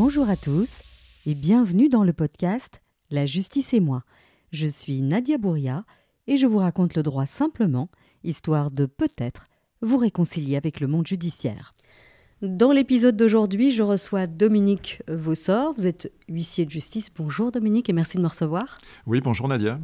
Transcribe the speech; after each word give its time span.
Bonjour 0.00 0.30
à 0.30 0.36
tous 0.36 0.80
et 1.26 1.34
bienvenue 1.34 1.88
dans 1.88 2.04
le 2.04 2.12
podcast 2.12 2.82
La 3.10 3.26
justice 3.26 3.74
et 3.74 3.80
moi. 3.80 4.04
Je 4.52 4.68
suis 4.68 5.02
Nadia 5.02 5.38
Bouria 5.38 5.84
et 6.28 6.36
je 6.36 6.46
vous 6.46 6.58
raconte 6.58 6.94
le 6.94 7.02
droit 7.02 7.26
simplement, 7.26 7.90
histoire 8.22 8.70
de 8.70 8.86
peut-être 8.86 9.48
vous 9.82 9.96
réconcilier 9.96 10.56
avec 10.56 10.78
le 10.78 10.86
monde 10.86 11.08
judiciaire. 11.08 11.74
Dans 12.42 12.70
l'épisode 12.70 13.16
d'aujourd'hui, 13.16 13.72
je 13.72 13.82
reçois 13.82 14.28
Dominique 14.28 15.02
Vossor. 15.08 15.74
Vous 15.76 15.88
êtes 15.88 16.12
huissier 16.28 16.64
de 16.64 16.70
justice. 16.70 17.10
Bonjour 17.12 17.50
Dominique 17.50 17.90
et 17.90 17.92
merci 17.92 18.18
de 18.18 18.22
me 18.22 18.28
recevoir. 18.28 18.78
Oui, 19.04 19.20
bonjour 19.20 19.48
Nadia. 19.48 19.80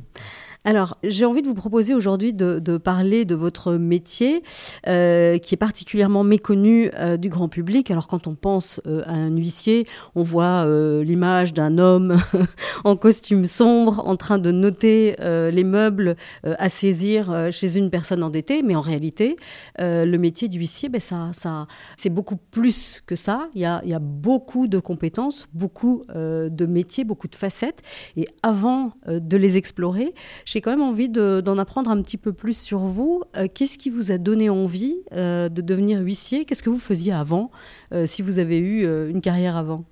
Alors, 0.67 0.97
j'ai 1.05 1.27
envie 1.27 1.43
de 1.43 1.47
vous 1.47 1.55
proposer 1.55 1.93
aujourd'hui 1.93 2.33
de, 2.33 2.79
parler 2.79 3.27
de 3.27 3.35
votre 3.35 3.75
métier 3.75 4.43
euh, 4.87 5.37
qui 5.37 5.55
est 5.55 5.59
particulièrement 5.59 6.25
méconnu 6.25 6.91
euh, 6.95 7.19
du 7.19 7.29
grand 7.29 7.51
public. 7.51 7.91
Alors, 7.91 8.09
quand 8.09 8.27
on 8.27 8.35
pense 8.35 8.81
euh, 8.87 9.03
à 9.05 9.13
un 9.13 9.37
huissier, 9.37 9.87
on 10.15 10.23
voit 10.23 10.65
l'image 11.03 11.53
d'un 11.53 11.77
homme 11.77 12.17
en 12.85 12.97
costume 12.97 13.45
sombre 13.45 14.03
en 14.07 14.17
train 14.17 14.39
de 14.39 14.51
noter 14.51 15.17
les 15.21 15.65
meubles 15.65 16.17
à 16.45 16.69
saisir 16.69 17.49
chez 17.51 17.77
une 17.77 17.91
personne 17.91 18.23
endettée. 18.23 18.63
Mais 18.63 18.75
en 18.75 18.81
réalité, 18.81 19.37
le 19.79 20.17
métier 20.17 20.49
d'huissier, 20.49 20.89
ben, 20.89 21.01
ça, 21.01 21.31
ça, 21.33 21.67
c'est 21.97 22.11
beaucoup 22.11 22.37
plus 22.37 23.03
que 23.07 23.17
ça. 23.17 23.49
Il 23.55 23.61
y 23.61 23.65
a, 23.67 23.83
il 23.85 23.91
y 23.91 23.95
a 23.95 23.99
beaucoup 23.99 24.67
de 24.67 24.79
compétences, 24.79 25.49
beaucoup 25.53 26.05
de 26.09 26.67
métiers, 26.67 27.05
beaucoup 27.05 27.29
de 27.29 27.37
facettes. 27.37 27.83
Et 28.17 28.27
avant 28.43 28.93
de 29.07 29.37
les 29.37 29.57
explorer, 29.57 30.15
j'ai 30.55 30.61
quand 30.61 30.71
même 30.71 30.83
envie 30.83 31.09
d'en 31.09 31.59
apprendre 31.59 31.91
un 31.91 32.01
petit 32.01 32.17
peu 32.17 32.33
plus 32.33 32.57
sur 32.57 32.79
vous. 32.79 33.25
Euh, 33.37 33.49
qu'est-ce 33.53 33.77
qui 33.77 33.91
vous 33.91 34.13
a 34.13 34.19
donné 34.19 34.51
envie 34.51 34.99
euh, 35.11 35.49
de 35.49 35.61
devenir 35.63 35.99
huissier? 35.99 36.45
Qu'est-ce 36.45 36.63
que 36.63 36.71
vous 36.71 36.79
faisiez 36.79 37.13
avant, 37.13 37.51
euh, 37.93 38.07
si 38.07 38.23
vous 38.23 38.39
avez 38.39 38.59
eu 38.59 38.85
une 39.11 39.21
carrière 39.21 39.57
avant? 39.57 39.85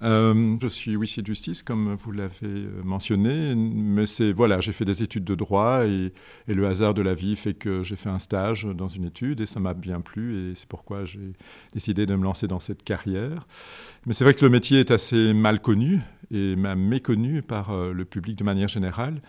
Je 0.00 0.68
suis 0.68 0.92
huissier 0.92 1.22
de 1.22 1.26
justice, 1.26 1.62
comme 1.62 1.94
vous 1.94 2.12
l'avez 2.12 2.68
mentionné, 2.84 3.54
mais 3.56 4.04
c'est 4.04 4.32
voilà, 4.32 4.60
j'ai 4.60 4.72
fait 4.72 4.84
des 4.84 5.02
études 5.02 5.24
de 5.24 5.34
droit 5.34 5.86
et, 5.86 6.12
et, 6.46 6.52
le 6.52 6.66
hasard 6.66 6.92
de 6.92 7.00
la 7.00 7.14
vie 7.14 7.36
fait 7.36 7.54
que 7.54 7.82
j'ai 7.82 7.96
fait 7.96 8.10
un 8.10 8.18
stage 8.18 8.66
dans 8.66 8.86
une 8.86 9.04
étude 9.04 9.40
et 9.40 9.46
ça 9.46 9.60
m'a 9.60 9.72
bien 9.72 10.02
plu 10.02 10.50
et 10.50 10.54
c'est 10.56 10.68
pourquoi 10.68 11.06
j'ai 11.06 11.32
décidé 11.72 12.04
de 12.04 12.14
me 12.16 12.22
lancer 12.22 12.46
dans 12.46 12.60
cette 12.60 12.82
carrière. 12.82 13.46
Mais 14.04 14.12
c'est 14.12 14.24
vrai 14.24 14.34
que 14.34 14.44
le 14.44 14.50
métier 14.50 14.80
est 14.80 14.90
assez 14.90 15.32
mal 15.32 15.60
connu 15.62 16.00
et 16.30 16.56
même 16.56 16.80
méconnu 16.80 17.42
par 17.42 17.70
euh, 17.70 17.92
le 17.92 18.04
public 18.04 18.36
de 18.36 18.44
manière 18.44 18.68
générale, 18.68 19.20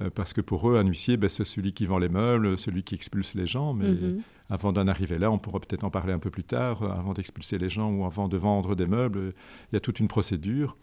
euh, 0.00 0.10
parce 0.10 0.32
que 0.32 0.40
pour 0.40 0.68
eux, 0.68 0.76
un 0.76 0.86
huissier, 0.86 1.16
ben, 1.16 1.28
c'est 1.28 1.44
celui 1.44 1.72
qui 1.72 1.86
vend 1.86 1.98
les 1.98 2.08
meubles, 2.08 2.58
celui 2.58 2.82
qui 2.82 2.94
expulse 2.94 3.34
les 3.34 3.46
gens, 3.46 3.74
mais 3.74 3.90
mhm. 3.90 4.22
avant 4.50 4.72
d'en 4.72 4.86
arriver 4.88 5.18
là, 5.18 5.30
on 5.30 5.38
pourra 5.38 5.60
peut-être 5.60 5.84
en 5.84 5.90
parler 5.90 6.12
un 6.12 6.18
peu 6.18 6.30
plus 6.30 6.44
tard, 6.44 6.82
euh, 6.82 6.90
avant 6.90 7.12
d'expulser 7.12 7.58
les 7.58 7.68
gens 7.70 7.90
ou 7.90 8.04
avant 8.04 8.28
de 8.28 8.36
vendre 8.36 8.74
des 8.74 8.86
meubles, 8.86 9.34
il 9.72 9.74
y 9.74 9.76
a 9.76 9.80
toute 9.80 10.00
une 10.00 10.08
procédure 10.08 10.76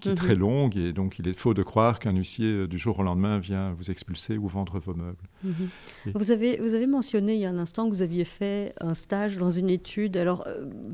qui 0.00 0.10
est 0.10 0.14
très 0.14 0.34
mhm. 0.34 0.40
longue 0.40 0.76
et 0.76 0.92
donc 0.92 1.18
il 1.18 1.26
est 1.26 1.36
faux 1.36 1.54
de 1.54 1.64
croire 1.64 1.98
qu'un 1.98 2.12
huissier 2.12 2.68
du 2.68 2.78
jour 2.78 3.00
au 3.00 3.02
lendemain 3.02 3.40
vient 3.40 3.72
vous 3.72 3.90
expulser 3.90 4.38
ou 4.38 4.46
vendre 4.46 4.78
vos 4.78 4.94
meubles. 4.94 5.16
Mhm. 5.42 6.12
Vous, 6.14 6.30
avez, 6.30 6.58
vous 6.58 6.74
avez 6.74 6.86
mentionné 6.86 7.34
il 7.34 7.40
y 7.40 7.46
a 7.46 7.50
un 7.50 7.58
instant 7.58 7.86
que 7.86 7.94
vous 7.96 8.02
aviez 8.02 8.24
fait 8.24 8.74
un 8.80 8.94
stage 8.94 9.38
dans 9.38 9.50
une 9.50 9.68
étude. 9.68 10.16
Alors 10.16 10.46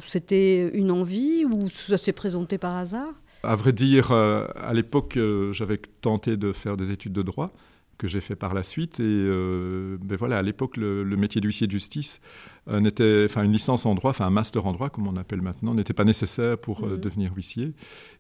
c'était 0.07 0.71
une 0.75 0.91
envie 0.91 1.45
ou 1.45 1.69
ça 1.69 1.99
s'est 1.99 2.15
présenté 2.15 2.57
par 2.57 2.77
hasard? 2.77 3.13
À 3.47 3.57
vrai 3.57 3.73
dire, 3.73 4.11
euh, 4.13 4.47
à 4.57 4.75
l'époque, 4.75 5.17
euh, 5.17 5.53
j'avais 5.53 5.79
tenté 6.01 6.37
de 6.37 6.53
faire 6.53 6.77
des 6.77 6.91
études 6.91 7.13
de 7.13 7.23
droit 7.23 7.53
que 7.97 8.09
j'ai 8.09 8.21
fait 8.21 8.35
par 8.35 8.55
la 8.55 8.65
suite. 8.65 8.99
Et 8.99 9.05
euh, 9.05 9.97
ben 10.03 10.17
voilà, 10.17 10.39
à 10.39 10.43
l'époque, 10.43 10.77
le, 10.77 11.05
métier 11.17 11.41
d'huissier 11.41 11.67
de 11.67 11.73
justice 11.73 12.21
n'était, 12.69 13.27
enfin, 13.29 13.45
une 13.45 13.53
licence 13.53 13.87
en 13.87 13.95
droit, 13.95 14.11
enfin 14.11 14.27
un 14.27 14.31
master 14.31 14.67
en 14.67 14.73
droit, 14.73 14.91
comme 14.91 15.07
on 15.07 15.17
appelle 15.17 15.43
maintenant, 15.43 15.75
n'était 15.75 15.93
pas 15.93 16.05
nécessaire 16.05 16.59
pour 16.59 16.85
mhm. 16.85 16.99
devenir 16.99 17.33
huissier. 17.37 17.73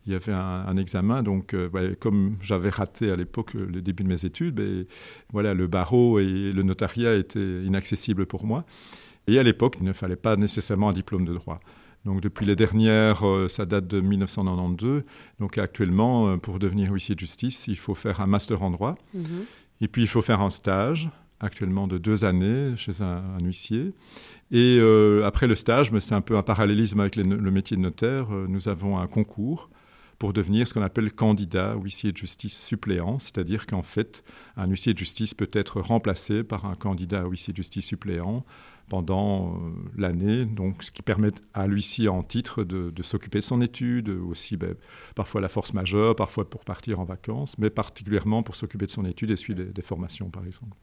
Il 0.06 0.12
y 0.12 0.14
avait 0.14 0.32
un, 0.32 0.76
examen, 0.76 1.24
donc 1.24 1.56
comme 1.98 2.36
j'avais 2.40 2.68
raté 2.68 3.10
à 3.10 3.16
l'époque 3.16 3.54
le 3.54 3.82
début 3.82 4.04
de 4.04 4.08
mes 4.08 4.24
études, 4.24 4.54
ben, 4.54 4.84
voilà, 5.32 5.54
le 5.54 5.66
barreau 5.66 6.20
et 6.20 6.52
le 6.52 6.62
notariat 6.62 7.16
étaient 7.16 7.62
inaccessibles 7.64 8.26
pour 8.26 8.44
moi. 8.44 8.64
Et 9.26 9.38
à 9.38 9.42
l'époque, 9.42 9.76
il 9.80 9.84
ne 9.86 9.92
fallait 9.92 10.16
pas 10.16 10.36
nécessairement 10.36 10.90
un 10.90 10.92
diplôme 10.92 11.24
de 11.24 11.34
droit. 11.34 11.58
Donc 12.04 12.20
depuis 12.20 12.44
les 12.44 12.56
dernières, 12.56 13.26
euh, 13.26 13.48
ça 13.48 13.65
date 13.65 13.87
de 13.87 14.00
1992. 14.00 15.04
Donc 15.41 15.59
actuellement, 15.59 16.28
euh, 16.28 16.37
pour 16.37 16.59
devenir 16.59 16.92
huissier 16.92 17.15
de 17.15 17.20
justice, 17.20 17.66
il 17.69 17.78
faut 17.78 17.94
faire 17.94 18.20
un 18.20 18.26
master 18.26 18.62
en 18.62 18.70
droit. 18.70 18.97
Mhm. 19.15 19.44
Et 19.81 19.88
puis 19.88 20.03
il 20.03 20.09
faut 20.09 20.22
faire 20.22 20.41
un 20.41 20.50
stage, 20.50 21.09
actuellement 21.41 21.87
de 21.87 21.98
deux 21.98 22.25
années 22.25 22.76
chez 22.76 23.03
un, 23.03 23.38
huissier. 23.41 23.93
Et 24.50 24.78
euh, 24.81 25.25
après 25.25 25.47
le 25.47 25.56
stage, 25.56 25.91
mais 25.91 26.00
c'est 26.00 26.14
un 26.14 26.20
peu 26.20 26.37
un 26.37 26.43
parallélisme 26.43 27.00
avec 27.00 27.16
le 27.16 27.50
métier 27.50 27.76
de 27.76 27.82
notaire, 27.82 28.28
nous 28.31 28.69
avons 28.69 28.98
un 28.98 29.06
concours 29.06 29.69
pour 30.19 30.32
devenir 30.32 30.66
ce 30.69 30.75
qu'on 30.75 30.82
appelle 30.82 31.12
candidat 31.12 31.75
huissier 31.75 32.12
de 32.12 32.16
justice 32.16 32.59
suppléant, 32.59 33.19
c'est-à-dire 33.19 33.66
qu'en 33.66 33.82
fait, 33.82 34.25
un 34.56 34.66
huissier 34.66 34.93
de 34.93 34.98
justice 34.98 35.34
peut 35.34 35.48
être 35.53 35.81
remplacé 35.81 36.44
par 36.44 36.66
un 36.66 36.76
candidat 36.76 37.25
huissier 37.25 37.53
de 37.53 37.56
justice 37.56 37.87
suppléant 37.87 38.44
pendant 38.88 39.54
euh, 39.54 39.70
l'année, 39.96 40.44
donc 40.44 40.82
ce 40.82 40.92
qui 40.92 41.02
permet 41.02 41.30
à 41.54 41.66
l'huissier 41.66 42.08
en 42.08 42.22
titre 42.22 42.64
de, 42.64 42.92
s'occuper 43.02 43.38
de 43.38 43.44
son 43.44 43.60
étude, 43.60 44.08
aussi 44.08 44.56
ben, 44.56 44.74
parfois 45.14 45.40
la 45.40 45.48
force 45.48 45.72
majeure, 45.72 46.16
parfois 46.16 46.48
pour 46.48 46.64
partir 46.64 47.00
en 47.00 47.04
vacances, 47.04 47.58
mais 47.58 47.70
particulièrement 47.70 48.42
pour 48.42 48.56
s'occuper 48.56 48.86
de 48.86 48.90
son 48.90 49.04
étude 49.04 49.30
et 49.30 49.36
suivre 49.36 49.62
des, 49.62 49.82
formations 49.82 50.30
par 50.30 50.44
exemple. 50.46 50.76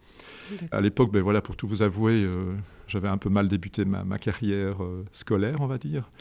À 0.71 0.81
l'époque, 0.81 1.11
ben, 1.11 1.21
voilà, 1.21 1.41
pour 1.41 1.55
tout 1.55 1.67
vous 1.67 1.81
avouer, 1.81 2.23
euh, 2.23 2.53
j'avais 2.87 3.07
un 3.07 3.17
peu 3.17 3.29
mal 3.29 3.47
débuté 3.47 3.85
ma, 3.85 4.17
carrière 4.17 4.83
euh, 4.83 5.05
scolaire, 5.11 5.57
on 5.61 5.67
va 5.67 5.77
dire, 5.77 6.11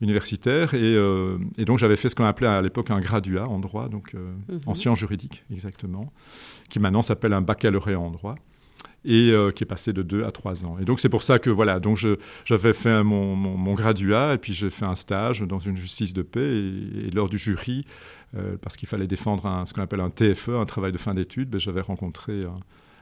universitaire, 0.00 0.74
et, 0.74 0.94
et 1.56 1.64
donc 1.64 1.78
j'avais 1.78 1.96
fait 1.96 2.08
ce 2.08 2.14
qu'on 2.14 2.24
appelait 2.24 2.48
à 2.48 2.62
l'époque 2.62 2.90
un 2.90 3.00
graduat 3.00 3.48
en 3.48 3.58
droit, 3.58 3.88
donc 3.88 4.14
mhm. 4.14 4.58
en 4.66 4.74
sciences 4.74 4.98
juridiques 4.98 5.44
exactement, 5.52 6.12
qui 6.68 6.78
maintenant 6.80 7.02
s'appelle 7.02 7.32
un 7.32 7.42
baccalauréat 7.42 7.98
en 7.98 8.10
droit 8.10 8.36
et 9.08 9.30
euh, 9.30 9.50
qui 9.50 9.64
est 9.64 9.66
passé 9.66 9.94
de 9.94 10.02
2 10.02 10.24
à 10.24 10.30
3 10.30 10.66
ans. 10.66 10.76
Et 10.78 10.84
donc 10.84 11.00
c'est 11.00 11.08
pour 11.08 11.22
ça 11.22 11.38
que 11.38 11.48
voilà, 11.48 11.80
donc 11.80 11.98
j'avais 12.44 12.74
fait 12.74 13.02
mon, 13.02 13.34
mon, 13.34 13.74
graduat 13.74 14.34
et 14.34 14.38
puis 14.38 14.52
j'ai 14.52 14.68
fait 14.68 14.84
un 14.84 14.94
stage 14.94 15.40
dans 15.40 15.58
une 15.58 15.76
justice 15.76 16.12
de 16.12 16.20
paix 16.20 16.46
et, 16.46 17.10
lors 17.10 17.30
du 17.30 17.38
jury, 17.38 17.86
euh, 18.36 18.56
parce 18.60 18.76
qu'il 18.76 18.86
fallait 18.86 19.06
défendre 19.06 19.64
ce 19.66 19.72
qu'on 19.72 19.80
appelle 19.80 20.02
un 20.02 20.10
TFE, 20.10 20.50
un 20.50 20.66
travail 20.66 20.92
de 20.92 20.98
fin 20.98 21.14
d'études, 21.14 21.48
ben, 21.48 21.58
j'avais 21.58 21.80
rencontré 21.80 22.44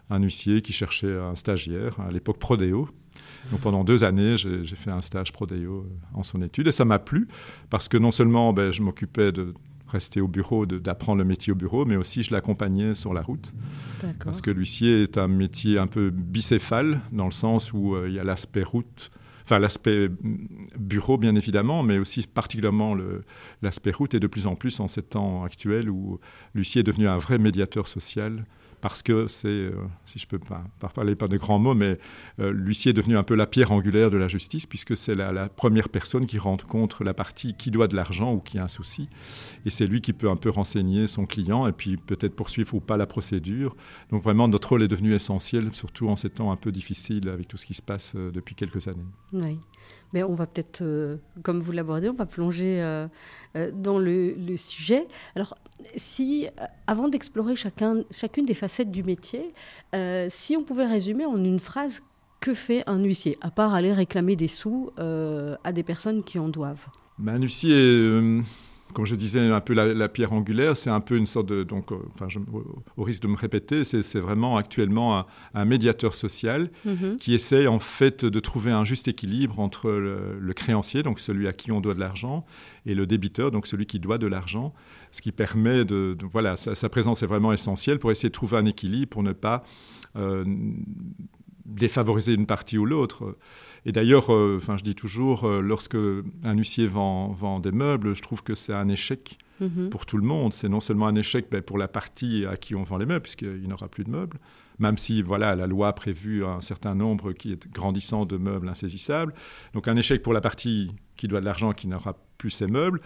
un, 0.09 0.23
huissier 0.23 0.63
qui 0.63 0.73
cherchait 0.73 1.19
un 1.19 1.35
stagiaire, 1.35 1.99
à 2.01 2.13
l'époque 2.13 2.39
Prodeo. 2.39 2.89
Donc 3.51 3.61
pendant 3.61 3.83
deux 3.83 4.05
années, 4.05 4.37
j'ai 4.37 4.65
fait 4.77 4.93
un 4.93 5.01
stage 5.01 5.33
Prodeo 5.33 5.81
euh, 5.81 5.85
en 6.15 6.23
son 6.23 6.41
étude 6.41 6.69
et 6.69 6.73
ça 6.73 6.85
m'a 6.85 7.01
plu 7.01 7.27
parce 7.69 7.89
que 7.89 7.97
non 7.97 8.13
seulement 8.13 8.53
ben, 8.53 8.71
je 8.71 8.81
m'occupais 8.81 9.33
de 9.33 9.55
rester 9.89 10.21
au 10.21 10.29
bureau, 10.29 10.67
d'apprendre 10.67 11.19
le 11.19 11.25
métier 11.25 11.53
au 11.53 11.57
bureau, 11.57 11.85
mais 11.85 11.97
aussi 11.97 12.23
je 12.23 12.33
l'accompagnais 12.33 12.95
sur 12.95 13.15
la 13.15 13.23
route. 13.23 13.53
Parce 14.25 14.41
que 14.41 14.51
l'huissier 14.51 15.03
est 15.03 15.19
un 15.19 15.29
métier 15.29 15.79
un 15.79 15.87
peu 15.87 16.11
bicéphale, 16.11 17.01
dans 17.13 17.27
le 17.27 17.33
sens 17.33 17.73
où 17.73 17.95
euh, 17.95 18.09
il 18.09 18.15
y 18.15 18.19
a 18.19 18.25
l'aspect 18.25 18.63
route, 18.63 19.11
enfin 19.45 19.59
l'aspect 19.59 20.09
mm, 20.09 20.47
bureau 20.79 21.19
bien 21.19 21.35
évidemment, 21.37 21.83
mais 21.83 21.99
aussi 21.99 22.27
particulièrement 22.27 22.97
l'aspect 23.63 23.93
route, 23.93 24.15
et 24.15 24.21
de 24.21 24.27
plus 24.27 24.47
en 24.47 24.57
plus 24.57 24.81
en 24.81 24.89
ces 24.89 25.03
temps 25.03 25.45
actuels 25.45 25.89
où 25.89 26.19
l'huissier 26.55 26.81
est 26.81 26.85
devenu 26.85 27.07
un 27.07 27.19
vrai 27.19 27.39
médiateur 27.39 27.87
social 27.89 28.45
parce 28.81 29.03
que 29.03 29.27
c'est, 29.27 29.49
euh, 29.49 29.73
si 30.05 30.19
je 30.19 30.27
peux 30.27 30.39
pas, 30.39 30.65
parler 30.95 31.15
pas 31.15 31.29
de 31.29 31.37
grands 31.37 31.59
mots, 31.59 31.75
mais 31.75 31.99
euh, 32.41 32.53
l'huissier 32.53 32.91
est 32.91 32.95
devenu 32.95 33.17
un 33.17 33.23
peu 33.23 33.35
la 33.35 33.47
pierre 33.47 33.73
angulaire 33.73 34.11
de 34.11 34.17
la 34.17 34.29
justice, 34.29 34.67
puisque 34.67 34.97
c'est 34.97 35.15
la, 35.15 35.49
première 35.49 35.89
personne 35.89 36.27
qui 36.27 36.39
rencontre 36.39 37.05
la 37.05 37.15
partie 37.15 37.55
qui 37.55 37.71
doit 37.71 37.89
de 37.89 37.97
l'argent 37.97 38.33
ou 38.33 38.41
qui 38.41 38.59
a 38.59 38.65
un 38.65 38.69
souci. 38.69 39.09
Et 39.65 39.71
c'est 39.71 39.87
lui 39.87 40.01
qui 40.01 40.13
peut 40.13 40.29
un 40.29 40.37
peu 40.37 40.51
renseigner 40.51 41.07
son 41.07 41.27
client 41.27 41.67
et 41.67 41.73
puis 41.73 41.97
peut-être 41.97 42.35
poursuivre 42.35 42.75
ou 42.75 42.81
pas 42.81 42.97
la 42.97 43.07
procédure. 43.07 43.77
Donc 44.11 44.23
vraiment, 44.23 44.49
notre 44.49 44.71
rôle 44.71 44.83
est 44.83 44.89
devenu 44.89 45.15
essentiel, 45.15 45.71
surtout 45.73 46.09
en 46.09 46.17
ces 46.17 46.31
temps 46.31 46.53
un 46.53 46.57
peu 46.57 46.73
difficiles 46.73 47.29
avec 47.29 47.49
tout 47.49 47.57
ce 47.57 47.67
qui 47.67 47.75
se 47.75 47.83
passe 47.83 48.15
euh, 48.17 48.31
depuis 48.31 48.55
quelques 48.55 48.89
années. 48.89 49.07
Oui. 49.33 49.59
Mais 50.13 50.23
on 50.23 50.35
va 50.35 50.47
peut-être, 50.47 50.83
comme 51.43 51.61
vous 51.61 51.73
l'abordez, 51.73 52.09
on 52.09 52.15
va 52.15 52.27
plonger 52.27 53.07
dans 53.73 53.99
le, 53.99 54.57
sujet. 54.57 55.07
Alors, 55.35 55.55
si, 55.97 56.47
avant 56.87 57.09
d'explorer 57.09 57.57
chacun, 57.57 58.03
chacune 58.11 58.45
des 58.45 58.55
facettes 58.55 58.91
du 58.91 59.03
métier, 59.03 59.53
euh, 59.95 60.27
si 60.29 60.57
on 60.57 60.63
pouvait 60.63 60.87
résumer 60.87 61.27
en 61.27 61.43
une 61.43 61.61
phrase, 61.61 62.03
que 62.41 62.55
fait 62.55 62.85
un 62.87 63.03
huissier, 63.03 63.39
à 63.41 63.51
part 63.51 63.75
aller 63.75 63.93
réclamer 63.93 64.37
des 64.37 64.49
sous 64.49 64.91
euh, 64.99 65.57
à 65.65 65.73
des 65.73 65.83
personnes 65.83 66.23
qui 66.23 66.39
en 66.39 66.49
doivent? 66.49 66.87
Ben, 67.19 67.35
Un 67.35 67.43
huissier, 67.43 67.75
euh, 67.75 68.43
comme 68.97 69.05
je 69.05 69.15
disais, 69.15 69.41
un 69.41 69.61
peu 69.61 69.75
la, 69.75 70.09
pierre 70.09 70.33
angulaire, 70.33 70.75
c'est 70.75 70.89
un 70.89 71.01
peu 71.01 71.19
une 71.19 71.27
sorte 71.27 71.45
de. 71.45 71.65
Donc, 71.65 71.93
euh, 71.93 71.97
enfin, 72.15 72.29
au, 72.97 73.03
risque 73.03 73.23
de 73.25 73.29
me 73.29 73.37
répéter, 73.37 73.85
c'est 73.85 74.21
vraiment 74.21 74.57
actuellement 74.57 75.27
un, 75.53 75.65
médiateur 75.67 76.15
social 76.15 76.71
mhm. 76.87 77.19
qui 77.19 77.35
essaye 77.35 77.69
en 77.69 77.79
fait 77.79 78.25
de 78.25 78.41
trouver 78.41 78.71
un 78.71 78.87
juste 78.87 79.07
équilibre 79.07 79.61
entre 79.61 79.91
le, 79.91 80.53
créancier, 80.55 81.03
donc 81.03 81.21
celui 81.21 81.47
à 81.47 81.53
qui 81.53 81.73
on 81.73 81.83
doit 81.83 81.93
de 81.93 82.01
l'argent, 82.01 82.47
et 82.87 82.95
le 82.95 83.07
débiteur, 83.07 83.51
donc 83.51 83.67
celui 83.67 83.85
qui 83.85 84.01
doit 84.01 84.17
de 84.17 84.27
l'argent, 84.27 84.73
ce 85.11 85.21
qui 85.21 85.31
permet 85.31 85.85
de. 85.85 86.17
voilà, 86.23 86.57
sa, 86.57 86.89
présence 86.89 87.23
est 87.23 87.27
vraiment 87.27 87.53
essentielle 87.53 87.99
pour 87.99 88.11
essayer 88.11 88.31
de 88.31 88.35
trouver 88.35 88.57
un 88.57 88.65
équilibre, 88.65 89.11
pour 89.11 89.23
ne 89.23 89.33
pas. 89.33 89.63
Euh, 90.17 90.43
défavoriser 91.67 92.33
une 92.33 92.47
partie 92.47 92.79
ou 92.79 92.87
l'autre. 92.87 93.37
Et 93.87 93.93
d'ailleurs, 93.93 94.35
euh, 94.35 94.57
enfin, 94.57 94.77
je 94.77 94.83
dis 94.83 94.97
toujours, 94.97 95.45
euh, 95.45 95.61
lorsque 95.61 95.95
un 95.95 96.55
huissier 96.55 96.89
vend, 96.89 97.29
vend, 97.29 97.61
des 97.61 97.71
meubles, 97.71 98.17
je 98.17 98.21
trouve 98.21 98.43
que 98.43 98.57
c'est 98.57 98.75
un 98.75 98.89
échec 98.89 99.39
mhm. 99.61 99.91
pour 99.91 100.07
tout 100.07 100.17
le 100.17 100.25
monde. 100.25 100.53
C'est 100.53 100.69
non 100.69 100.81
seulement 100.81 101.07
un 101.07 101.15
échec 101.15 101.47
ben, 101.51 101.63
pour 101.63 101.79
la 101.79 101.87
partie 101.87 102.45
à 102.47 102.57
qui 102.57 102.75
on 102.75 102.83
vend 102.83 102.99
les 102.99 103.07
meubles, 103.07 103.23
puisqu'il 103.23 103.69
n'aura 103.69 103.87
plus 103.87 104.03
de 104.03 104.11
meubles, 104.11 104.39
même 104.81 104.99
si 104.99 105.23
voilà, 105.23 105.55
la 105.55 105.69
loi 105.69 105.89
a 105.89 105.93
prévu 105.93 106.45
un 106.45 106.61
certain 106.61 106.97
nombre 106.97 107.33
qui 107.33 107.53
est 107.53 107.73
grandissant 107.73 108.27
de 108.27 108.37
meubles 108.37 108.69
insaisissables. 108.69 109.33
Donc 109.73 109.87
un 109.87 109.97
échec 109.97 110.21
pour 110.21 110.33
la 110.33 110.41
partie 110.41 110.91
qui 111.17 111.29
doit 111.29 111.41
de 111.41 111.47
l'argent, 111.47 111.73
qui 111.73 111.87
n'aura 111.87 112.19
plus 112.39 112.51
ses 112.51 112.67
meubles 112.67 113.01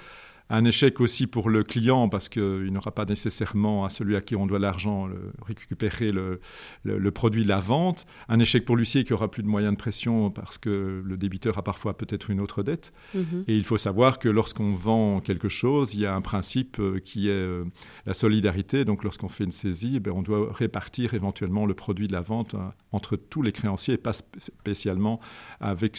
un 0.50 0.64
échec 0.64 1.00
aussi 1.00 1.28
pour 1.28 1.48
le 1.48 1.62
client 1.62 2.08
parce 2.08 2.28
qu'il 2.28 2.72
n'aura 2.72 2.90
pas 2.90 3.04
nécessairement 3.04 3.84
à 3.84 3.90
celui 3.90 4.16
à 4.16 4.20
qui 4.20 4.34
on 4.34 4.46
doit 4.46 4.58
l'argent 4.58 5.08
récupérer 5.46 6.10
le, 6.10 6.40
le, 6.84 7.10
produit 7.10 7.44
de 7.44 7.48
la 7.48 7.60
vente. 7.60 8.04
Un 8.28 8.40
échec 8.40 8.64
pour 8.64 8.76
l'huissier 8.76 9.04
qui 9.04 9.12
aura 9.12 9.30
plus 9.30 9.44
de 9.44 9.48
moyens 9.48 9.72
de 9.72 9.78
pression 9.78 10.30
parce 10.30 10.58
que 10.58 11.02
le 11.04 11.16
débiteur 11.16 11.56
a 11.56 11.62
parfois 11.62 11.96
peut-être 11.96 12.30
une 12.30 12.40
autre 12.40 12.64
dette. 12.64 12.92
Mhm. 13.14 13.44
Et 13.46 13.56
il 13.56 13.64
faut 13.64 13.78
savoir 13.78 14.18
que 14.18 14.28
lorsqu'on 14.28 14.72
vend 14.72 15.20
quelque 15.20 15.48
chose, 15.48 15.94
il 15.94 16.00
y 16.00 16.06
a 16.06 16.14
un 16.14 16.20
principe 16.20 16.78
euh, 16.80 16.98
qui 16.98 17.28
est 17.28 17.32
euh, 17.32 17.64
la 18.06 18.14
solidarité. 18.14 18.84
Donc 18.84 19.04
lorsqu'on 19.04 19.28
fait 19.28 19.44
une 19.44 19.52
saisie, 19.52 20.00
eh 20.04 20.10
on 20.10 20.22
doit 20.22 20.52
répartir 20.52 21.14
éventuellement 21.14 21.64
le 21.64 21.74
produit 21.74 22.08
de 22.08 22.12
la 22.12 22.22
vente 22.22 22.54
hein, 22.54 22.72
entre 22.90 23.14
tous 23.14 23.42
les 23.42 23.52
créanciers 23.52 23.94
et 23.94 23.98
pas 23.98 24.12
spécialement 24.12 25.20
avec... 25.60 25.96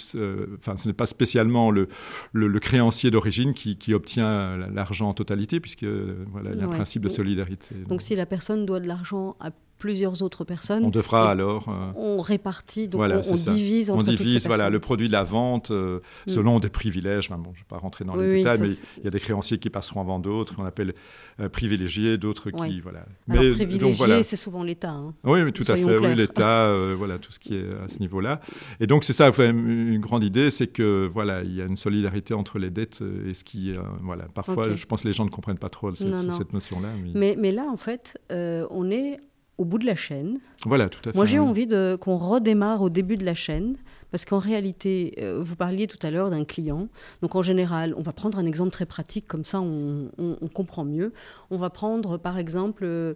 Enfin, 0.60 0.76
ce 0.76 0.88
n'est 0.88 0.94
pas 0.94 1.06
spécialement 1.06 1.72
le, 1.72 1.88
le 2.34 2.60
créancier 2.60 3.12
d'origine 3.12 3.54
qui, 3.54 3.78
qui 3.78 3.94
obtient 3.94 4.41
l'argent 4.72 5.10
en 5.10 5.14
totalité, 5.14 5.60
puisque 5.60 5.86
voilà, 5.86 6.52
il 6.54 6.60
y 6.60 6.64
a 6.64 6.66
un 6.66 6.70
principe 6.70 7.04
de 7.04 7.10
solidarité. 7.10 7.76
Donc, 7.88 8.02
si 8.02 8.16
la 8.16 8.26
personne 8.26 8.66
doit 8.66 8.80
de 8.80 8.88
l'argent 8.88 9.36
à 9.40 9.52
plusieurs 9.82 10.22
autres 10.22 10.44
personnes. 10.44 10.86
On 10.86 10.92
devra 10.92 11.32
alors. 11.32 11.68
Euh, 11.68 11.92
on 11.96 12.22
répartit, 12.22 12.88
donc 12.88 13.02
on, 13.02 13.36
divise 13.52 13.90
entre 13.90 14.02
On 14.02 14.04
divise 14.04 14.46
voilà, 14.46 14.70
le 14.70 14.80
produit 14.80 15.08
de 15.08 15.12
la 15.12 15.24
vente 15.24 15.72
euh, 15.72 16.02
mm. 16.28 16.30
selon 16.30 16.60
des 16.60 16.70
privilèges. 16.70 17.30
bon, 17.32 17.38
je 17.46 17.50
ne 17.50 17.56
vais 17.56 17.68
pas 17.68 17.80
rentrer 17.80 18.06
dans 18.06 18.16
les 18.16 18.38
détails, 18.38 18.62
mais 18.62 18.70
il 19.00 19.06
y 19.06 19.08
a 19.08 19.10
des 19.10 19.20
créanciers 19.20 19.58
qui 19.58 19.72
passeront 19.72 20.00
avant 20.00 20.20
d'autres, 20.20 20.56
qu'on 20.56 20.66
appelle 20.66 20.94
euh, 21.40 21.50
privilégiés, 21.50 22.20
d'autres 22.20 22.52
qui. 22.52 22.80
Voilà. 22.80 23.06
Alors, 23.28 23.44
mais, 23.44 23.52
privilégié, 23.54 24.22
c'est 24.22 24.36
souvent 24.36 24.64
l'État. 24.64 24.92
Hein. 24.92 25.16
Oui, 25.24 25.44
mais 25.44 25.52
tout 25.52 25.64
à 25.68 25.76
fait. 25.76 25.98
Oui, 25.98 26.16
l'État, 26.16 26.72
voilà, 26.96 27.18
tout 27.18 27.32
ce 27.32 27.40
qui 27.40 27.56
est 27.56 27.66
à 27.84 27.88
ce 27.88 27.98
niveau-là. 28.02 28.40
Et 28.80 28.86
donc, 28.86 29.04
c'est 29.04 29.14
ça, 29.14 29.32
une 29.40 30.00
grande 30.00 30.24
idée, 30.24 30.52
c'est 30.52 30.68
que 30.68 31.10
voilà, 31.12 31.42
il 31.42 31.56
y 31.56 31.62
a 31.62 31.66
une 31.66 31.78
solidarité 31.78 32.36
entre 32.36 32.60
les 32.60 32.70
dettes 32.70 33.02
et 33.28 33.34
ce 33.34 33.44
qui. 33.44 33.74
voilà, 34.04 34.26
parfois, 34.26 34.76
je 34.76 34.86
pense 34.86 35.02
que 35.02 35.08
les 35.08 35.14
gens 35.14 35.26
ne 35.26 35.32
comprennent 35.32 35.58
pas 35.58 35.70
trop 35.70 35.92
cette, 35.96 36.54
notion-là. 36.54 36.90
Mais... 37.16 37.36
mais... 37.36 37.52
là, 37.52 37.66
en 37.68 37.78
fait, 37.78 38.20
on 38.30 38.92
est 38.92 39.18
au 39.62 39.66
bout 39.66 39.78
de 39.78 39.86
la 39.86 39.96
chaîne. 39.96 40.40
Voilà, 40.66 40.90
tout 40.90 41.00
à 41.06 41.12
fait. 41.12 41.16
Moi, 41.16 41.26
j'ai 41.26 41.40
envie 41.40 41.68
qu'on 42.00 42.18
redémarre 42.18 42.82
au 42.82 42.90
début 42.90 43.16
de 43.16 43.24
la 43.24 43.36
chaîne, 43.36 43.76
parce 44.10 44.26
qu'en 44.26 44.40
réalité, 44.40 45.14
euh, 45.20 45.40
vous 45.40 45.56
parliez 45.56 45.86
tout 45.86 46.00
à 46.02 46.10
l'heure 46.10 46.32
d'un 46.32 46.44
client. 46.44 46.88
Donc, 47.22 47.36
en 47.36 47.44
général, 47.44 47.94
on 47.96 48.02
va 48.02 48.12
prendre 48.12 48.40
un 48.40 48.46
exemple 48.46 48.72
très 48.72 48.88
pratique, 48.88 49.28
comme 49.28 49.46
ça, 49.46 49.62
on, 49.62 50.10
comprend 50.54 50.84
mieux. 50.84 51.14
On 51.52 51.58
va 51.58 51.70
prendre, 51.70 52.18
par 52.18 52.40
exemple, 52.40 52.84
euh, 52.84 53.14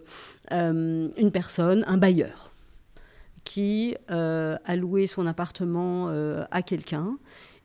une 0.50 1.30
personne, 1.32 1.84
un 1.88 1.96
bailleur, 1.96 2.52
qui 3.44 3.96
euh, 4.10 4.56
a 4.64 4.76
loué 4.76 5.06
son 5.06 5.26
appartement 5.26 6.08
à 6.50 6.62
quelqu'un 6.62 7.18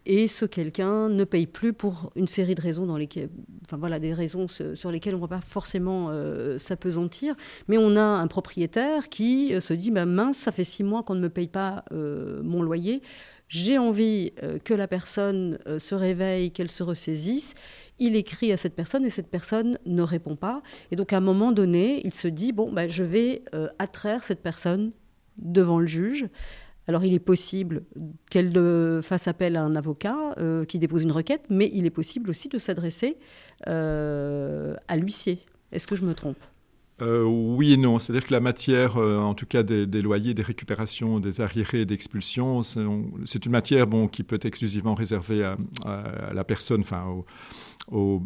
et 0.05 0.27
ce 0.27 0.45
quelqu'un 0.45 1.09
ne 1.09 1.23
paye 1.23 1.45
plus 1.45 1.73
pour 1.73 2.11
une 2.15 2.27
série 2.27 2.55
de 2.55 2.61
raisons 2.61 2.85
dans 2.85 2.97
lesquelles, 2.97 3.29
enfin 3.65 3.77
voilà, 3.77 3.99
des 3.99 4.13
raisons 4.13 4.47
sur 4.47 4.91
lesquelles 4.91 5.13
on 5.13 5.19
ne 5.19 5.21
va 5.21 5.27
pas 5.27 5.41
forcément 5.41 6.07
euh, 6.09 6.57
s'apesantir, 6.57 7.35
mais 7.67 7.77
on 7.77 7.95
a 7.95 8.01
un 8.01 8.27
propriétaire 8.27 9.09
qui 9.09 9.53
euh, 9.53 9.59
se 9.59 9.73
dit 9.73 9.91
bah, 9.91 10.05
mince, 10.05 10.37
ça 10.37 10.51
fait 10.51 10.63
six 10.63 10.83
mois 10.83 11.03
qu'on 11.03 11.15
ne 11.15 11.21
me 11.21 11.29
paye 11.29 11.47
pas 11.47 11.85
euh, 11.91 12.41
mon 12.43 12.63
loyer, 12.63 13.01
j'ai 13.47 13.77
envie 13.77 14.31
que 14.63 14.73
la 14.73 14.87
personne 14.87 15.59
se 15.77 15.93
réveille, 15.93 16.51
qu'elle 16.51 16.71
se 16.71 16.83
ressaisisse. 16.83 17.53
Il 17.99 18.15
écrit 18.15 18.53
à 18.53 18.55
cette 18.55 18.75
personne 18.75 19.03
et 19.03 19.09
cette 19.09 19.27
personne 19.27 19.77
ne 19.85 20.01
répond 20.03 20.37
pas. 20.37 20.61
Et 20.89 20.95
donc 20.95 21.11
à 21.11 21.17
un 21.17 21.21
moment 21.21 21.51
donné, 21.51 21.99
il 22.05 22.13
se 22.13 22.29
dit 22.29 22.53
bon, 22.53 22.71
bah, 22.71 22.87
je 22.87 23.03
vais 23.03 23.43
attraire 23.77 24.23
cette 24.23 24.41
personne 24.41 24.93
devant 25.37 25.79
le 25.79 25.85
juge. 25.85 26.29
Alors 26.91 27.05
il 27.05 27.13
est 27.13 27.19
possible 27.19 27.83
qu'elle 28.29 28.51
fasse 29.01 29.29
appel 29.29 29.55
à 29.55 29.63
un 29.63 29.77
avocat 29.77 30.35
euh, 30.39 30.65
qui 30.65 30.77
dépose 30.77 31.03
une 31.03 31.13
requête, 31.13 31.45
mais 31.49 31.71
il 31.73 31.85
est 31.85 31.89
possible 31.89 32.29
aussi 32.29 32.49
de 32.49 32.57
s'adresser 32.57 33.15
euh, 33.69 34.75
à 34.89 34.97
l'huissier. 34.97 35.39
Est-ce 35.71 35.87
que 35.87 35.95
je 35.95 36.03
me 36.03 36.13
trompe? 36.13 36.35
Euh, 37.01 37.23
oui 37.23 37.71
et 37.71 37.77
non. 37.77 37.97
C'est-à-dire 37.97 38.27
que 38.27 38.33
la 38.33 38.41
matière, 38.41 38.97
en 38.97 39.33
tout 39.35 39.45
cas 39.45 39.63
des, 39.63 40.01
loyers, 40.01 40.33
des 40.33 40.43
récupérations, 40.43 41.21
des 41.21 41.39
arriérés, 41.39 41.85
d'expulsions, 41.85 42.61
c'est 42.61 43.45
une 43.45 43.51
matière 43.53 43.87
qui 44.11 44.23
peut 44.23 44.35
être 44.35 44.43
exclusivement 44.43 44.93
réservée 44.93 45.45
à, 45.85 46.33
la 46.33 46.43
personne, 46.43 46.81
enfin 46.81 47.23
au, 47.91 48.21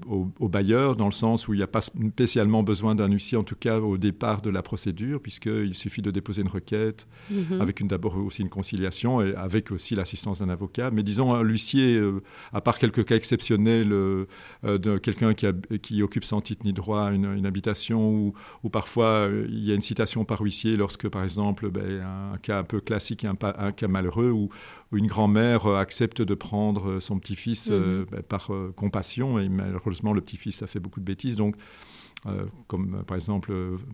bailleur, 0.49 0.95
dans 0.95 1.05
le 1.05 1.11
sens 1.11 1.47
où 1.47 1.53
il 1.53 1.57
n'y 1.57 1.63
a 1.63 1.67
pas 1.67 1.81
spécialement 1.81 2.63
besoin 2.63 2.95
d'un 2.95 3.11
huissier, 3.11 3.37
en 3.37 3.43
tout 3.43 3.55
cas 3.55 3.79
au 3.79 3.97
départ 3.97 4.41
de 4.41 4.49
la 4.49 4.61
procédure, 4.61 5.21
puisqu'il 5.21 5.73
suffit 5.73 6.01
de 6.01 6.11
déposer 6.11 6.41
une 6.41 6.49
requête, 6.49 7.07
mhm. 7.31 7.61
avec 7.61 7.85
d'abord 7.85 8.17
aussi 8.17 8.41
une 8.41 8.49
conciliation, 8.49 9.21
et 9.21 9.33
avec 9.35 9.71
aussi 9.71 9.95
l'assistance 9.95 10.39
d'un 10.39 10.49
avocat. 10.49 10.91
Mais 10.91 11.03
disons, 11.03 11.41
l'huissier, 11.41 11.95
euh, 11.95 12.21
à 12.53 12.61
part 12.61 12.77
quelques 12.77 13.05
cas 13.05 13.15
exceptionnels 13.15 13.91
euh, 13.91 14.25
de 14.63 14.97
quelqu'un 14.97 15.33
qui, 15.33 15.47
qui, 15.81 16.03
occupe 16.03 16.25
sans 16.25 16.41
titre 16.41 16.63
ni 16.65 16.73
droit 16.73 17.11
une, 17.11 17.45
habitation, 17.45 18.09
ou, 18.09 18.33
ou 18.63 18.69
parfois 18.69 19.27
euh, 19.27 19.47
il 19.49 19.65
y 19.65 19.71
a 19.71 19.75
une 19.75 19.81
citation 19.81 20.25
par 20.25 20.41
huissier 20.41 20.75
lorsque, 20.75 21.07
par 21.09 21.23
exemple, 21.23 21.69
ben, 21.69 22.01
un 22.33 22.37
cas 22.37 22.59
un 22.59 22.63
peu 22.63 22.79
classique, 22.81 23.25
un, 23.25 23.35
un 23.41 23.71
cas 23.71 23.87
malheureux, 23.87 24.31
où, 24.31 24.49
une 24.95 25.07
grand-mère 25.07 25.65
euh, 25.65 25.75
accepte 25.75 26.21
de 26.21 26.33
prendre 26.33 26.89
euh, 26.89 26.99
son 26.99 27.19
petit-fils 27.19 27.69
euh, 27.71 27.99
mhm. 27.99 28.05
bah, 28.11 28.17
par 28.27 28.51
compassion, 28.75 29.39
et 29.39 29.49
malheureusement 29.49 30.13
le 30.13 30.21
petit-fils 30.21 30.61
a 30.63 30.67
fait 30.67 30.79
beaucoup 30.79 30.99
de 30.99 31.05
bêtises, 31.05 31.35
donc 31.35 31.55
comme 32.67 33.03
par 33.05 33.13
exemple 33.13 33.53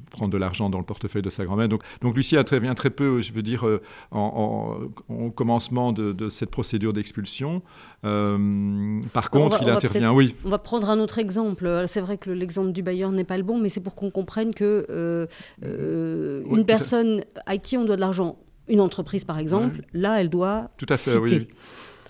prendre 0.09 0.31
de 0.31 0.38
l'argent 0.38 0.69
dans 0.69 0.77
le 0.77 0.86
portefeuille 0.86 1.21
de 1.21 1.30
sa 1.30 1.44
grand-mère. 1.44 1.68
Donc, 1.68 1.83
donc 2.00 2.15
Lucie 2.15 2.38
intervient 2.38 2.74
très 2.75 2.89
peu, 2.89 3.21
je 3.21 3.33
veux 3.33 3.42
dire, 3.42 3.65
en, 4.12 4.77
au 5.09 5.31
commencement 5.31 5.92
de, 5.92 6.30
cette 6.30 6.50
procédure 6.50 6.94
d'expulsion. 6.94 7.62
par 8.01 9.31
contre, 9.31 9.62
il 9.62 9.69
intervient, 9.69 10.13
oui. 10.13 10.33
On 10.45 10.50
va 10.50 10.59
prendre 10.59 10.89
un 10.89 11.01
autre 11.01 11.19
exemple. 11.19 11.83
C'est 11.88 12.00
vrai 12.00 12.15
que 12.18 12.30
l'exemple 12.30 12.71
du 12.71 12.81
bailleur 12.81 13.12
n'est 13.12 13.25
pas 13.25 13.36
le 13.36 13.44
bon, 13.44 13.59
mais 13.59 13.68
c'est 13.68 13.81
pour 13.81 13.95
qu'on 13.95 14.12
comprenne 14.12 14.53
que 14.53 15.27
une 15.62 16.65
personne 16.65 17.25
à 17.46 17.58
qui 17.58 17.75
on 17.75 17.84
doit 17.84 17.98
de 17.98 18.01
l'argent 18.01 18.38
une 18.68 18.82
entreprise, 18.82 19.25
par 19.25 19.39
exemple, 19.39 19.82
là, 19.94 20.22
elle 20.22 20.30
doit 20.30 20.70
Tout 20.77 20.86
à 20.89 20.98
fait, 20.98 21.18
Oui. 21.18 21.48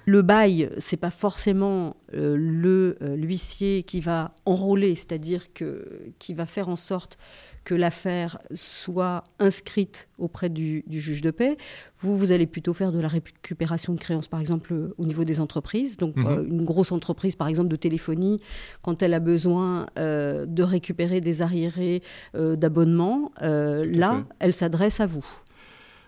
Le 0.05 0.23
bail, 0.23 0.69
c'est 0.79 0.97
pas 0.97 1.11
forcément 1.11 1.95
euh, 2.13 2.35
le 2.35 2.97
euh, 3.01 3.15
l'huissier 3.15 3.83
qui 3.83 4.01
va 4.01 4.33
enrôler, 4.45 4.95
c'est-à-dire 4.95 5.53
que 5.53 6.11
qui 6.17 6.33
va 6.33 6.47
faire 6.47 6.69
en 6.69 6.75
sorte 6.75 7.19
que 7.63 7.75
l'affaire 7.75 8.39
soit 8.55 9.23
inscrite 9.37 10.09
auprès 10.17 10.49
du, 10.49 10.83
juge 10.89 11.21
de 11.21 11.29
paix. 11.29 11.57
Vous, 11.99 12.17
vous 12.17 12.31
allez 12.31 12.47
plutôt 12.47 12.73
faire 12.73 12.91
de 12.91 12.99
la 12.99 13.07
récupération 13.07 13.93
de 13.93 13.99
créances, 13.99 14.27
par 14.27 14.41
exemple, 14.41 14.73
au 14.97 15.05
niveau 15.05 15.23
des 15.23 15.39
entreprises. 15.39 15.97
Donc, 15.97 16.15
mhm. 16.15 16.25
euh, 16.25 16.43
une 16.49 16.65
grosse 16.65 16.91
entreprise, 16.91 17.35
par 17.35 17.47
exemple, 17.47 17.69
de 17.69 17.75
téléphonie, 17.75 18.41
quand 18.81 19.03
elle 19.03 19.13
a 19.13 19.19
besoin 19.19 19.85
de 19.95 20.63
récupérer 20.63 21.21
des 21.21 21.43
arriérés 21.43 22.01
d'abonnement, 22.33 23.31
là, 23.39 24.25
elle 24.39 24.55
s'adresse 24.55 24.99
à 24.99 25.05
vous. 25.05 25.25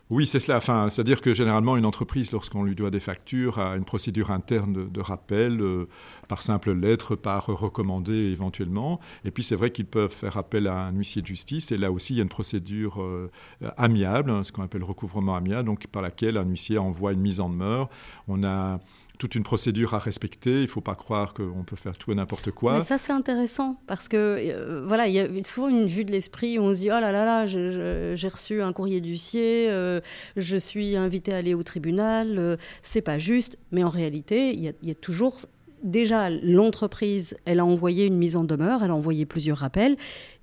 Oui, 0.09 0.27
c'est 0.27 0.39
cela. 0.39 0.57
Enfin, 0.57 0.89
c'est-à-dire 0.89 1.21
que 1.21 1.33
généralement, 1.33 1.77
une 1.77 1.85
entreprise, 1.85 2.31
lorsqu'on 2.31 2.63
lui 2.63 2.75
doit 2.75 2.91
des 2.91 2.99
factures, 2.99 3.59
a 3.59 3.75
une 3.75 3.85
procédure 3.85 4.31
interne 4.31 4.89
de, 4.91 5.01
rappel, 5.01 5.61
euh, 5.61 5.87
par 6.33 6.41
simple 6.41 6.71
lettre, 6.71 7.15
par 7.15 7.45
recommandé 7.45 8.11
éventuellement. 8.11 8.99
Et 9.23 9.29
puis, 9.29 9.43
c'est 9.43 9.55
vrai 9.55 9.69
qu'ils 9.69 9.85
peuvent 9.85 10.11
faire 10.11 10.35
appel 10.35 10.65
à 10.65 10.87
un 10.87 10.91
huissier 10.91 11.21
de 11.21 11.27
justice. 11.27 11.71
Et 11.71 11.77
là 11.77 11.91
aussi, 11.91 12.15
il 12.15 12.17
y 12.17 12.19
a 12.21 12.23
une 12.23 12.29
procédure 12.29 13.03
euh, 13.03 13.29
amiable, 13.77 14.31
hein, 14.31 14.43
ce 14.43 14.51
qu'on 14.51 14.63
appelle 14.63 14.83
recouvrement 14.83 15.35
amiable, 15.35 15.67
donc 15.67 15.85
par 15.85 16.01
laquelle 16.01 16.37
un 16.37 16.45
huissier 16.45 16.79
envoie 16.79 17.11
une 17.13 17.21
mise 17.21 17.39
en 17.39 17.49
demeure. 17.49 17.87
On 18.27 18.43
a 18.43 18.79
toute 19.17 19.35
une 19.35 19.43
procédure 19.43 19.93
à 19.93 19.99
respecter. 19.99 20.59
Il 20.59 20.63
ne 20.63 20.67
faut 20.67 20.81
pas 20.81 20.95
croire 20.95 21.33
qu'on 21.33 21.63
peut 21.63 21.75
faire 21.75 21.97
tout 21.97 22.11
et 22.11 22.15
n'importe 22.15 22.51
quoi. 22.51 22.73
Mais 22.73 22.83
ça, 22.83 22.97
c'est 22.97 23.13
intéressant 23.13 23.77
parce 23.87 24.07
que 24.07 24.17
euh, 24.17 24.83
voilà, 24.85 25.07
il 25.07 25.13
y 25.13 25.19
a 25.19 25.27
souvent 25.43 25.69
une 25.69 25.87
vue 25.87 26.05
de 26.05 26.11
l'esprit 26.11 26.57
où 26.59 26.63
on 26.63 26.73
se 26.73 26.79
dit 26.79 26.89
oh 26.89 26.99
là 26.99 27.11
là 27.11 27.25
là, 27.25 27.45
j'ai 27.45 28.27
reçu 28.27 28.61
un 28.61 28.73
courrier 28.73 29.01
d'huissier, 29.01 29.67
euh, 29.69 30.01
je 30.35 30.57
suis 30.57 30.95
invité 30.95 31.33
à 31.33 31.37
aller 31.37 31.53
au 31.53 31.63
tribunal, 31.63 32.37
euh, 32.37 32.57
c'est 32.81 33.01
pas 33.01 33.17
juste. 33.17 33.57
Mais 33.71 33.83
en 33.83 33.89
réalité, 33.89 34.53
il 34.53 34.61
y, 34.61 34.91
a 34.91 34.95
toujours 34.95 35.37
déjà 35.83 36.29
l'entreprise, 36.29 37.35
elle 37.45 37.59
a 37.59 37.65
envoyé 37.65 38.07
une 38.07 38.17
mise 38.17 38.35
en 38.35 38.43
demeure, 38.43 38.83
elle 38.83 38.91
a 38.91 38.95
envoyé 38.95 39.25
plusieurs 39.25 39.57
rappels, 39.57 39.97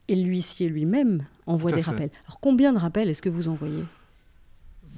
et 0.08 0.14
l'huissier 0.14 0.68
lui-même 0.68 1.26
envoie 1.46 1.72
des 1.72 1.80
rappels. 1.80 2.10
Alors 2.26 2.40
combien 2.40 2.72
de 2.72 2.78
rappels 2.78 3.08
est-ce 3.08 3.22
que 3.22 3.28
vous 3.28 3.48
envoyez? 3.48 3.84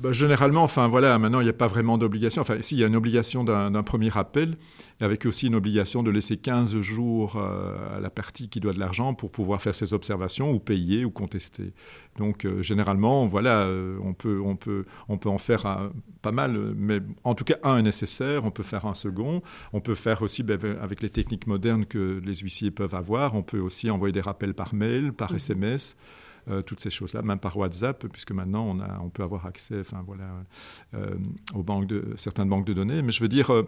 Bah, 0.02 0.11
généralement, 0.11 0.64
enfin 0.64 0.88
voilà, 0.88 1.16
maintenant 1.21 1.38
il 1.38 1.44
n'y 1.44 1.50
a 1.50 1.52
pas 1.52 1.68
vraiment 1.68 1.97
d'obligation. 1.97 2.42
Enfin, 2.42 2.56
si, 2.61 2.75
il 2.75 2.80
y 2.80 2.85
a 2.85 2.88
une 2.88 2.97
obligation 2.97 3.44
d'un 3.44 3.82
premier 3.85 4.09
rappel, 4.09 4.56
avec 5.00 5.26
aussi 5.26 5.47
une 5.47 5.54
obligation 5.54 6.02
de 6.02 6.11
laisser 6.11 6.37
15 6.38 6.80
jours 6.80 7.37
euh, 7.37 7.97
à 7.97 8.00
la 8.00 8.11
partie 8.11 8.49
qui 8.49 8.59
doit 8.59 8.73
de 8.73 8.80
l'argent 8.80 9.14
pour 9.14 9.30
pouvoir 9.30 9.61
faire 9.61 9.76
ses 9.76 9.92
observations 9.92 10.50
ou 10.50 10.59
payer 10.59 11.04
ou 11.04 11.12
contester. 11.12 11.73
Donc 12.18 12.44
euh, 12.44 12.62
généralement, 12.62 13.28
voilà, 13.28 13.61
euh, 13.66 13.97
on, 14.02 14.12
peut, 14.12 14.40
on, 14.44 14.56
peut, 14.56 14.87
on 15.09 15.18
peut 15.18 15.28
en 15.28 15.38
faire 15.38 15.92
pas 16.21 16.32
mal, 16.32 16.75
mais 16.76 16.99
en 17.23 17.37
tout 17.37 17.44
cas 17.44 17.59
un 17.62 17.78
est 17.78 17.82
nécessaire, 17.82 18.44
on 18.44 18.50
peut 18.50 18.64
faire 18.64 18.87
un 18.87 18.94
second, 18.94 19.40
on 19.73 19.80
peut 19.80 19.94
faire 19.94 20.23
aussi 20.23 20.42
ben, 20.42 20.59
avec 20.80 21.00
les 21.00 21.11
techniques 21.11 21.47
modernes 21.47 21.87
que 21.87 22.21
les 22.25 22.35
huissiers 22.35 22.73
peuvent 22.73 22.97
avoir, 22.97 23.37
on 23.37 23.44
peut 23.44 23.61
aussi 23.61 23.88
envoyer 23.88 24.12
des 24.12 24.21
rappels 24.21 24.54
par 24.54 24.75
mail, 24.75 25.12
par 25.12 25.32
SMS. 25.32 25.94
Mmh. 25.94 26.22
Euh, 26.50 26.61
toutes 26.61 26.80
ces 26.80 26.90
choses-là, 26.90 27.22
même 27.22 27.38
par 27.38 27.56
WhatsApp, 27.56 28.04
puisque 28.08 28.32
maintenant 28.32 28.66
on, 28.66 28.80
a, 28.80 28.99
on 29.00 29.11
peut 29.11 29.22
avoir 29.22 29.46
accès 29.46 29.78
enfin, 29.78 30.02
voilà, 30.04 30.25
euh, 30.92 31.14
aux 31.54 31.62
banques 31.62 31.87
de, 31.87 32.02
certaines 32.16 32.49
banques 32.49 32.66
de 32.66 32.72
données. 32.72 33.00
Mais 33.00 33.12
je 33.12 33.22
veux 33.22 33.28
dire, 33.28 33.52
euh, 33.52 33.62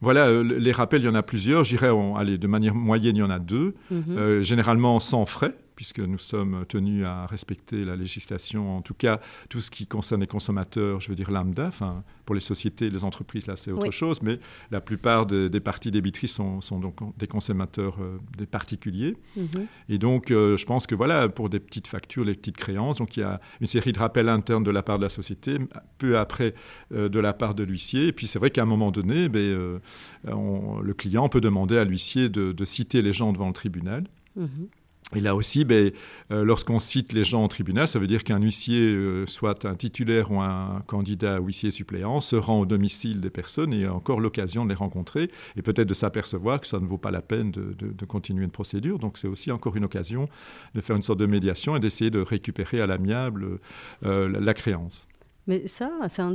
voilà, 0.00 0.40
les 0.40 0.70
rappels, 0.70 1.02
il 1.02 1.06
y 1.06 1.08
en 1.08 1.16
a 1.16 1.24
plusieurs. 1.24 1.64
J'irais, 1.64 1.88
de 1.88 2.46
manière 2.46 2.76
moyenne, 2.76 3.16
il 3.16 3.18
y 3.18 3.22
en 3.24 3.30
a 3.30 3.40
deux, 3.40 3.74
mhm. 3.90 4.42
généralement 4.42 5.00
sans 5.00 5.26
frais 5.26 5.56
puisque 5.80 6.00
nous 6.00 6.18
sommes 6.18 6.66
tenus 6.68 7.06
à 7.06 7.24
respecter 7.24 7.86
la 7.86 7.96
législation, 7.96 8.76
en 8.76 8.82
tout 8.82 8.92
cas 8.92 9.18
tout 9.48 9.62
ce 9.62 9.70
qui 9.70 9.86
concerne 9.86 10.20
les 10.20 10.26
consommateurs, 10.26 11.00
je 11.00 11.08
veux 11.08 11.14
dire 11.14 11.30
lambda, 11.30 11.68
enfin, 11.68 12.04
pour 12.26 12.34
les 12.34 12.42
sociétés, 12.42 12.90
les 12.90 13.02
entreprises, 13.02 13.46
là 13.46 13.56
c'est 13.56 13.72
autre 13.72 13.90
chose, 13.90 14.20
mais 14.20 14.38
la 14.70 14.82
plupart 14.82 15.24
des 15.24 15.60
parties 15.60 15.90
débitrices 15.90 16.34
sont, 16.34 16.60
sont, 16.60 16.80
donc 16.80 16.96
des 17.16 17.26
consommateurs, 17.26 17.96
euh, 17.98 18.18
des 18.36 18.44
particuliers. 18.44 19.16
Mhm. 19.38 19.66
Et 19.88 19.96
donc 19.96 20.30
euh, 20.30 20.58
je 20.58 20.66
pense 20.66 20.86
que 20.86 20.94
voilà, 20.94 21.30
pour 21.30 21.48
des 21.48 21.60
petites 21.60 21.86
factures, 21.86 22.26
les 22.26 22.34
petites 22.34 22.58
créances, 22.58 22.98
donc 22.98 23.16
il 23.16 23.20
y 23.20 23.22
a 23.22 23.40
une 23.62 23.66
série 23.66 23.94
de 23.94 23.98
rappels 23.98 24.28
internes 24.28 24.64
de 24.64 24.70
la 24.70 24.82
part 24.82 24.98
de 24.98 25.04
la 25.04 25.08
société, 25.08 25.56
peu 25.96 26.18
après 26.18 26.52
euh, 26.92 27.08
de 27.08 27.20
la 27.20 27.32
part 27.32 27.54
de 27.54 27.62
l'huissier, 27.62 28.08
et 28.08 28.12
puis 28.12 28.26
c'est 28.26 28.38
vrai 28.38 28.50
qu'à 28.50 28.64
un 28.64 28.66
moment 28.66 28.90
donné, 28.90 29.30
ben, 29.30 29.80
le 30.24 30.92
client 30.92 31.30
peut 31.30 31.40
demander 31.40 31.78
à 31.78 31.84
l'huissier 31.84 32.28
de, 32.28 32.64
citer 32.66 33.00
les 33.00 33.14
gens 33.14 33.32
devant 33.32 33.46
le 33.46 33.54
tribunal. 33.54 34.04
Mhm. 34.36 34.68
Et 35.16 35.20
là 35.20 35.34
aussi, 35.34 35.64
ben, 35.64 35.90
euh, 36.30 36.44
lorsqu'on 36.44 36.78
cite 36.78 37.12
les 37.12 37.24
gens 37.24 37.44
au 37.44 37.48
tribunal, 37.48 37.88
ça 37.88 37.98
veut 37.98 38.06
dire 38.06 38.22
qu'un 38.22 38.40
huissier, 38.40 38.80
euh, 38.80 39.26
soit 39.26 39.64
un 39.64 39.74
titulaire 39.74 40.30
ou 40.30 40.40
un 40.40 40.82
candidat 40.86 41.40
huissier 41.40 41.72
suppléant, 41.72 42.20
se 42.20 42.36
rend 42.36 42.60
au 42.60 42.66
domicile 42.66 43.20
des 43.20 43.30
personnes 43.30 43.74
et 43.74 43.86
a 43.86 43.94
encore 43.94 44.20
l'occasion 44.20 44.64
de 44.64 44.70
les 44.70 44.76
rencontrer 44.76 45.30
et 45.56 45.62
peut-être 45.62 45.88
de 45.88 45.94
s'apercevoir 45.94 46.60
que 46.60 46.68
ça 46.68 46.78
ne 46.78 46.86
vaut 46.86 46.98
pas 46.98 47.10
la 47.10 47.22
peine 47.22 47.50
de, 47.50 48.04
continuer 48.06 48.44
une 48.44 48.50
procédure. 48.50 48.98
Donc 48.98 49.18
c'est 49.18 49.28
aussi 49.28 49.50
encore 49.50 49.76
une 49.76 49.84
occasion 49.84 50.28
de 50.74 50.80
faire 50.80 50.96
une 50.96 51.02
sorte 51.02 51.18
de 51.18 51.26
médiation 51.26 51.76
et 51.76 51.80
d'essayer 51.80 52.10
de 52.10 52.20
récupérer 52.20 52.80
à 52.80 52.86
l'amiable 52.86 53.58
euh, 54.04 54.28
la 54.28 54.54
créance. 54.54 55.06
Mais 55.50 55.66
ça, 55.66 55.90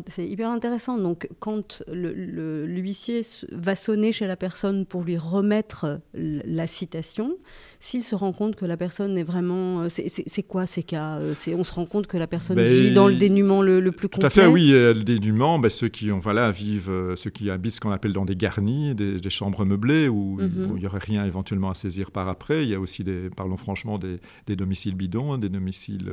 c'est 0.07 0.27
hyper 0.27 0.49
intéressant. 0.49 0.97
Donc, 0.97 1.29
quand 1.39 1.81
l'huissier 1.87 3.21
va 3.49 3.73
sonner 3.73 4.11
chez 4.11 4.27
la 4.27 4.35
personne 4.35 4.85
pour 4.85 5.03
lui 5.03 5.15
remettre 5.15 6.01
la 6.13 6.67
citation, 6.67 7.37
s'il 7.79 8.03
se 8.03 8.13
rend 8.13 8.33
compte 8.33 8.57
que 8.57 8.65
la 8.65 8.75
personne 8.75 9.17
est 9.17 9.23
vraiment. 9.23 9.83
Euh, 9.83 9.87
c'est 9.87 10.43
quoi 10.43 10.65
ces 10.65 10.83
cas 10.83 11.17
euh, 11.19 11.33
On 11.57 11.63
se 11.63 11.73
rend 11.73 11.85
compte 11.85 12.07
que 12.07 12.17
la 12.17 12.27
personne 12.27 12.57
ben, 12.57 12.67
vit 12.67 12.91
dans 12.91 13.07
le 13.07 13.15
dénuement 13.15 13.61
le, 13.61 13.79
plus 13.93 14.09
complet 14.09 14.19
Tout 14.19 14.25
à 14.25 14.29
fait, 14.29 14.47
oui. 14.47 14.73
Euh, 14.73 14.93
le 14.93 15.05
dénuement, 15.05 15.59
ben, 15.59 15.69
ceux 15.69 15.87
qui 15.87 16.11
ont, 16.11 16.19
voilà, 16.19 16.51
vivent, 16.51 17.13
ceux 17.15 17.29
qui 17.29 17.49
habitent 17.49 17.75
ce 17.75 17.79
qu'on 17.79 17.91
appelle 17.91 18.11
dans 18.11 18.25
des 18.25 18.35
garnis, 18.35 18.95
des, 18.95 19.29
chambres 19.29 19.63
meublées 19.63 20.09
où, 20.09 20.41
mhm. 20.41 20.73
il 20.75 20.81
n'y 20.81 20.87
aurait 20.87 20.99
rien 20.99 21.23
éventuellement 21.23 21.69
à 21.69 21.75
saisir 21.75 22.11
par 22.11 22.27
après. 22.27 22.63
Il 22.63 22.69
y 22.69 22.75
a 22.75 22.81
aussi, 22.81 23.05
des, 23.05 23.29
parlons 23.29 23.55
franchement, 23.55 23.97
des, 23.97 24.19
des 24.45 24.57
domiciles 24.57 24.95
bidons, 24.95 25.37
des 25.37 25.47
domiciles. 25.47 26.11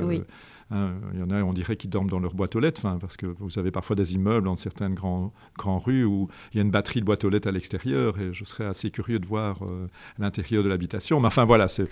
Hein, 0.73 0.95
il 1.13 1.21
y 1.21 1.23
en 1.23 1.31
a, 1.31 1.43
on 1.43 1.53
dirait, 1.53 1.77
qui 1.77 1.87
dorment 1.87 2.09
dans 2.09 2.19
leur 2.19 2.33
boîte 2.33 2.57
aux 2.57 2.61
lettres, 2.61 2.83
parce 2.99 3.19
que 3.19 3.27
vous 3.27 3.59
avez 3.59 3.71
parfois 3.71 3.95
des 3.95 4.15
immeubles 4.15 4.47
dans 4.47 4.57
certaines 4.57 4.95
grandes 4.95 5.31
rues 5.85 6.05
où 6.05 6.29
il 6.53 6.57
y 6.57 6.61
a 6.61 6.63
une 6.63 6.71
batterie 6.71 7.01
de 7.01 7.05
boîtes 7.05 7.25
aux 7.25 7.29
lettres 7.29 7.49
à 7.49 7.53
l'extérieur, 7.53 8.19
et 8.19 8.33
je 8.33 8.45
serais 8.45 8.65
assez 8.65 8.91
curieux 8.91 9.19
de 9.19 9.27
voir 9.27 9.65
euh, 9.65 9.89
l'intérieur 10.19 10.65
de 10.65 10.69
l'habitation. 10.71 11.21
Mais 11.21 11.27
enfin, 11.27 11.45
voilà, 11.45 11.69
c'est 11.69 11.89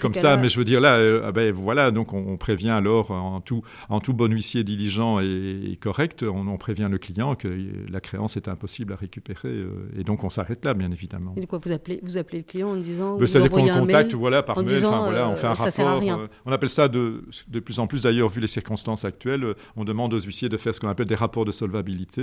comme 0.00 0.14
ça. 0.14 0.36
Mais 0.36 0.48
je 0.48 0.58
veux 0.58 0.64
dire, 0.64 0.80
là, 0.80 0.96
euh, 0.96 1.22
ah 1.24 1.32
ben, 1.32 1.52
voilà, 1.52 1.92
donc 1.92 2.12
on, 2.12 2.36
prévient 2.36 2.70
alors, 2.70 3.12
en 3.12 3.40
tout, 3.40 3.62
en 3.88 4.00
tout 4.00 4.14
bon 4.14 4.32
huissier 4.32 4.64
diligent 4.64 5.20
et, 5.20 5.78
correct, 5.80 6.24
on, 6.24 6.58
prévient 6.58 6.88
le 6.90 6.98
client 6.98 7.36
que 7.36 7.48
la 7.88 8.00
créance 8.00 8.36
est 8.36 8.48
impossible 8.48 8.92
à 8.92 8.96
récupérer, 8.96 9.48
euh, 9.48 9.92
et 9.96 10.02
donc 10.02 10.24
on 10.24 10.30
s'arrête 10.30 10.64
là, 10.64 10.74
bien 10.74 10.90
évidemment. 10.90 11.34
Et 11.36 11.42
de 11.42 11.46
quoi 11.46 11.58
vous 11.58 11.70
appelez, 11.70 12.00
vous 12.02 12.18
appelez 12.18 12.38
le 12.38 12.44
client 12.44 12.70
en 12.70 12.76
disant 12.76 13.16
ben, 13.16 13.26
vous 13.26 13.48
vous 13.48 13.70
un 13.70 13.78
contact, 13.78 14.14
voilà, 14.14 14.42
par 14.42 14.60
mail, 14.60 14.80
voilà, 14.80 15.28
on 15.28 15.36
fait 15.36 15.46
un 15.46 15.54
rapport. 15.54 16.28
on 16.46 16.52
appelle 16.52 16.68
ça 16.68 16.88
de, 16.88 17.22
de 17.46 17.60
plus 17.60 17.78
en 17.78 17.86
plus 17.86 18.02
d'ailleurs, 18.08 18.28
vu 18.28 18.40
les 18.40 18.48
circonstances 18.48 19.04
actuelles, 19.04 19.54
on 19.76 19.84
demande 19.84 20.14
aux 20.14 20.20
huissiers 20.20 20.48
de 20.48 20.56
faire 20.56 20.74
ce 20.74 20.80
qu'on 20.80 20.88
appelle 20.88 21.06
des 21.06 21.14
rapports 21.14 21.44
de 21.44 21.52
solvabilité. 21.52 22.22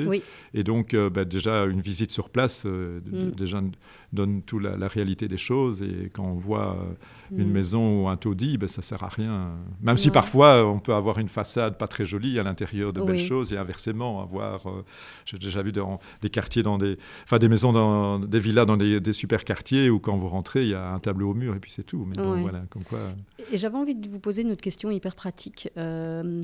Et 0.53 0.63
donc, 0.63 0.93
euh, 0.93 1.09
bah, 1.09 1.25
déjà, 1.25 1.65
une 1.65 1.81
visite 1.81 2.11
sur 2.11 2.29
place, 2.29 2.63
euh, 2.65 2.99
mm. 3.05 3.31
déjà 3.31 3.61
donne 4.13 4.41
toute 4.41 4.63
la, 4.63 4.87
réalité 4.87 5.27
des 5.27 5.37
choses. 5.37 5.81
Et 5.81 6.09
quand 6.13 6.23
on 6.23 6.35
voit 6.35 6.75
euh, 6.75 7.37
une 7.37 7.49
mm. 7.49 7.53
maison 7.53 8.03
ou 8.03 8.07
un 8.07 8.17
taudis, 8.17 8.57
ben, 8.57 8.67
ça 8.67 8.81
ne 8.81 8.83
sert 8.83 9.03
à 9.03 9.09
rien. 9.09 9.51
Même 9.81 9.97
si 9.97 10.11
parfois, 10.11 10.65
on 10.65 10.79
peut 10.79 10.93
avoir 10.93 11.19
une 11.19 11.29
façade 11.29 11.77
pas 11.77 11.87
très 11.87 12.05
jolie 12.05 12.39
à 12.39 12.43
l'intérieur 12.43 12.93
de 12.93 13.01
belles 13.01 13.19
choses 13.19 13.53
et 13.53 13.57
inversement, 13.57 14.21
avoir. 14.21 14.63
J'ai 15.25 15.37
déjà 15.37 15.61
vu 15.61 15.71
dans 15.71 15.99
des 16.21 16.29
quartiers, 16.29 16.63
dans 16.63 16.77
des, 16.77 16.97
enfin, 17.23 17.39
des 17.39 17.49
maisons, 17.49 17.73
dans 17.73 18.19
des 18.19 18.39
villas, 18.39 18.65
dans 18.65 18.77
des, 18.77 19.13
super 19.13 19.43
quartiers 19.43 19.89
où 19.89 19.99
quand 19.99 20.17
vous 20.17 20.27
rentrez, 20.27 20.63
il 20.63 20.69
y 20.69 20.73
a 20.73 20.91
un 20.91 20.99
tableau 20.99 21.31
au 21.31 21.33
mur 21.33 21.55
et 21.55 21.59
puis 21.59 21.71
c'est 21.71 21.83
tout. 21.83 22.05
Mais 22.05 22.21
voilà, 22.21 22.63
comme 22.69 22.83
quoi. 22.83 22.99
Et 23.51 23.57
j'avais 23.57 23.77
envie 23.77 23.95
de 23.95 24.07
vous 24.07 24.19
poser 24.19 24.41
une 24.41 24.51
autre 24.51 24.61
question 24.61 24.91
hyper 24.91 25.15
pratique. 25.15 25.69
Euh, 25.77 26.15
euh, 26.15 26.43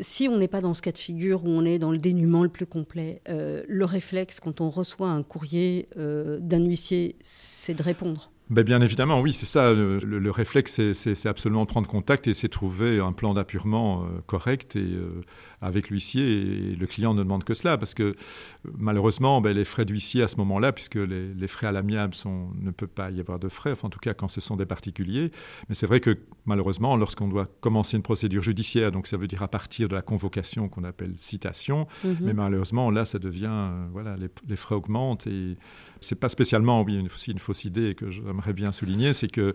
si 0.00 0.28
on 0.28 0.36
n'est 0.38 0.48
pas 0.48 0.60
dans 0.60 0.74
ce 0.74 0.82
cas 0.82 0.92
de 0.92 0.98
figure 0.98 1.44
où 1.44 1.48
on 1.48 1.64
est 1.64 1.78
dans 1.78 1.90
le 1.90 1.98
dénuement 1.98 2.42
le 2.42 2.48
plus 2.48 2.66
complet, 2.66 3.20
euh, 3.28 3.62
le 3.68 3.84
réflexe 3.84 4.40
quand 4.40 4.60
on 4.60 4.70
reçoit 4.70 5.08
un 5.08 5.22
courrier 5.22 5.88
d'un 5.96 6.64
huissier, 6.64 7.16
c'est 7.22 7.74
de 7.74 7.82
répondre. 7.82 8.30
Ben 8.48 8.62
bien 8.62 8.80
évidemment, 8.80 9.20
oui, 9.20 9.32
c'est 9.32 9.46
ça. 9.46 9.72
Le, 9.72 10.30
réflexe, 10.30 10.80
c'est 10.92 11.26
absolument 11.26 11.66
prendre 11.66 11.88
contact 11.88 12.28
et 12.28 12.34
c'est 12.34 12.48
trouver 12.48 13.00
un 13.00 13.12
plan 13.12 13.34
d'appurement 13.34 14.06
correct 14.26 14.76
et 14.76 14.96
avec 15.60 15.90
l'huissier 15.90 16.22
et 16.22 16.76
le 16.76 16.86
client 16.86 17.14
ne 17.14 17.22
demande 17.22 17.44
que 17.44 17.54
cela 17.54 17.78
parce 17.78 17.94
que 17.94 18.14
malheureusement 18.76 19.40
ben, 19.40 19.54
les 19.56 19.64
frais 19.64 19.84
d'huissier 19.84 20.22
à 20.22 20.28
ce 20.28 20.36
moment-là 20.36 20.72
puisque 20.72 20.96
les, 20.96 21.48
frais 21.48 21.68
à 21.68 21.72
l'amiable 21.72 22.14
sont 22.14 22.50
ne 22.60 22.70
peut 22.70 22.86
pas 22.86 23.10
y 23.10 23.20
avoir 23.20 23.38
de 23.38 23.48
frais 23.48 23.72
enfin, 23.72 23.86
en 23.86 23.90
tout 23.90 23.98
cas 23.98 24.14
quand 24.14 24.28
ce 24.28 24.40
sont 24.40 24.56
des 24.56 24.66
particuliers. 24.66 25.30
Mais 25.68 25.74
c'est 25.74 25.86
vrai 25.86 26.00
que 26.00 26.18
malheureusement 26.44 26.96
lorsqu'on 26.96 27.28
doit 27.28 27.48
commencer 27.60 27.96
une 27.96 28.02
procédure 28.02 28.42
judiciaire 28.42 28.92
donc 28.92 29.06
ça 29.06 29.16
veut 29.16 29.28
dire 29.28 29.42
à 29.42 29.48
partir 29.48 29.88
de 29.88 29.94
la 29.94 30.02
convocation 30.02 30.68
qu'on 30.68 30.84
appelle 30.84 31.14
citation 31.18 31.86
mhm. 32.04 32.16
mais 32.20 32.34
malheureusement 32.34 32.90
là 32.90 33.04
ça 33.04 33.18
devient 33.18 33.46
euh, 33.50 33.86
voilà 33.92 34.16
les, 34.16 34.28
les, 34.48 34.56
frais 34.56 34.74
augmentent 34.74 35.26
et 35.26 35.56
c'est 36.00 36.18
pas 36.18 36.28
spécialement 36.28 36.82
oui 36.82 37.02
aussi 37.12 37.30
une 37.30 37.38
fausse 37.38 37.64
idée 37.64 37.94
que 37.94 38.10
j'aimerais 38.10 38.52
bien 38.52 38.72
souligner 38.72 39.12
c'est 39.12 39.30
que 39.30 39.54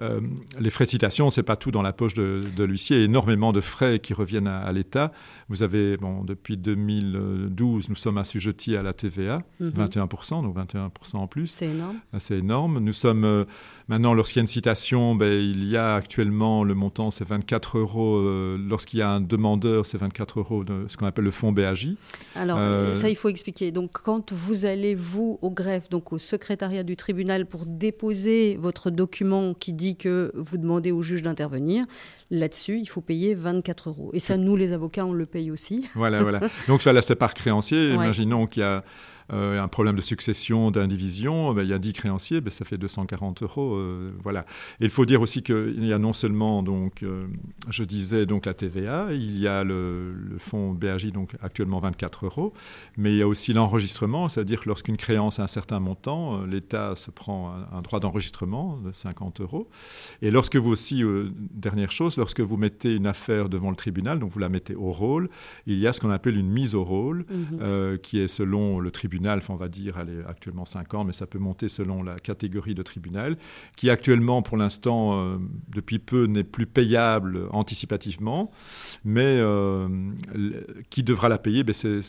euh, 0.00 0.20
les 0.58 0.70
frais 0.70 0.84
de 0.84 0.90
citation 0.90 1.30
c'est 1.30 1.42
pas 1.42 1.56
tout 1.56 1.70
dans 1.70 1.82
la 1.82 1.92
poche 1.92 2.14
de, 2.14 2.40
de 2.56 2.64
l'huissier. 2.64 3.02
Énormément 3.02 3.52
de 3.52 3.60
frais 3.60 3.98
qui 3.98 4.14
reviennent 4.14 4.46
à, 4.46 4.60
à 4.60 4.72
l'État 4.72 5.12
vous 5.48 5.62
avez, 5.62 5.96
bon, 5.96 6.24
depuis 6.24 6.56
2012, 6.56 7.88
nous 7.88 7.96
sommes 7.96 8.18
assujettis 8.18 8.76
à 8.76 8.82
la 8.82 8.92
TVA, 8.92 9.42
21%, 9.60 10.36
mhm. 10.36 10.42
donc 10.42 10.56
21% 10.56 11.16
en 11.16 11.26
plus. 11.26 11.46
C'est 11.46 11.66
énorme. 11.66 11.96
C'est 12.18 12.38
énorme. 12.38 12.78
Nous 12.78 12.92
sommes, 12.92 13.24
euh, 13.24 13.44
maintenant, 13.88 14.14
lorsqu'il 14.14 14.38
y 14.38 14.40
a 14.40 14.42
une 14.42 14.48
citation, 14.48 15.14
ben, 15.14 15.32
il 15.32 15.68
y 15.68 15.76
a 15.76 15.94
actuellement, 15.94 16.64
le 16.64 16.74
montant, 16.74 17.10
c'est 17.10 17.26
24 17.26 17.78
euros. 17.78 18.16
Euh, 18.18 18.56
lorsqu'il 18.58 18.98
y 18.98 19.02
a 19.02 19.10
un 19.10 19.20
demandeur, 19.20 19.86
c'est 19.86 19.98
24 19.98 20.38
euros 20.38 20.64
de 20.64 20.86
ce 20.88 20.96
qu'on 20.96 21.06
appelle 21.06 21.24
le 21.24 21.30
fonds 21.30 21.52
BAJ. 21.52 21.96
Alors, 22.34 22.58
euh, 22.58 22.94
ça, 22.94 23.08
il 23.08 23.16
faut 23.16 23.28
expliquer. 23.28 23.72
Donc, 23.72 23.92
quand 23.92 24.32
vous 24.32 24.64
allez, 24.64 24.94
vous, 24.94 25.38
au 25.42 25.50
greffe, 25.50 25.88
donc 25.88 26.12
au 26.12 26.18
secrétariat 26.18 26.82
du 26.82 26.96
tribunal, 26.96 27.46
pour 27.46 27.66
déposer 27.66 28.56
votre 28.56 28.90
document 28.90 29.54
qui 29.54 29.72
dit 29.72 29.96
que 29.96 30.32
vous 30.34 30.58
demandez 30.58 30.92
au 30.92 31.02
juge 31.02 31.22
d'intervenir, 31.22 31.84
Là-dessus, 32.34 32.78
il 32.78 32.86
faut 32.86 33.02
payer 33.02 33.34
24 33.34 33.90
euros. 33.90 34.10
Et 34.14 34.18
ça, 34.18 34.38
nous, 34.38 34.56
les 34.56 34.72
avocats, 34.72 35.04
on 35.04 35.12
le 35.12 35.26
paye 35.26 35.50
aussi. 35.50 35.90
Voilà, 35.94 36.22
voilà. 36.22 36.40
Donc, 36.66 36.80
ça, 36.80 36.90
là, 36.90 37.02
c'est 37.02 37.14
par 37.14 37.34
créancier. 37.34 37.92
Imaginons 37.92 38.46
qu'il 38.46 38.62
y 38.62 38.64
a 38.64 38.82
un 39.30 39.68
problème 39.68 39.96
de 39.96 40.00
succession, 40.02 40.70
d'indivision, 40.70 41.52
ben, 41.54 41.62
il 41.62 41.68
y 41.68 41.72
a 41.72 41.78
10 41.78 41.92
créanciers, 41.92 42.40
ben, 42.40 42.50
ça 42.50 42.64
fait 42.64 42.78
240 42.78 43.42
euros. 43.42 43.74
Euh, 43.74 44.12
voilà. 44.22 44.44
Et 44.80 44.84
il 44.84 44.90
faut 44.90 45.04
dire 45.04 45.20
aussi 45.20 45.42
qu'il 45.42 45.84
y 45.84 45.92
a 45.92 45.98
non 45.98 46.12
seulement, 46.12 46.62
donc, 46.62 47.02
euh, 47.02 47.26
je 47.68 47.84
disais, 47.84 48.26
donc, 48.26 48.46
la 48.46 48.54
TVA, 48.54 49.08
il 49.12 49.38
y 49.38 49.46
a 49.46 49.64
le, 49.64 50.14
fonds 50.38 50.72
BAJ, 50.72 51.12
donc 51.12 51.32
actuellement 51.40 51.78
24 51.80 52.26
euros, 52.26 52.52
mais 52.96 53.12
il 53.12 53.16
y 53.16 53.22
a 53.22 53.28
aussi 53.28 53.52
l'enregistrement, 53.52 54.28
c'est-à-dire 54.28 54.60
que 54.60 54.68
lorsqu'une 54.68 54.96
créance 54.96 55.38
a 55.38 55.44
un 55.44 55.46
certain 55.48 55.80
montant, 55.80 56.44
l'État 56.44 56.96
se 56.96 57.10
prend 57.10 57.52
un, 57.72 57.82
droit 57.82 58.00
d'enregistrement 58.00 58.78
de 58.78 58.92
50 58.92 59.40
euros. 59.40 59.68
Et 60.20 60.30
lorsque 60.30 60.56
vous 60.56 60.70
aussi, 60.70 61.02
dernière 61.52 61.90
chose, 61.90 62.16
lorsque 62.16 62.40
vous 62.40 62.56
mettez 62.56 62.94
une 62.94 63.06
affaire 63.06 63.48
devant 63.48 63.70
le 63.70 63.76
tribunal, 63.76 64.18
donc 64.18 64.30
vous 64.30 64.38
la 64.38 64.48
mettez 64.48 64.74
au 64.74 64.90
rôle, 64.92 65.28
il 65.66 65.78
y 65.78 65.86
a 65.86 65.92
ce 65.92 66.00
qu'on 66.00 66.10
appelle 66.10 66.36
une 66.36 66.50
mise 66.50 66.74
au 66.74 66.84
rôle, 66.84 67.24
mhm. 67.30 67.98
qui 67.98 68.18
est 68.18 68.28
selon 68.28 68.80
le 68.80 68.90
tribunal 68.90 69.11
tribunal, 69.12 69.42
on 69.50 69.56
va 69.56 69.68
dire, 69.68 69.98
elle 69.98 70.08
est 70.08 70.24
actuellement 70.26 70.64
5 70.64 70.94
ans, 70.94 71.04
mais 71.04 71.12
ça 71.12 71.26
peut 71.26 71.38
monter 71.38 71.68
selon 71.68 72.02
la 72.02 72.18
catégorie 72.18 72.74
de 72.74 72.82
tribunal, 72.82 73.36
qui 73.76 73.90
actuellement, 73.90 74.40
pour 74.40 74.56
l'instant, 74.56 75.18
euh, 75.18 75.36
depuis 75.68 75.98
peu, 75.98 76.24
n'est 76.24 76.44
plus 76.44 76.66
payable 76.66 77.46
anticipativement, 77.50 78.50
mais 79.04 79.36
euh, 79.38 79.86
qui 80.88 81.02
devra 81.02 81.28
la 81.28 81.36
payer 81.36 81.62
ben, 81.62 81.74
c'est 81.74 82.00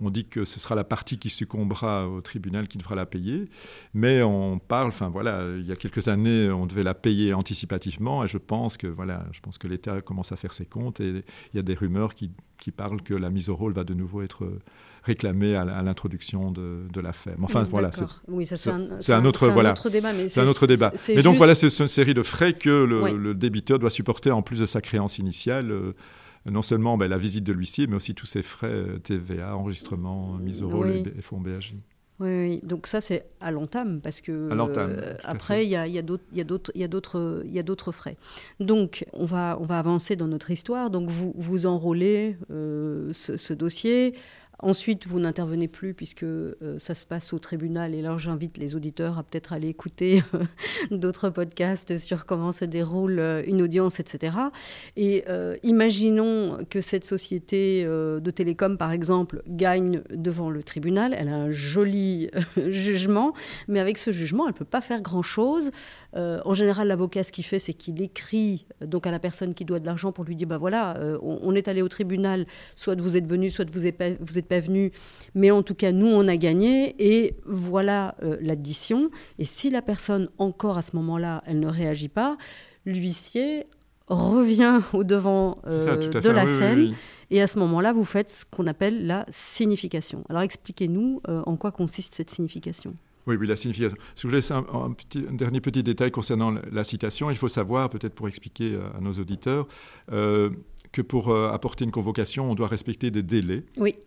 on 0.00 0.10
dit 0.10 0.26
que 0.26 0.44
ce 0.44 0.60
sera 0.60 0.74
la 0.74 0.84
partie 0.84 1.18
qui 1.18 1.30
succombera 1.30 2.08
au 2.08 2.20
tribunal 2.20 2.68
qui 2.68 2.78
devra 2.78 2.94
la 2.94 3.06
payer, 3.06 3.48
mais 3.94 4.22
on 4.22 4.58
parle, 4.58 4.88
enfin 4.88 5.08
voilà, 5.08 5.42
il 5.56 5.66
y 5.66 5.72
a 5.72 5.76
quelques 5.76 6.08
années, 6.08 6.50
on 6.50 6.66
devait 6.66 6.82
la 6.82 6.94
payer 6.94 7.34
anticipativement, 7.34 8.24
et 8.24 8.26
je 8.26 8.38
pense 8.38 8.76
que 8.76 8.86
voilà, 8.86 9.24
je 9.32 9.40
pense 9.40 9.58
que 9.58 9.68
l'État 9.68 10.00
commence 10.00 10.32
à 10.32 10.36
faire 10.36 10.52
ses 10.52 10.66
comptes, 10.66 11.00
et 11.00 11.24
il 11.52 11.56
y 11.56 11.58
a 11.58 11.62
des 11.62 11.74
rumeurs 11.74 12.14
qui, 12.14 12.30
parlent 12.76 13.00
que 13.00 13.14
la 13.14 13.30
mise 13.30 13.48
au 13.48 13.54
rôle 13.54 13.72
va 13.74 13.84
de 13.84 13.94
nouveau 13.94 14.22
être 14.22 14.48
réclamée 15.04 15.54
à, 15.54 15.64
l'introduction 15.82 16.50
de, 16.50 17.00
l'affaire. 17.00 17.36
Enfin 17.40 17.62
voilà, 17.62 17.92
c'est 17.92 18.04
oui, 18.26 18.48
un, 18.66 19.24
autre, 19.24 19.48
voilà, 19.50 19.72
débat, 19.90 20.12
mais 20.12 20.28
c'est 20.28 20.40
un 20.40 20.48
autre 20.48 20.66
débat. 20.66 20.92
Mais 21.08 21.22
donc 21.22 21.36
voilà, 21.36 21.54
c'est 21.54 21.68
une 21.78 21.86
série 21.86 22.14
de 22.14 22.22
frais 22.22 22.52
que 22.54 22.70
le, 22.70 23.34
débiteur 23.34 23.78
doit 23.78 23.90
supporter 23.90 24.32
en 24.32 24.42
plus 24.42 24.60
de 24.60 24.66
sa 24.66 24.80
créance 24.80 25.18
initiale. 25.18 25.70
Euh, 25.70 25.92
non 26.50 26.62
seulement 26.62 26.96
ben, 26.96 27.08
la 27.08 27.18
visite 27.18 27.44
de 27.44 27.52
l'huissier, 27.52 27.86
mais 27.86 27.96
aussi 27.96 28.14
tous 28.14 28.26
ses 28.26 28.42
frais 28.42 28.68
euh, 28.68 28.98
TVA, 28.98 29.56
enregistrement, 29.56 30.34
mise 30.34 30.62
au 30.62 30.68
rôle 30.68 30.90
et 30.90 31.22
fonds 31.22 31.40
BAJ. 31.40 31.76
Oui, 32.18 32.60
donc 32.62 32.86
ça 32.86 33.02
c'est 33.02 33.26
à 33.40 33.50
l'entame 33.50 34.00
parce 34.00 34.22
que 34.22 34.32
euh, 34.32 35.14
après 35.22 35.66
il 35.66 35.68
y 35.68 35.76
a, 35.76 35.86
y 35.86 35.98
a 35.98 36.02
d'autres 36.02 37.92
frais. 37.92 38.16
Donc 38.58 39.04
on 39.12 39.26
va, 39.26 39.58
on 39.60 39.64
va 39.64 39.78
avancer 39.78 40.16
dans 40.16 40.26
notre 40.26 40.50
histoire. 40.50 40.88
Donc 40.88 41.10
vous, 41.10 41.34
vous 41.36 41.66
enrôlez 41.66 42.38
euh, 42.50 43.12
ce, 43.12 43.52
dossier. 43.52 44.14
Ensuite, 44.60 45.06
vous 45.06 45.20
n'intervenez 45.20 45.68
plus 45.68 45.92
puisque 45.92 46.22
euh, 46.22 46.54
ça 46.78 46.94
se 46.94 47.04
passe 47.04 47.34
au 47.34 47.38
tribunal. 47.38 47.94
Et 47.94 48.00
là, 48.00 48.16
j'invite 48.16 48.56
les 48.56 48.74
auditeurs 48.74 49.18
à 49.18 49.22
peut-être 49.22 49.52
aller 49.52 49.68
écouter 49.68 50.22
d'autres 50.90 51.28
podcasts 51.28 51.98
sur 51.98 52.24
comment 52.24 52.52
se 52.52 52.64
déroule 52.64 53.18
euh, 53.18 53.42
une 53.46 53.60
audience, 53.60 54.00
etc. 54.00 54.38
Et 54.96 55.24
euh, 55.28 55.56
imaginons 55.62 56.58
que 56.70 56.80
cette 56.80 57.04
société 57.04 57.84
de 57.84 58.30
télécom, 58.30 58.78
par 58.78 58.92
exemple, 58.92 59.42
gagne 59.46 60.02
devant 60.10 60.48
le 60.48 60.62
tribunal. 60.62 61.14
Elle 61.18 61.28
a 61.28 61.36
un 61.36 61.50
joli 61.50 62.30
jugement, 62.68 63.34
mais 63.68 63.80
avec 63.80 63.98
ce 63.98 64.10
jugement, 64.10 64.44
elle 64.46 64.52
ne 64.52 64.58
peut 64.58 64.64
pas 64.64 64.80
faire 64.80 65.02
grand-chose. 65.02 65.70
en 66.14 66.54
général, 66.54 66.88
l'avocat, 66.88 67.22
ce 67.22 67.32
qu'il 67.32 67.44
fait, 67.44 67.58
c'est 67.58 67.74
qu'il 67.74 68.00
écrit 68.00 68.66
donc 68.80 69.06
à 69.06 69.10
la 69.10 69.18
personne 69.18 69.54
qui 69.54 69.64
doit 69.64 69.78
de 69.78 69.86
l'argent 69.86 70.12
pour 70.12 70.24
lui 70.24 70.34
dire, 70.34 70.48
bah 70.48 70.56
voilà, 70.56 70.98
on, 71.22 71.54
est 71.54 71.68
allé 71.68 71.82
au 71.82 71.88
tribunal, 71.88 72.46
soit 72.74 73.00
vous 73.00 73.16
êtes 73.16 73.26
venu, 73.26 73.50
soit 73.50 73.68
vous 73.70 73.86
vous 74.20 74.38
êtes 74.38 74.45
pas 74.46 74.60
venu, 74.60 74.92
mais 75.34 75.50
en 75.50 75.62
tout 75.62 75.74
cas, 75.74 75.92
nous, 75.92 76.06
on 76.06 76.26
a 76.28 76.36
gagné, 76.36 76.94
et 76.98 77.34
voilà 77.44 78.14
euh, 78.22 78.36
l'addition. 78.40 79.10
Et 79.38 79.44
si 79.44 79.70
la 79.70 79.82
personne, 79.82 80.28
encore 80.38 80.78
à 80.78 80.82
ce 80.82 80.96
moment-là, 80.96 81.42
elle 81.46 81.60
ne 81.60 81.68
réagit 81.68 82.08
pas, 82.08 82.36
l'huissier 82.84 83.66
revient 84.08 84.80
au 84.92 85.04
devant 85.04 85.58
euh, 85.66 85.96
de 85.96 86.30
la 86.30 86.46
scène. 86.46 86.94
Et 87.30 87.42
à 87.42 87.46
ce 87.46 87.58
moment-là, 87.58 87.92
vous 87.92 88.04
faites 88.04 88.30
ce 88.30 88.44
qu'on 88.44 88.66
appelle 88.66 89.06
la 89.06 89.26
signification. 89.28 90.22
Alors 90.28 90.42
expliquez-nous 90.42 91.20
euh, 91.28 91.42
en 91.44 91.56
quoi 91.56 91.72
consiste 91.72 92.14
cette 92.14 92.30
signification? 92.30 92.92
Oui, 93.26 93.34
oui, 93.34 93.48
la 93.48 93.56
signification. 93.56 93.96
Si 94.14 94.22
vous 94.22 94.30
voulez, 94.30 94.52
un, 94.52 94.64
un, 94.72 94.92
petit, 94.92 95.20
dernier 95.32 95.60
petit 95.60 95.82
détail 95.82 96.12
concernant 96.12 96.54
la 96.70 96.84
citation, 96.84 97.28
il 97.28 97.36
faut 97.36 97.48
savoir, 97.48 97.90
peut-être 97.90 98.14
pour 98.14 98.28
expliquer 98.28 98.78
à, 98.96 99.00
nos 99.00 99.10
auditeurs, 99.14 99.66
que 100.96 101.02
pour 101.02 101.28
euh, 101.28 101.50
apporter 101.50 101.84
une 101.84 101.90
convocation, 101.90 102.50
on 102.50 102.54
doit 102.54 102.68
respecter 102.68 103.10
des 103.10 103.22
délais 103.22 103.64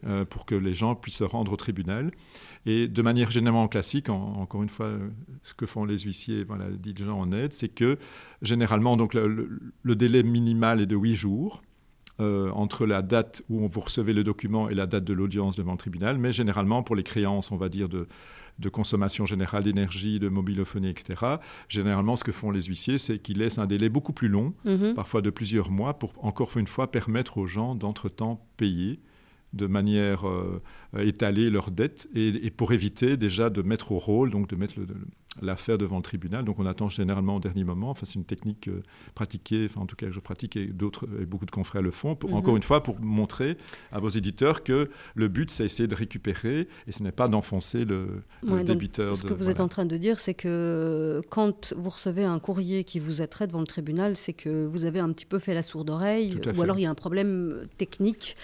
euh, 0.07 0.25
pour 0.25 0.47
que 0.47 0.55
les 0.55 0.73
gens 0.73 0.95
puissent 0.95 1.17
se 1.17 1.23
rendre 1.23 1.53
au 1.53 1.55
tribunal. 1.55 2.09
Et 2.65 2.87
de 2.87 3.01
manière 3.03 3.29
généralement 3.29 3.67
classique, 3.67 4.09
encore 4.09 4.63
une 4.63 4.69
fois, 4.69 4.89
ce 5.43 5.53
que 5.53 5.67
font 5.67 5.85
les 5.85 5.99
huissiers, 5.99 6.43
voilà, 6.43 6.65
gens 6.97 7.19
en 7.19 7.31
aide, 7.31 7.53
c'est 7.53 7.69
que 7.69 7.99
généralement, 8.41 8.97
donc, 8.97 9.13
le, 9.13 9.95
délai 9.95 10.23
minimal 10.23 10.81
est 10.81 10.87
de 10.87 10.95
huit 10.95 11.13
jours. 11.13 11.61
Euh, 12.21 12.51
entre 12.51 12.85
la 12.85 13.01
date 13.01 13.43
où 13.49 13.67
vous 13.69 13.79
recevez 13.79 14.11
le 14.11 14.25
document 14.25 14.67
et 14.69 14.73
la 14.73 14.87
date 14.87 15.05
de 15.05 15.13
l'audience 15.13 15.55
devant 15.55 15.71
le 15.71 15.77
tribunal, 15.77 16.17
mais 16.17 16.33
généralement 16.33 16.83
pour 16.83 16.97
les 16.97 17.03
créances, 17.03 17.49
on 17.51 17.55
va 17.55 17.69
dire, 17.69 17.87
de, 17.87 18.07
de 18.59 18.69
consommation 18.69 19.25
générale 19.25 19.63
d'énergie, 19.63 20.19
de 20.19 20.27
mobilophonie, 20.27 20.89
etc. 20.89 21.37
Généralement, 21.69 22.15
ce 22.15 22.25
que 22.25 22.31
font 22.31 22.51
les 22.51 22.63
huissiers, 22.63 22.97
c'est 22.97 23.19
qu'ils 23.19 23.37
laissent 23.37 23.57
un 23.57 23.67
délai 23.67 23.87
beaucoup 23.87 24.11
plus 24.11 24.27
long, 24.27 24.53
mhm. 24.65 24.95
parfois 24.95 25.21
de 25.21 25.29
plusieurs 25.29 25.71
mois, 25.71 25.97
pour 25.97 26.13
encore 26.23 26.57
une 26.57 26.67
fois 26.67 26.91
permettre 26.91 27.37
aux 27.37 27.47
gens 27.47 27.73
d'entre-temps 27.73 28.45
payer 28.57 28.99
de 29.53 29.65
manière 29.65 30.27
euh, 30.27 30.61
étalée 30.97 31.49
leurs 31.49 31.71
dettes 31.71 32.07
et, 32.13 32.51
pour 32.51 32.71
éviter 32.73 33.17
déjà 33.17 33.49
de 33.49 33.61
mettre 33.61 33.91
au 33.91 33.97
rôle, 33.97 34.29
donc 34.29 34.47
de 34.47 34.55
mettre 34.55 34.79
le, 34.79 34.87
l'affaire 35.41 35.77
devant 35.77 35.97
le 35.97 36.03
tribunal. 36.03 36.45
Donc 36.45 36.59
on 36.59 36.65
attend 36.65 36.89
généralement 36.89 37.37
au 37.37 37.39
dernier 37.39 37.63
moment. 37.63 37.89
Enfin, 37.89 38.05
c'est 38.05 38.15
une 38.15 38.25
technique 38.25 38.67
euh, 38.67 38.83
pratiquée, 39.15 39.67
enfin 39.69 39.81
en 39.81 39.85
tout 39.85 39.95
cas 39.95 40.07
que 40.07 40.11
je 40.11 40.19
pratique 40.19 40.55
et 40.55 40.67
d'autres, 40.67 41.07
et 41.21 41.25
beaucoup 41.25 41.45
de 41.45 41.51
confrères 41.51 41.81
le 41.81 41.91
font. 41.91 42.15
Pour, 42.15 42.33
Encore 42.33 42.51
mhm. 42.51 42.57
une 42.57 42.63
fois, 42.63 42.83
pour 42.83 42.99
montrer 42.99 43.57
à 43.91 43.99
vos 43.99 44.09
éditeurs 44.09 44.63
que 44.63 44.89
le 45.15 45.27
but, 45.27 45.51
c'est 45.51 45.65
essayer 45.65 45.87
de 45.87 45.95
récupérer 45.95 46.67
et 46.87 46.91
ce 46.91 47.03
n'est 47.03 47.11
pas 47.11 47.27
d'enfoncer 47.27 47.85
le, 47.85 48.23
débiteur. 48.63 49.15
ce 49.15 49.23
que 49.23 49.33
vous 49.33 49.49
êtes 49.49 49.59
en 49.59 49.67
train 49.67 49.85
de 49.85 49.97
dire, 49.97 50.19
c'est 50.19 50.33
que 50.33 51.21
quand 51.29 51.73
vous 51.77 51.89
recevez 51.89 52.23
un 52.23 52.39
courrier 52.39 52.83
qui 52.83 52.99
vous 52.99 53.21
attrait 53.21 53.47
devant 53.47 53.61
le 53.61 53.67
tribunal, 53.67 54.15
c'est 54.15 54.33
que 54.33 54.65
vous 54.65 54.85
avez 54.85 54.99
un 54.99 55.11
petit 55.11 55.25
peu 55.25 55.39
fait 55.39 55.53
la 55.53 55.63
sourde 55.63 55.89
oreille, 55.89 56.39
ou 56.55 56.61
alors 56.61 56.77
il 56.77 56.83
y 56.83 56.85
a 56.85 56.89
un 56.89 56.95
problème 56.95 57.63
technique. 57.77 58.35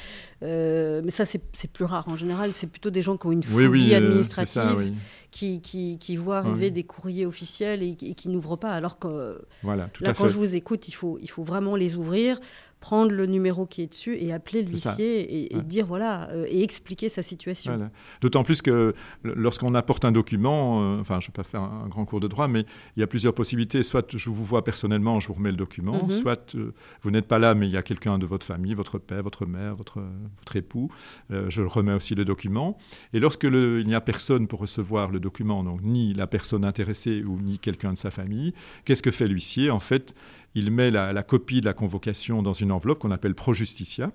Euh, 0.43 1.01
mais 1.03 1.11
ça, 1.11 1.25
c'est 1.25 1.71
plus 1.71 1.85
rare 1.85 2.07
en 2.07 2.15
général. 2.15 2.53
C'est 2.53 2.67
plutôt 2.67 2.89
des 2.89 3.01
gens 3.01 3.17
qui 3.17 3.27
ont 3.27 3.31
une 3.31 3.43
phobie 3.43 3.67
oui, 3.67 3.93
euh, 3.93 3.97
administrative 3.97 4.93
qui, 5.31 5.61
qui, 5.61 5.97
qui 5.97 6.17
voient 6.17 6.39
arriver 6.39 6.71
des 6.71 6.83
courriers 6.83 7.25
officiels 7.25 7.83
et, 7.83 7.95
qui 7.95 8.29
n'ouvrent 8.29 8.57
pas. 8.57 8.71
Alors 8.71 8.99
que 8.99 9.41
voilà, 9.63 9.89
là, 10.01 10.13
quand 10.13 10.27
je 10.27 10.35
vous 10.35 10.55
écoute, 10.55 10.87
il 10.87 10.93
faut, 10.93 11.17
il 11.21 11.29
faut 11.29 11.43
vraiment 11.43 11.75
les 11.75 11.95
ouvrir, 11.95 12.39
prendre 12.85 13.11
le 13.11 13.25
numéro 13.25 13.65
qui 13.65 13.81
est 13.81 13.87
dessus 13.87 14.15
et 14.19 14.31
appeler 14.31 14.61
l'huissier 14.61 15.55
et, 15.55 15.61
dire 15.63 15.87
voilà 15.87 16.29
euh, 16.29 16.45
et 16.47 16.61
expliquer 16.61 17.09
sa 17.09 17.23
situation. 17.23 17.89
D'autant 18.21 18.43
plus 18.43 18.61
que 18.61 18.93
lorsqu'on 19.23 19.73
apporte 19.73 20.05
un 20.05 20.11
document, 20.11 20.83
euh, 20.83 20.99
enfin 21.01 21.19
je 21.19 21.25
ne 21.25 21.31
vais 21.31 21.35
pas 21.35 21.43
faire 21.43 21.61
un, 21.61 21.87
grand 21.87 22.05
cours 22.05 22.19
de 22.19 22.27
droit, 22.27 22.47
mais 22.47 22.63
il 22.95 22.99
y 22.99 23.03
a 23.03 23.07
plusieurs 23.07 23.33
possibilités. 23.33 23.81
Soit 23.81 24.15
je 24.15 24.29
vous 24.29 24.45
vois 24.45 24.63
personnellement, 24.63 25.19
je 25.19 25.29
vous 25.29 25.33
remets 25.33 25.49
le 25.49 25.57
document, 25.57 26.03
mhm. 26.03 26.11
soit 26.11 26.53
euh, 26.53 26.73
vous 27.01 27.09
n'êtes 27.09 27.25
pas 27.25 27.39
là, 27.39 27.55
mais 27.55 27.65
il 27.67 27.71
y 27.71 27.77
a 27.77 27.81
quelqu'un 27.81 28.19
de 28.19 28.27
votre 28.27 28.45
famille, 28.45 28.75
votre 28.75 28.99
père, 28.99 29.23
votre 29.23 29.47
mère, 29.47 29.75
votre, 29.75 30.03
votre 30.37 30.55
époux, 30.55 30.91
je 31.31 31.63
remets 31.63 31.93
aussi 31.93 32.13
le 32.13 32.23
document. 32.23 32.77
Et 33.13 33.19
lorsque 33.19 33.45
il 33.45 33.87
n'y 33.87 33.95
a 33.95 34.01
personne 34.01 34.47
pour 34.47 34.59
recevoir 34.59 35.09
le 35.09 35.19
document, 35.19 35.63
donc 35.63 35.81
ni 35.81 36.13
la 36.13 36.27
personne 36.27 36.63
intéressée 36.63 37.23
ou 37.23 37.41
ni 37.41 37.57
quelqu'un 37.57 37.93
de 37.93 37.97
sa 37.97 38.11
famille, 38.11 38.53
qu'est-ce 38.83 39.01
que 39.01 39.09
fait 39.09 39.25
l'huissier? 39.25 39.71
En 39.71 39.79
fait, 39.79 40.13
il 40.55 40.71
met 40.71 40.89
la, 40.89 41.23
copie 41.23 41.61
de 41.61 41.65
la 41.65 41.73
convocation 41.73 42.41
dans 42.41 42.53
une 42.53 42.71
enveloppe 42.71 42.99
qu'on 42.99 43.11
appelle 43.11 43.35
projusticia. 43.35 44.11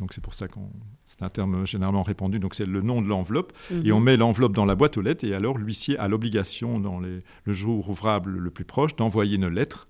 Donc 0.00 0.14
c'est 0.14 0.22
pour 0.22 0.34
ça 0.34 0.48
qu'on 0.48 0.70
c'est 1.04 1.22
un 1.22 1.28
terme 1.28 1.66
généralement 1.66 2.02
répandu. 2.02 2.38
Donc 2.38 2.54
c'est 2.54 2.66
le 2.66 2.80
nom 2.80 3.02
de 3.02 3.06
l'enveloppe 3.06 3.52
et 3.84 3.92
on 3.92 3.98
mhm. 3.98 4.04
met 4.04 4.16
l'enveloppe 4.16 4.54
dans 4.54 4.64
la 4.64 4.74
boîte 4.74 4.96
aux 4.96 5.02
lettres 5.02 5.24
et 5.24 5.34
alors 5.34 5.58
l'huissier 5.58 5.98
a 5.98 6.08
l'obligation 6.08 6.80
dans 6.80 6.98
le 6.98 7.22
jour 7.46 7.88
ouvrable 7.90 8.30
le 8.30 8.50
plus 8.50 8.64
proche 8.64 8.96
d'envoyer 8.96 9.36
une 9.36 9.48
lettre 9.48 9.88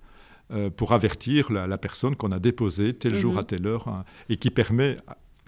euh, 0.51 0.69
pour 0.69 0.93
avertir 0.93 1.51
la, 1.53 1.79
personne 1.79 2.17
qu'on 2.17 2.33
a 2.33 2.39
déposé 2.41 2.93
tel 2.93 3.15
jour 3.15 3.35
mhm. 3.35 3.39
à 3.39 3.45
telle 3.45 3.67
heure 3.67 3.89
hein, 3.89 4.05
et 4.29 4.37
qui 4.37 4.51
permet 4.51 4.97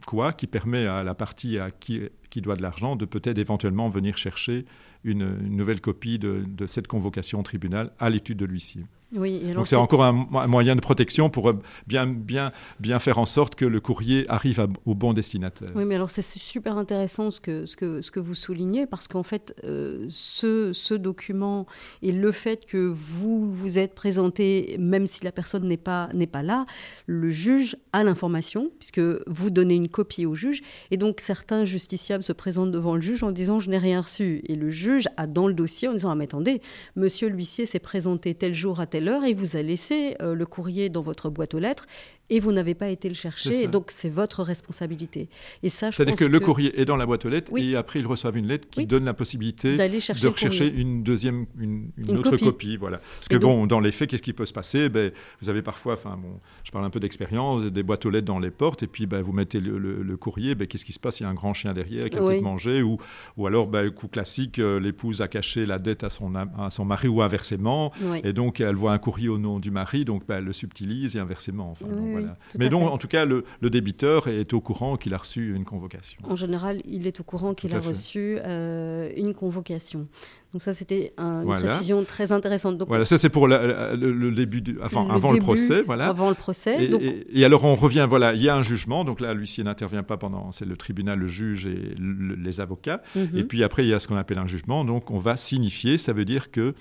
quoi? 0.06 0.32
Qui 0.32 0.46
permet 0.46 0.86
à 0.86 1.02
la 1.02 1.14
partie 1.14 1.58
à 1.58 1.70
qui, 1.70 2.00
qui 2.30 2.40
doit 2.40 2.56
de 2.56 2.62
l'argent 2.62 2.94
de 2.94 3.04
peut-être 3.04 3.38
éventuellement 3.38 3.88
venir 3.88 4.16
chercher 4.16 4.64
une, 5.02 5.36
nouvelle 5.48 5.80
copie 5.80 6.18
de, 6.18 6.44
de, 6.46 6.66
cette 6.66 6.86
convocation 6.86 7.40
au 7.40 7.42
tribunal 7.42 7.92
à 7.98 8.08
l'étude 8.08 8.38
de 8.38 8.46
l'huissier. 8.46 8.84
Donc 9.14 9.68
c'est 9.68 9.76
encore 9.76 10.02
un, 10.02 10.12
moyen 10.48 10.74
de 10.74 10.80
protection 10.80 11.30
pour 11.30 11.50
euh, 11.50 11.58
bien, 11.86 12.06
bien, 12.06 12.50
bien 12.80 12.98
faire 12.98 13.18
en 13.18 13.26
sorte 13.26 13.54
que 13.54 13.64
le 13.64 13.80
courrier 13.80 14.26
arrive 14.28 14.66
au 14.86 14.94
bon 14.94 15.12
destinataire. 15.12 15.68
Oui, 15.74 15.84
mais 15.84 15.94
alors 15.94 16.10
c'est 16.10 16.22
super 16.22 16.76
intéressant 16.76 17.30
ce 17.30 17.40
que, 17.40 17.64
ce 17.64 17.76
que, 17.76 18.02
ce 18.02 18.10
que 18.10 18.18
vous 18.18 18.34
soulignez, 18.34 18.86
parce 18.86 19.06
qu'en 19.06 19.22
fait, 19.22 19.54
euh, 19.64 20.06
ce, 20.08 20.72
ce, 20.72 20.94
document 20.94 21.66
et 22.02 22.12
le 22.12 22.32
fait 22.32 22.64
que 22.64 22.78
vous 22.78 23.52
vous 23.52 23.78
êtes 23.78 23.94
présenté, 23.94 24.76
même 24.78 25.06
si 25.06 25.24
la 25.24 25.32
personne 25.32 25.66
n'est 25.68 25.76
pas, 25.76 26.08
n'est 26.14 26.26
pas 26.26 26.42
là, 26.42 26.66
le 27.06 27.30
juge 27.30 27.76
a 27.92 28.02
l'information, 28.04 28.70
puisque 28.78 29.00
vous 29.26 29.50
donnez 29.50 29.74
une 29.74 29.88
copie 29.88 30.26
au 30.26 30.34
juge, 30.34 30.62
et 30.90 30.96
donc 30.96 31.20
certains 31.20 31.64
justiciables 31.64 32.22
se 32.22 32.32
présentent 32.32 32.72
devant 32.72 32.94
le 32.94 33.00
juge 33.00 33.22
en 33.22 33.30
disant 33.30 33.60
je 33.60 33.70
n'ai 33.70 33.78
rien 33.78 34.00
reçu, 34.00 34.42
et 34.46 34.56
le 34.56 34.70
juge 34.70 35.08
a 35.16 35.26
dans 35.26 35.46
le 35.46 35.54
dossier 35.54 35.88
en 35.88 35.92
disant 35.92 36.10
ah 36.10 36.14
mais 36.14 36.24
attendez, 36.24 36.60
monsieur 36.96 37.28
l'huissier 37.28 37.66
s'est 37.66 37.78
présenté 37.78 38.34
tel 38.34 38.54
jour 38.54 38.80
à 38.80 38.86
tel 38.86 39.03
et 39.24 39.34
vous 39.34 39.56
a 39.56 39.62
laissé 39.62 40.16
euh, 40.20 40.34
le 40.34 40.46
courrier 40.46 40.88
dans 40.88 41.02
votre 41.02 41.30
boîte 41.30 41.54
aux 41.54 41.58
lettres 41.58 41.86
et 42.30 42.40
vous 42.40 42.52
n'avez 42.52 42.74
pas 42.74 42.88
été 42.88 43.08
le 43.08 43.14
chercher, 43.14 43.64
et 43.64 43.66
donc 43.66 43.90
c'est 43.90 44.08
votre 44.08 44.42
responsabilité. 44.42 45.28
Et 45.62 45.68
ça, 45.68 45.92
C'est-à-dire 45.92 46.16
que, 46.16 46.24
le 46.24 46.40
courrier 46.40 46.80
est 46.80 46.84
dans 46.84 46.96
la 46.96 47.06
boîte 47.06 47.24
aux 47.26 47.28
lettres, 47.28 47.52
et 47.56 47.76
après 47.76 48.00
ils 48.00 48.06
reçoivent 48.06 48.36
une 48.36 48.46
lettre 48.46 48.68
qui 48.70 48.86
donne 48.86 49.04
la 49.04 49.14
possibilité 49.14 49.76
de 49.76 50.28
rechercher 50.28 50.68
une 50.68 51.02
deuxième, 51.02 51.46
une, 51.58 51.90
autre 52.08 52.36
copie. 52.36 52.76
voilà. 52.76 52.98
Parce 52.98 53.28
que 53.28 53.36
bon, 53.36 53.66
dans 53.66 53.80
les 53.80 53.92
faits, 53.92 54.10
qu'est-ce 54.10 54.22
qui 54.22 54.32
peut 54.32 54.46
se 54.46 54.52
passer? 54.52 54.88
Ben, 54.88 55.12
Vous 55.42 55.48
avez 55.48 55.62
parfois, 55.62 55.94
enfin 55.94 56.18
bon, 56.20 56.40
je 56.64 56.70
parle 56.70 56.84
un 56.84 56.90
peu 56.90 57.00
d'expérience, 57.00 57.64
des 57.64 57.82
boîtes 57.82 58.06
aux 58.06 58.10
lettres 58.10 58.26
dans 58.26 58.38
les 58.38 58.50
portes, 58.50 58.82
et 58.82 58.86
puis 58.86 59.06
ben, 59.06 59.20
vous 59.22 59.32
mettez 59.32 59.60
le, 59.60 60.16
courrier, 60.16 60.54
ben, 60.54 60.66
qu'est-ce 60.66 60.84
qui 60.84 60.92
se 60.92 61.00
passe? 61.00 61.20
Il 61.20 61.24
y 61.24 61.26
a 61.26 61.28
un 61.28 61.34
grand 61.34 61.52
chien 61.52 61.74
derrière 61.74 62.08
qui 62.08 62.16
a 62.16 62.20
peut-être 62.20 62.42
mangé, 62.42 62.82
ou, 62.82 62.98
ou 63.36 63.46
alors, 63.46 63.66
ben, 63.66 63.90
coup 63.90 64.08
classique, 64.08 64.58
euh, 64.58 64.80
l'épouse 64.80 65.20
a 65.20 65.28
caché 65.28 65.66
la 65.66 65.78
dette 65.78 66.04
à 66.04 66.10
son, 66.10 66.34
à 66.34 66.70
son 66.70 66.84
mari 66.84 67.08
ou 67.08 67.20
inversement, 67.22 67.92
et 68.22 68.32
donc 68.32 68.60
elle 68.60 68.76
voit 68.76 68.92
un 68.92 68.98
courrier 68.98 69.28
au 69.28 69.38
nom 69.38 69.60
du 69.60 69.70
mari, 69.70 70.04
donc 70.04 70.26
ben, 70.26 70.38
elle 70.38 70.44
le 70.44 70.52
subtilise 70.52 71.16
et 71.16 71.18
inversement. 71.18 71.70
Enfin, 71.72 71.86
voilà. 72.18 72.36
Mais 72.58 72.68
donc, 72.68 72.90
en 72.90 72.98
tout 72.98 73.08
cas, 73.08 73.24
le, 73.24 73.44
débiteur 73.62 74.28
est 74.28 74.52
au 74.52 74.60
courant 74.60 74.96
qu'il 74.96 75.14
a 75.14 75.18
reçu 75.18 75.54
une 75.54 75.64
convocation. 75.64 76.18
En 76.28 76.36
général, 76.36 76.80
il 76.84 77.06
est 77.06 77.20
au 77.20 77.24
courant 77.24 77.54
qu'il 77.54 77.74
a 77.74 77.80
reçu 77.80 78.38
euh, 78.44 79.10
une 79.16 79.34
convocation. 79.34 80.08
Donc 80.54 80.62
ça, 80.62 80.72
c'était 80.72 81.12
une 81.18 81.52
précision 81.56 82.04
très 82.04 82.30
intéressante. 82.30 82.78
Donc, 82.78 82.86
voilà, 82.86 83.04
ça 83.04 83.18
c'est 83.18 83.28
pour 83.28 83.48
le, 83.48 84.30
début, 84.30 84.62
du, 84.62 84.78
enfin, 84.80 85.08
avant 85.10 85.32
le 85.32 85.40
procès, 85.40 85.82
voilà. 85.82 86.06
Avant 86.06 86.28
le 86.28 86.36
procès. 86.36 86.90
Et, 87.32 87.44
alors 87.44 87.64
on 87.64 87.74
revient, 87.74 88.06
voilà, 88.08 88.34
il 88.34 88.42
y 88.42 88.48
a 88.48 88.56
un 88.56 88.62
jugement. 88.62 89.04
Donc 89.04 89.18
là, 89.18 89.34
l'huissier 89.34 89.64
n'intervient 89.64 90.04
pas 90.04 90.16
pendant, 90.16 90.52
c'est 90.52 90.64
le 90.64 90.76
tribunal, 90.76 91.18
le 91.18 91.26
juge 91.26 91.66
et 91.66 91.96
les 91.98 92.60
avocats. 92.60 93.02
Mhm. 93.16 93.30
Et 93.34 93.42
puis 93.42 93.64
après, 93.64 93.84
il 93.84 93.88
y 93.88 93.94
a 93.94 93.98
ce 93.98 94.06
qu'on 94.06 94.16
appelle 94.16 94.38
un 94.38 94.46
jugement. 94.46 94.84
Donc 94.84 95.10
on 95.10 95.18
va 95.18 95.36
signifier, 95.36 95.98
ça 95.98 96.12
veut 96.12 96.24
dire 96.24 96.52
que 96.52 96.74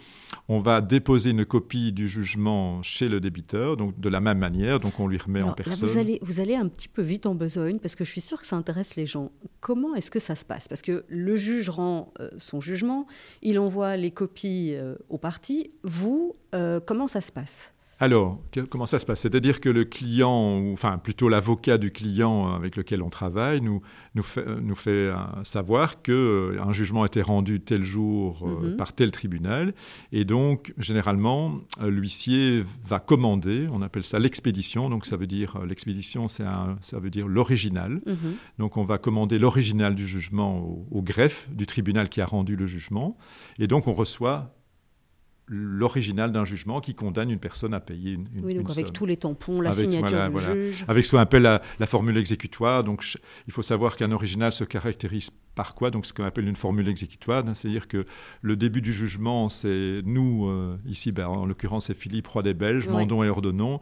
on 0.49 0.59
va 0.59 0.79
déposer 0.81 1.31
une 1.31 1.43
copie 1.43 1.91
du 1.91 2.07
jugement 2.07 2.83
chez 2.83 3.09
le 3.09 3.19
débiteur, 3.19 3.75
donc 3.75 3.99
de 3.99 4.09
la 4.09 4.19
même 4.19 4.37
manière. 4.37 4.79
Donc 4.81 4.99
on 4.99 5.07
lui 5.07 5.17
remet 5.17 5.41
en 5.41 5.53
personne. 5.53 5.87
vous 5.87 5.97
allez, 5.97 6.19
vous 6.21 6.39
allez 6.39 6.55
un 6.55 6.67
petit 6.67 6.87
peu 6.87 7.01
vite 7.01 7.25
en 7.25 7.33
besogne 7.33 7.79
parce 7.79 7.95
que 7.95 8.03
je 8.03 8.11
suis 8.11 8.21
sûre 8.21 8.39
que 8.39 8.45
ça 8.45 8.55
intéresse 8.55 8.95
les 8.97 9.07
gens. 9.07 9.31
Comment 9.61 9.95
est-ce 9.95 10.11
que 10.11 10.19
ça 10.19 10.35
se 10.35 10.45
passe? 10.45 10.67
Parce 10.67 10.83
que 10.83 11.05
le 11.07 11.35
juge 11.35 11.69
rend 11.69 12.13
euh, 12.19 12.29
son 12.37 12.59
jugement, 12.59 13.07
il 13.41 13.57
envoie 13.63 13.97
les 13.97 14.11
copies 14.11 14.73
euh, 14.75 14.95
aux 15.09 15.17
parties. 15.17 15.69
Vous, 15.83 16.35
euh, 16.53 16.79
comment 16.79 17.07
ça 17.07 17.21
se 17.21 17.31
passe? 17.31 17.73
Alors, 18.03 18.39
comment 18.69 18.85
ça 18.85 18.99
se 18.99 19.05
passe? 19.05 19.21
C'est-à-dire 19.21 19.61
que 19.61 19.69
le 19.69 19.85
client, 19.85 20.59
ou 20.59 20.73
enfin 20.73 20.97
plutôt 20.97 21.29
l'avocat 21.29 21.77
du 21.77 21.91
client 21.91 22.51
avec 22.51 22.75
lequel 22.75 23.01
on 23.01 23.09
travaille, 23.09 23.61
nous, 23.61 23.81
nous 24.15 24.23
fait, 24.23 24.45
nous 24.61 24.75
fait 24.75 24.91
euh, 24.91 25.15
savoir 25.43 26.01
qu'un 26.01 26.73
jugement 26.73 27.03
a 27.03 27.05
été 27.05 27.21
rendu 27.21 27.61
tel 27.61 27.83
jour 27.83 28.45
mhm. 28.45 28.75
par 28.75 28.93
tel 28.93 29.11
tribunal. 29.11 29.73
Et 30.11 30.25
donc, 30.25 30.73
généralement, 30.77 31.59
l'huissier 31.81 32.63
va 32.85 32.99
commander, 32.99 33.67
on 33.71 33.81
appelle 33.81 34.03
ça 34.03 34.19
l'expédition. 34.19 34.89
Donc, 34.89 35.05
ça 35.05 35.15
veut 35.15 35.27
dire, 35.27 35.59
l'expédition, 35.65 36.27
ça 36.27 36.75
veut 36.91 37.09
dire 37.09 37.27
l'original. 37.27 38.01
Mhm. 38.05 38.35
Donc, 38.59 38.77
on 38.77 38.83
va 38.83 38.97
commander 38.97 39.39
l'original 39.39 39.95
du 39.95 40.07
jugement 40.07 40.59
au, 40.59 40.85
au 40.91 41.01
greffe 41.01 41.47
du 41.49 41.65
tribunal 41.65 42.09
qui 42.09 42.19
a 42.19 42.25
rendu 42.25 42.57
le 42.57 42.65
jugement. 42.65 43.17
Et 43.59 43.67
donc, 43.67 43.87
on 43.87 43.93
reçoit 43.93 44.53
l'original 45.47 46.31
d'un 46.31 46.45
jugement 46.45 46.79
qui 46.79 46.95
condamne 46.95 47.29
une 47.29 47.39
personne 47.39 47.73
à 47.73 47.79
payer 47.79 48.13
une, 48.13 48.27
une 48.33 48.45
Oui, 48.45 48.53
donc 48.55 48.69
avec 48.69 48.93
tous 48.93 49.05
les 49.05 49.17
tampons, 49.17 49.61
la 49.61 49.71
signature 49.71 50.29
du 50.29 50.39
juge. 50.39 50.85
Avec 50.87 51.05
ce 51.05 51.11
qu'on 51.11 51.19
appelle 51.19 51.43
la, 51.43 51.87
formule 51.87 52.17
exécutoire. 52.17 52.83
Donc, 52.83 53.05
il 53.47 53.53
faut 53.53 53.61
savoir 53.61 53.95
qu'un 53.95 54.11
original 54.11 54.51
se 54.51 54.63
caractérise 54.63 55.29
par 55.55 55.75
quoi? 55.75 55.91
Donc, 55.91 56.05
ce 56.05 56.13
qu'on 56.13 56.23
appelle 56.23 56.47
une 56.47 56.55
formule 56.55 56.87
exécutoire, 56.87 57.43
c'est-à-dire 57.53 57.87
que 57.87 58.05
le 58.41 58.55
début 58.55 58.81
du 58.81 58.93
jugement, 58.93 59.49
c'est 59.49 60.01
nous, 60.05 60.47
euh, 60.47 60.77
ici, 60.87 61.11
ben, 61.11 61.27
en 61.27 61.45
l'occurrence, 61.45 61.87
c'est 61.87 61.97
Philippe, 61.97 62.27
roi 62.27 62.41
des 62.41 62.53
Belges, 62.53 62.87
mandons 62.87 63.23
et 63.23 63.29
ordonnons. 63.29 63.79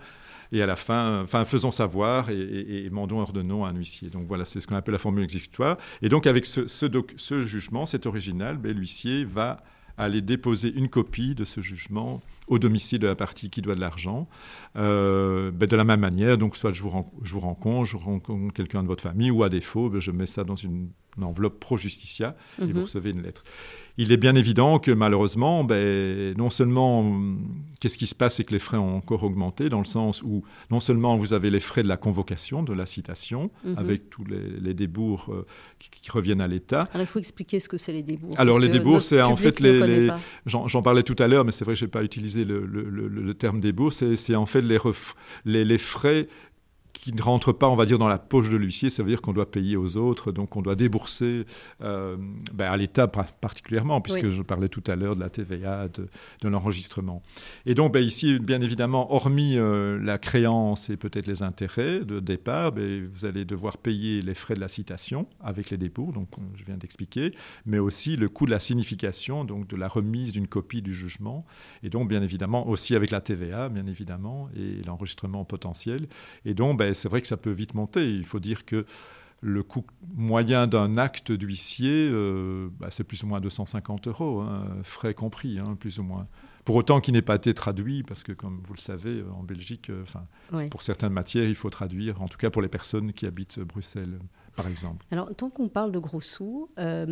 Et 0.54 0.62
à 0.62 0.65
la 0.65 0.76
fin, 0.76 1.21
enfin, 1.21 1.45
faisons 1.45 1.71
savoir 1.71 2.30
et, 2.30 2.89
mandons 2.91 3.19
et 3.19 3.21
ordonnons 3.21 3.63
à 3.63 3.69
un 3.69 3.76
huissier. 3.76 4.10
Donc 4.10 4.28
voilà, 4.28 4.43
c'est 4.43 4.60
ce 4.60 4.67
qu'on 4.67 4.76
appelle 4.76 4.91
la 4.91 5.00
formule 5.00 5.24
exécutoire. 5.24 5.78
Et 6.02 6.10
donc, 6.10 6.28
avec 6.28 6.45
ce, 6.45 6.67
ce, 6.67 7.41
jugement, 7.43 7.86
cet 7.86 8.06
original, 8.06 8.58
ben, 8.58 8.76
l'huissier 8.76 9.24
va 9.24 9.63
aller 10.03 10.21
déposer 10.21 10.73
une 10.73 10.89
copie 10.89 11.35
de 11.35 11.45
ce 11.45 11.61
jugement 11.61 12.21
au 12.47 12.59
domicile 12.59 12.99
de 12.99 13.07
la 13.07 13.15
partie 13.15 13.49
qui 13.49 13.61
doit 13.61 13.75
de 13.75 13.79
l'argent. 13.79 14.27
Euh, 14.75 15.51
ben 15.51 15.67
de 15.67 15.75
la 15.75 15.83
même 15.83 15.99
manière, 15.99 16.37
donc 16.37 16.55
soit 16.55 16.73
je 16.73 16.81
vous, 16.81 16.89
rencontre, 16.89 17.85
je 17.85 17.97
rencontre 17.97 18.53
quelqu'un 18.53 18.83
de 18.83 18.87
votre 18.87 19.03
famille, 19.03 19.31
ou 19.31 19.43
à 19.43 19.49
défaut, 19.49 19.89
ben 19.89 20.01
je 20.01 20.11
mets 20.11 20.25
ça 20.25 20.43
dans 20.43 20.55
une, 20.55 20.89
enveloppe 21.21 21.60
pro 21.60 21.78
justicia 21.78 22.36
et 22.60 22.65
vous 22.65 22.74
mhm. 22.74 22.82
recevez 22.82 23.10
une 23.12 23.21
lettre 23.21 23.43
il 23.97 24.12
est 24.12 24.17
bien 24.17 24.36
évident 24.36 24.80
que 24.80 24.91
malheureusement, 24.91 25.63
ben, 25.63 26.34
non 26.38 26.50
seulement, 26.50 27.19
qu'est-ce 27.80 27.97
qui 27.97 28.08
se 28.08 28.15
passe, 28.15 28.36
c'est 28.36 28.43
que 28.43 28.54
les 28.54 28.60
frais 28.60 28.78
ont 28.78 28.97
encore 28.97 29.24
augmenté, 29.24 29.69
dans 29.69 29.80
le 29.80 29.86
sens 29.86 30.24
où 30.24 30.43
non 30.69 30.80
seulement 30.80 31.17
vous 31.17 31.34
avez 31.34 31.50
les 31.50 31.60
frais 31.60 31.84
de 31.84 31.88
la 31.88 31.97
convocation, 31.97 32.63
de 32.63 32.74
la 32.74 32.86
citation, 32.86 33.52
mhm. 33.63 33.78
avec 33.78 34.10
tous 34.10 34.24
les, 34.26 34.74
débours 34.74 35.28
euh, 35.30 35.45
qui, 35.80 36.10
reviennent 36.10 36.41
à 36.41 36.47
l'État. 36.47 36.86
Alors 36.93 37.04
il 37.04 37.08
faut 37.08 37.19
expliquer 37.19 37.60
ce 37.60 37.67
que 37.67 37.78
c'est 37.78 37.93
les 37.93 38.04
débours. 38.04 38.34
Alors 38.39 38.60
les 38.60 38.69
débours, 38.69 39.02
c'est 39.02 39.21
en 39.21 39.36
fait 39.36 39.60
les... 39.60 40.10
J'en 40.45 40.82
parlais 40.82 41.04
tout 41.04 41.15
à 41.19 41.28
l'heure, 41.28 41.45
mais 41.45 41.52
c'est 41.52 41.65
vrai 41.65 41.74
que 41.74 41.80
je 41.80 41.86
n'ai 41.86 41.91
pas 41.91 42.04
utilisé 42.04 42.45
le, 42.45 42.65
le, 42.65 43.34
terme 43.34 43.60
débours, 43.60 43.93
c'est 43.93 44.36
en 44.36 44.45
fait 44.45 44.62
les, 44.62 44.78
les, 45.45 45.65
les 45.65 45.78
frais 45.78 46.28
qui 47.01 47.13
ne 47.13 47.21
rentre 47.21 47.51
pas, 47.51 47.67
on 47.67 47.75
va 47.75 47.87
dire, 47.87 47.97
dans 47.97 48.07
la 48.07 48.19
poche 48.19 48.49
de 48.49 48.57
l'huissier, 48.57 48.91
ça 48.91 49.01
veut 49.01 49.09
dire 49.09 49.21
qu'on 49.21 49.33
doit 49.33 49.49
payer 49.49 49.75
aux 49.75 49.97
autres, 49.97 50.31
donc 50.31 50.55
on 50.55 50.61
doit 50.61 50.75
débourser 50.75 51.45
euh, 51.81 52.15
ben, 52.53 52.71
à 52.71 52.77
l'État 52.77 53.07
particulièrement, 53.07 54.01
puisque 54.01 54.29
je 54.29 54.41
parlais 54.43 54.67
tout 54.67 54.83
à 54.85 54.95
l'heure 54.95 55.15
de 55.15 55.21
la 55.21 55.29
TVA, 55.29 55.87
de, 55.87 56.47
l'enregistrement. 56.47 57.23
Et 57.65 57.73
donc 57.73 57.93
ben, 57.93 58.03
ici, 58.03 58.37
bien 58.39 58.61
évidemment, 58.61 59.13
hormis 59.13 59.57
euh, 59.57 59.99
la 59.99 60.19
créance 60.19 60.89
et 60.91 60.97
peut-être 60.97 61.25
les 61.25 61.41
intérêts 61.41 62.01
de 62.01 62.19
départ, 62.19 62.71
ben, 62.71 63.09
vous 63.11 63.25
allez 63.25 63.45
devoir 63.45 63.77
payer 63.77 64.21
les 64.21 64.35
frais 64.35 64.53
de 64.53 64.59
la 64.59 64.67
citation 64.67 65.27
avec 65.39 65.71
les 65.71 65.77
dépôts, 65.77 66.11
donc 66.11 66.29
je 66.55 66.63
viens 66.65 66.77
d'expliquer, 66.77 67.31
mais 67.65 67.79
aussi 67.79 68.15
le 68.15 68.29
coût 68.29 68.45
de 68.45 68.51
la 68.51 68.59
signification, 68.59 69.43
donc 69.43 69.67
de 69.67 69.75
la 69.75 69.87
remise 69.87 70.33
d'une 70.33 70.47
copie 70.47 70.83
du 70.83 70.93
jugement, 70.93 71.45
et 71.81 71.89
donc 71.89 72.07
bien 72.09 72.21
évidemment 72.21 72.67
aussi 72.67 72.95
avec 72.95 73.09
la 73.09 73.21
TVA, 73.21 73.69
bien 73.69 73.87
évidemment, 73.87 74.49
et 74.55 74.83
l'enregistrement 74.85 75.45
potentiel. 75.45 76.07
Et 76.45 76.53
donc, 76.53 76.77
ben, 76.77 76.90
c'est 76.93 77.10
vrai 77.10 77.21
que 77.21 77.27
ça 77.27 77.38
peut 77.38 77.51
vite 77.51 77.73
monter. 77.73 78.10
Il 78.10 78.25
faut 78.25 78.39
dire 78.39 78.65
que 78.65 78.86
le 79.41 79.63
coût 79.63 79.84
moyen 80.15 80.67
d'un 80.67 80.97
acte 80.97 81.32
d'huissier, 81.32 82.10
euh, 82.12 82.69
bah, 82.80 82.88
c'est 82.91 83.04
plus 83.04 83.23
ou 83.23 83.27
moins 83.27 83.41
250 83.41 84.08
euros, 84.08 84.41
hein, 84.41 84.67
frais 84.84 85.13
compris, 85.13 85.60
hein, 85.60 85.75
plus 85.80 85.99
ou 85.99 86.04
moins. 86.04 86.27
Pour 86.63 86.75
autant 86.75 87.01
qu'il 87.01 87.15
n'ait 87.15 87.23
pas 87.23 87.36
été 87.36 87.54
traduit, 87.56 88.04
parce 88.04 88.21
que 88.21 88.34
comme 88.34 88.62
vous 88.63 88.73
le 88.73 88.80
savez, 88.80 89.23
en 89.36 89.41
Belgique, 89.41 89.89
euh, 89.89 90.67
pour 90.69 90.84
certaines 90.84 91.12
matières, 91.12 91.49
il 91.49 91.56
faut 91.56 91.71
traduire, 91.71 92.21
en 92.21 92.27
tout 92.27 92.38
cas 92.38 92.51
pour 92.51 92.62
les 92.62 92.67
personnes 92.67 93.13
qui 93.13 93.25
habitent 93.25 93.60
Bruxelles 93.60 94.19
par 94.55 94.67
exemple. 94.67 95.05
Alors, 95.11 95.29
tant 95.35 95.49
qu'on 95.49 95.67
parle 95.67 95.91
de 95.91 95.99
gros 95.99 96.21
sous, 96.21 96.69
euh, 96.79 97.05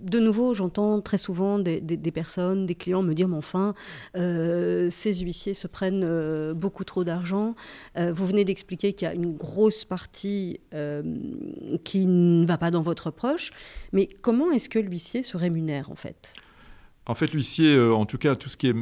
de 0.00 0.18
nouveau, 0.18 0.54
j'entends 0.54 1.00
très 1.00 1.18
souvent 1.18 1.58
des, 1.58 1.80
personnes, 2.12 2.66
des 2.66 2.74
clients 2.74 3.02
me 3.02 3.14
dire, 3.14 3.28
mais 3.28 3.36
enfin, 3.36 3.74
euh, 4.16 4.88
ces 4.90 5.14
huissiers 5.14 5.54
se 5.54 5.66
prennent 5.66 6.04
euh, 6.04 6.54
beaucoup 6.54 6.84
trop 6.84 7.04
d'argent. 7.04 7.54
vous 7.96 8.26
venez 8.26 8.44
d'expliquer 8.44 8.92
qu'il 8.92 9.06
y 9.06 9.10
a 9.10 9.14
une 9.14 9.36
grosse 9.36 9.84
partie 9.84 10.60
qui 11.84 12.06
ne 12.06 12.46
va 12.46 12.58
pas 12.58 12.70
dans 12.70 12.82
votre 12.82 13.10
poche, 13.10 13.50
mais 13.92 14.08
comment 14.20 14.50
est-ce 14.50 14.68
que 14.68 14.78
l'huissier 14.78 15.22
se 15.22 15.36
rémunère 15.36 15.90
en 15.90 15.94
fait? 15.94 16.34
En 17.06 17.16
fait, 17.16 17.32
l'huissier, 17.32 17.74
euh, 17.74 17.92
en 17.92 18.06
tout 18.06 18.18
cas, 18.18 18.36
tout 18.36 18.48
ce 18.48 18.56
qui 18.56 18.68
est 18.68 18.74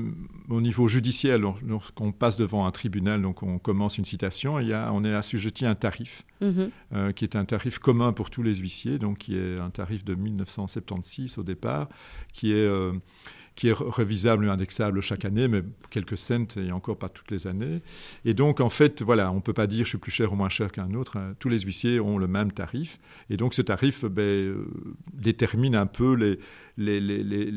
au 0.50 0.60
niveau 0.60 0.88
judiciaire, 0.88 1.38
lorsqu'on 1.38 2.12
passe 2.12 2.36
devant 2.36 2.66
un 2.66 2.70
tribunal, 2.70 3.22
donc 3.22 3.42
on 3.42 3.58
commence 3.58 3.96
une 3.96 4.04
citation, 4.04 4.58
il 4.58 4.68
y 4.68 4.74
a, 4.74 4.92
on 4.92 5.04
est 5.04 5.14
assujetti 5.14 5.64
à 5.64 5.70
un 5.70 5.74
tarif, 5.74 6.24
mhm. 6.42 6.70
euh, 6.92 7.12
qui 7.12 7.24
est 7.24 7.34
un 7.34 7.46
tarif 7.46 7.78
commun 7.78 8.12
pour 8.12 8.28
tous 8.28 8.42
les 8.42 8.56
huissiers, 8.56 8.98
donc 8.98 9.18
qui 9.18 9.38
est 9.38 9.58
un 9.58 9.70
tarif 9.70 10.04
de 10.04 10.14
1976 10.14 11.38
au 11.38 11.42
départ, 11.42 11.88
qui 12.34 12.52
est, 12.52 12.56
euh, 12.56 12.92
qui 13.54 13.68
est 13.68 13.74
révisable 13.74 14.44
et 14.44 14.48
indexable 14.50 15.00
chaque 15.00 15.24
année, 15.24 15.48
mais 15.48 15.62
quelques 15.88 16.18
cents 16.18 16.58
et 16.58 16.72
encore 16.72 16.98
pas 16.98 17.08
toutes 17.08 17.30
les 17.30 17.46
années. 17.46 17.80
Et 18.26 18.34
donc, 18.34 18.60
en 18.60 18.70
fait, 18.70 19.00
voilà, 19.00 19.32
on 19.32 19.36
ne 19.36 19.40
peut 19.40 19.54
pas 19.54 19.66
dire 19.66 19.86
je 19.86 19.90
suis 19.90 19.98
plus 19.98 20.12
cher 20.12 20.30
ou 20.34 20.36
moins 20.36 20.50
cher 20.50 20.72
qu'un 20.72 20.92
autre. 20.92 21.16
Hein. 21.16 21.34
Tous 21.38 21.48
les 21.48 21.60
huissiers 21.60 22.00
ont 22.00 22.18
le 22.18 22.28
même 22.28 22.52
tarif. 22.52 23.00
Et 23.30 23.38
donc, 23.38 23.54
ce 23.54 23.62
tarif 23.62 24.04
ben, 24.04 24.56
détermine 25.14 25.74
un 25.74 25.86
peu 25.86 26.14
les, 26.14 26.38
les, 26.76 27.00
les 27.00 27.22
les 27.22 27.52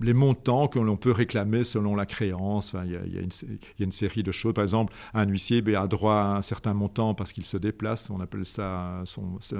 montants 0.00 0.68
que 0.68 0.78
l'on 0.78 0.96
peut 0.96 1.12
réclamer 1.12 1.64
selon 1.64 1.94
la 1.96 2.06
créance. 2.06 2.74
il, 2.84 2.92
y 2.92 3.18
a, 3.18 3.84
une, 3.84 3.92
série 3.92 4.22
de 4.22 4.32
choses. 4.32 4.54
Par 4.54 4.62
exemple, 4.62 4.92
un 5.14 5.26
huissier 5.26 5.62
a 5.76 5.86
droit 5.86 6.14
à 6.14 6.36
un 6.36 6.42
certain 6.42 6.74
montant 6.74 7.14
parce 7.14 7.32
qu'il 7.32 7.44
se 7.44 7.56
déplace. 7.56 8.10
On 8.10 8.20
appelle 8.20 8.46
ça 8.46 9.04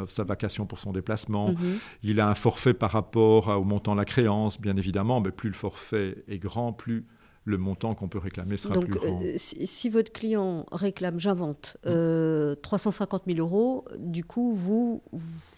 sa, 0.08 0.24
vacation 0.24 0.66
pour 0.66 0.78
son 0.78 0.92
déplacement. 0.92 1.52
Mhm. 1.52 1.78
Il 2.02 2.20
a 2.20 2.28
un 2.28 2.34
forfait 2.34 2.74
par 2.74 2.90
rapport 2.90 3.48
au 3.48 3.64
montant 3.64 3.92
de 3.92 4.00
la 4.00 4.04
créance, 4.04 4.60
bien 4.60 4.76
évidemment. 4.76 5.20
Mais 5.20 5.30
plus 5.30 5.48
le 5.48 5.54
forfait 5.54 6.24
est 6.28 6.38
grand, 6.38 6.72
plus 6.72 7.06
le 7.46 7.58
montant 7.58 7.94
qu'on 7.94 8.08
peut 8.08 8.18
réclamer 8.18 8.56
sera 8.56 8.74
Donc, 8.74 8.84
plus 8.86 8.94
grand. 8.98 9.20
euh, 9.22 9.32
si, 9.36 9.66
si 9.66 9.90
votre 9.90 10.10
client 10.12 10.64
réclame, 10.72 11.20
j'invente, 11.20 11.76
euh, 11.84 12.54
350 12.54 13.24
000 13.26 13.38
euros, 13.38 13.84
du 13.98 14.24
coup, 14.24 14.54
vous, 14.54 15.02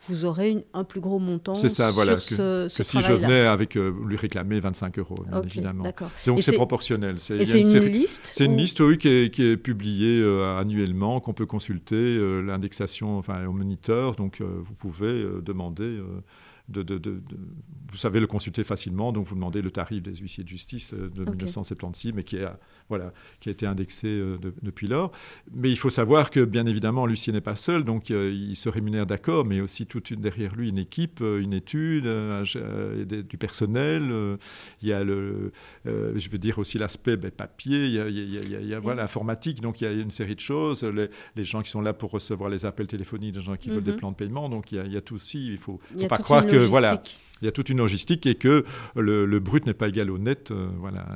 vous 0.09 0.25
aurez 0.25 0.51
une- 0.51 0.64
un 0.75 0.83
plus 0.83 1.01
gros 1.01 1.20
montant 1.20 1.55
C'est 1.55 1.68
ça, 1.68 1.87
sur 1.87 1.94
voilà, 1.94 2.18
ce, 2.18 2.66
ce 2.68 2.77
que 2.79 2.83
si 2.83 3.01
je 3.01 3.12
venais 3.12 3.46
avec 3.46 3.77
euh, 3.77 3.92
lui 4.05 4.16
réclamer 4.16 4.59
25 4.59 4.99
euros, 4.99 5.14
bien 5.29 5.38
Ok, 5.38 5.44
évidemment. 5.46 5.85
Donc 6.27 6.42
c'est 6.42 6.53
proportionnel. 6.53 7.20
C'est- 7.20 7.38
une 7.38 7.44
série- 7.70 7.92
liste 7.92 8.31
C'est 8.33 8.44
une 8.46 8.57
liste, 8.57 8.81
oui, 8.81 8.99
qui 8.99 9.09
est, 9.09 9.31
qui 9.33 9.44
est 9.44 9.57
publiée 9.57 10.20
euh, 10.20 10.59
annuellement, 10.59 11.20
qu'on 11.20 11.35
peut 11.35 11.46
consulter, 11.46 11.94
euh, 11.94 12.40
l'indexation 12.40 13.16
enfin, 13.18 13.46
au 13.46 13.53
moniteur, 13.53 14.16
donc 14.16 14.40
euh, 14.40 14.46
vous 14.64 14.75
pouvez 14.75 15.07
euh, 15.07 15.40
demander, 15.40 15.85
euh, 15.85 16.05
de, 16.69 16.83
de- 16.83 16.99
de- 16.99 17.11
de- 17.13 17.21
vous 17.91 17.97
savez 17.97 18.19
le 18.21 18.27
consulter 18.27 18.65
facilement, 18.65 19.13
donc 19.13 19.27
vous 19.27 19.35
demandez 19.37 19.63
le 19.63 19.71
tarif 19.71 20.03
des 20.03 20.15
huissiers 20.17 20.43
de 20.45 20.49
justice 20.49 20.93
euh, 20.95 21.09
de 21.11 21.23
Ok. 21.23 21.29
1976, 21.29 22.13
mais 22.15 22.25
qui, 22.25 22.37
est, 22.37 22.47
voilà, 22.89 23.13
qui 23.41 23.49
a 23.49 23.53
été 23.53 23.67
indexé 23.67 24.09
euh, 24.09 24.37
de- 24.39 24.53
depuis 24.63 24.89
lors. 24.89 25.13
Mais 25.55 25.71
il 25.71 25.77
faut 25.77 25.91
savoir 25.91 26.31
que, 26.31 26.41
bien 26.45 26.67
évidemment, 26.67 27.07
l'huissier 27.07 27.33
n'est 27.33 27.41
pas 27.41 27.55
seul, 27.57 27.85
donc 27.85 28.11
euh, 28.11 28.33
il 28.35 28.57
se 28.57 28.69
rémunère 28.69 29.07
d'accord, 29.07 29.45
mais 29.45 29.61
aussi 29.61 29.87
toute 29.87 30.11
une, 30.11 30.21
derrière 30.21 30.57
lui 30.57 30.69
une 30.69 30.79
équipe, 30.79 31.21
une 31.21 31.53
étude, 31.53 32.07
un 32.07 32.43
gé- 32.43 33.05
des- 33.05 33.23
du 33.23 33.39
personnel, 33.39 34.09
euh, 34.11 34.37
il 34.83 34.89
y 34.89 34.93
a 34.93 35.05
le, 35.05 35.53
euh, 35.87 36.13
je 36.17 36.29
veux 36.29 36.39
dire 36.39 36.59
aussi 36.59 36.79
l'aspect 36.79 37.17
ben, 37.17 37.31
papier, 37.31 37.87
il 37.87 37.93
y 37.93 38.01
a, 38.01 38.09
il 38.09 38.17
y 38.17 38.21
a- 38.21 38.25
il 38.25 38.33
y 38.35 38.39
a- 38.39 38.41
il 38.43 38.51
y 38.51 38.57
a- 38.57 38.61
il 38.61 38.69
y 38.69 38.75
a, 38.75 38.79
voilà, 38.81 39.05
informatique, 39.05 39.61
donc 39.61 39.81
il 39.81 39.85
y 39.85 39.87
a 39.87 39.93
une 39.93 40.11
série 40.11 40.35
de 40.35 40.41
choses, 40.41 40.83
les, 40.83 41.09
les 41.37 41.45
gens 41.45 41.63
qui 41.63 41.71
sont 41.71 41.81
là 41.81 41.93
pour 41.93 42.11
recevoir 42.11 42.51
les 42.51 42.65
appels 42.67 42.89
téléphoniques, 42.89 43.37
les 43.37 43.41
gens 43.43 43.57
qui 43.57 43.71
veulent 43.71 43.83
des 43.85 43.93
Mhm. 43.93 43.97
plans 43.99 44.11
de 44.11 44.17
paiement, 44.17 44.49
donc 44.49 44.73
il 44.73 44.79
y 44.93 44.97
a, 44.97 44.99
a 44.99 45.01
tout 45.01 45.15
aussi, 45.15 45.47
il 45.47 45.59
faut, 45.59 45.79
y 45.95 46.01
faut 46.01 46.05
a 46.07 46.09
pas 46.09 46.19
croire 46.19 46.43
une 46.43 46.49
que 46.64 46.71
voilà, 46.71 46.92
logistique. 46.92 47.21
il 47.42 47.45
y 47.45 47.49
a 47.49 47.53
toute 47.53 47.69
une 47.69 47.79
logistique 47.79 48.25
et 48.27 48.35
que 48.35 48.64
le, 48.97 49.27
le 49.27 49.40
brut 49.40 49.66
n'est 49.66 49.75
pas 49.75 49.88
égal 49.88 50.11
au 50.11 50.19
net. 50.19 50.51
euh, 50.51 50.69
voilà. 50.79 51.07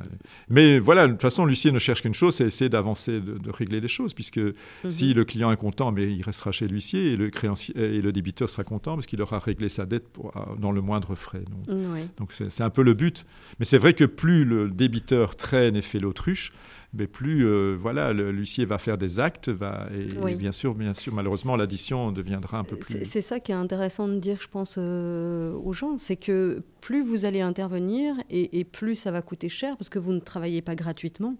Mais 0.49 0.77
voilà, 0.79 1.07
de 1.07 1.13
toute 1.13 1.21
façon, 1.21 1.45
l'huissier 1.45 1.71
ne 1.71 1.79
cherche 1.79 2.01
qu'une 2.03 2.13
chose, 2.13 2.35
c'est 2.35 2.45
essayer 2.45 2.69
d'avancer, 2.69 3.19
de, 3.19 3.37
de 3.37 3.49
régler 3.49 3.79
les 3.81 3.87
choses, 3.87 4.13
puisque 4.13 4.37
Mhm. 4.37 4.89
si 4.89 5.13
le 5.13 5.25
client 5.25 5.51
est 5.51 5.57
content, 5.57 5.91
mais 5.91 6.11
il 6.13 6.21
restera 6.21 6.51
chez 6.51 6.67
l'huissier 6.67 7.13
et 7.13 7.15
le, 7.17 7.29
créancier, 7.29 7.73
et 7.77 8.01
le 8.01 8.11
débiteur 8.11 8.49
sera 8.49 8.63
content 8.63 8.95
parce 8.95 9.07
qu'il 9.07 9.21
aura 9.21 9.39
réglé 9.39 9.67
sa 9.69 9.85
dette 9.85 10.09
pour- 10.09 10.31
dans 10.59 10.71
le 10.71 10.81
moindre 10.81 11.15
frais. 11.15 11.43
Donc, 11.67 11.67
Mm, 11.75 12.47
c'est 12.49 12.63
un 12.63 12.69
peu 12.69 12.83
le 12.83 12.93
but. 12.93 13.25
Mais 13.59 13.65
c'est 13.65 13.77
vrai 13.79 13.93
que 13.93 14.05
plus 14.05 14.45
le 14.45 14.69
débiteur 14.69 15.35
traîne 15.35 15.75
et 15.75 15.81
fait 15.81 15.99
l'autruche, 15.99 16.53
mais 16.93 17.07
plus 17.07 17.45
euh, 17.45 17.77
voilà, 17.79 18.11
l'huissier 18.13 18.65
va 18.65 18.77
faire 18.77 18.97
des 18.97 19.19
actes, 19.19 19.47
va, 19.49 19.87
et, 19.93 20.07
Oui. 20.21 20.33
et 20.33 20.35
bien 20.35 20.51
sûr, 20.51 20.75
bien 20.75 20.93
sûr, 20.93 21.13
malheureusement, 21.13 21.55
l'addition 21.55 22.11
deviendra 22.11 22.59
un 22.59 22.63
peu 22.63 22.75
plus. 22.75 23.05
c'est 23.05 23.21
ça 23.21 23.39
qui 23.39 23.51
est 23.51 23.55
intéressant 23.55 24.07
de 24.07 24.19
dire, 24.19 24.37
je 24.41 24.47
pense, 24.47 24.75
euh, 24.77 25.53
aux 25.53 25.73
gens, 25.73 25.97
c'est 25.97 26.17
que 26.17 26.61
plus 26.81 27.01
vous 27.03 27.23
allez 27.25 27.41
intervenir 27.41 28.15
et, 28.29 28.59
et 28.59 28.63
plus 28.65 28.95
ça 28.95 29.11
va 29.11 29.21
coûter 29.21 29.47
cher 29.49 29.77
parce 29.77 29.89
que 29.89 29.99
vous 29.99 30.13
ne 30.13 30.19
travaillez 30.19 30.61
pas 30.61 30.75
gratuitement 30.75 31.37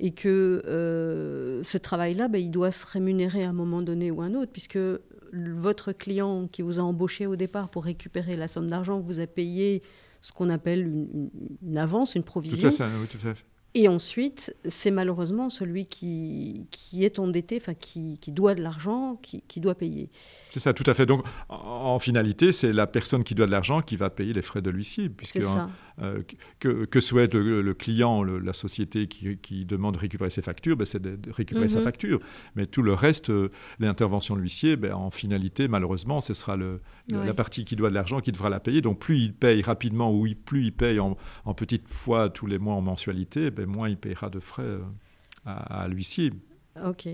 et 0.00 0.10
que 0.12 0.62
euh, 0.66 1.62
ce 1.62 1.78
travail-là, 1.78 2.28
ben, 2.28 2.40
il 2.40 2.50
doit 2.50 2.70
se 2.72 2.86
rémunérer 2.86 3.44
à 3.44 3.48
un 3.50 3.52
moment 3.54 3.82
donné 3.82 4.10
ou 4.10 4.20
à 4.20 4.24
un 4.26 4.34
autre 4.34 4.50
puisque 4.52 4.78
votre 5.32 5.92
client 5.92 6.48
qui 6.48 6.60
vous 6.60 6.78
a 6.78 6.82
embauché 6.82 7.26
au 7.26 7.36
départ 7.36 7.70
pour 7.70 7.84
récupérer 7.84 8.36
la 8.36 8.48
somme 8.48 8.68
d'argent 8.68 9.00
vous 9.00 9.20
a 9.20 9.26
payé 9.26 9.82
ce 10.20 10.30
qu'on 10.32 10.50
appelle 10.50 10.86
une, 11.62 11.78
avance, 11.78 12.14
une 12.14 12.22
Tout 12.22 12.26
provision. 12.26 12.68
à 12.68 12.70
fait, 12.70 12.84
oui, 13.00 13.06
tout 13.08 13.26
à 13.26 13.34
fait. 13.34 13.44
Et 13.74 13.88
ensuite, 13.88 14.54
c'est 14.68 14.90
malheureusement 14.90 15.48
celui 15.48 15.86
qui, 15.86 16.66
qui 16.70 17.04
est 17.04 17.18
endetté, 17.18 17.56
enfin 17.56 17.72
qui, 17.72 18.18
qui 18.20 18.30
doit 18.30 18.54
de 18.54 18.60
l'argent, 18.62 19.18
qui, 19.22 19.42
qui 19.48 19.60
doit 19.60 19.74
payer. 19.74 20.10
C'est 20.52 20.60
ça, 20.60 20.74
tout 20.74 20.84
à 20.86 20.92
fait. 20.92 21.06
Donc, 21.06 21.24
en, 21.48 21.54
en 21.94 21.98
finalité, 21.98 22.52
c'est 22.52 22.70
la 22.72 22.86
personne 22.86 23.24
qui 23.24 23.34
doit 23.34 23.46
de 23.46 23.50
l'argent 23.50 23.80
qui 23.80 23.96
va 23.96 24.10
payer 24.10 24.34
les 24.34 24.42
frais 24.42 24.60
de 24.60 24.68
l'huissier, 24.68 25.08
puisque 25.08 25.32
C'est 25.32 25.40
ça. 25.40 25.64
euh, 25.64 25.66
que, 26.58 26.84
que 26.84 27.00
souhaite 27.00 27.34
le, 27.34 27.62
le 27.62 27.74
client, 27.74 28.22
le- 28.22 28.38
la 28.38 28.52
société 28.52 29.06
qui, 29.08 29.36
qui 29.38 29.64
demande 29.64 29.94
de 29.94 29.98
récupérer 30.00 30.30
ses 30.30 30.42
factures, 30.42 30.76
ben, 30.76 30.84
c'est 30.84 31.00
de, 31.02 31.18
récupérer 31.30 31.68
sa 31.68 31.78
Mhm. 31.78 31.84
facture. 31.84 32.20
Mais 32.56 32.66
tout 32.66 32.82
le 32.82 32.94
reste, 32.94 33.30
euh, 33.30 33.50
l'intervention 33.78 34.34
de 34.36 34.40
l'huissier, 34.40 34.76
ben, 34.76 34.94
en 34.94 35.10
finalité, 35.10 35.68
malheureusement, 35.68 36.20
ce 36.20 36.34
sera 36.34 36.56
le, 36.56 36.80
le- 37.10 37.18
Ouais. 37.18 37.26
la 37.26 37.34
partie 37.34 37.64
qui 37.64 37.76
doit 37.76 37.90
de 37.90 37.94
l'argent 37.94 38.20
qui 38.20 38.32
devra 38.32 38.48
la 38.48 38.60
payer. 38.60 38.80
Donc, 38.80 38.98
plus 39.00 39.18
il 39.18 39.34
paye 39.34 39.62
rapidement 39.62 40.12
ou 40.16 40.26
il- 40.26 40.36
plus 40.36 40.64
il 40.64 40.72
paye 40.72 40.98
en, 41.00 41.16
en 41.44 41.54
petites 41.54 41.88
fois 41.88 42.30
tous 42.30 42.46
les 42.46 42.58
mois 42.58 42.74
en 42.74 42.80
mensualité, 42.80 43.50
ben, 43.50 43.66
moins 43.66 43.88
il 43.88 43.96
payera 43.96 44.30
de 44.30 44.40
frais 44.40 44.62
euh, 44.62 44.80
à, 45.44 45.82
à 45.82 45.88
l'huissier. 45.88 46.32
Ok. 46.86 47.08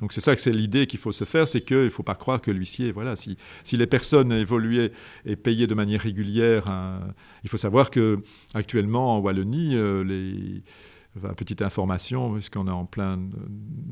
Donc 0.00 0.12
c'est 0.12 0.20
ça 0.20 0.34
que 0.34 0.40
c'est 0.40 0.52
l'idée 0.52 0.86
qu'il 0.86 0.98
faut 0.98 1.12
se 1.12 1.24
faire, 1.24 1.46
c'est 1.46 1.60
qu'il 1.60 1.84
ne 1.84 1.88
faut 1.88 2.02
pas 2.02 2.14
croire 2.14 2.40
que 2.40 2.50
l'huissier, 2.50 2.92
voilà, 2.92 3.16
si, 3.16 3.36
si 3.62 3.76
les 3.76 3.86
personnes 3.86 4.32
évoluaient 4.32 4.92
et 5.24 5.36
payaient 5.36 5.66
de 5.66 5.74
manière 5.74 6.00
régulière, 6.00 6.68
il 7.44 7.50
faut 7.50 7.56
savoir 7.56 7.90
que 7.90 8.18
actuellement 8.54 9.16
en 9.16 9.20
Wallonie, 9.20 9.76
euh, 9.76 10.02
les 10.02 10.62
petite 11.36 11.62
information, 11.62 12.32
puisqu'on 12.32 12.66
est 12.66 12.72
en 12.72 12.84
plein 12.84 13.20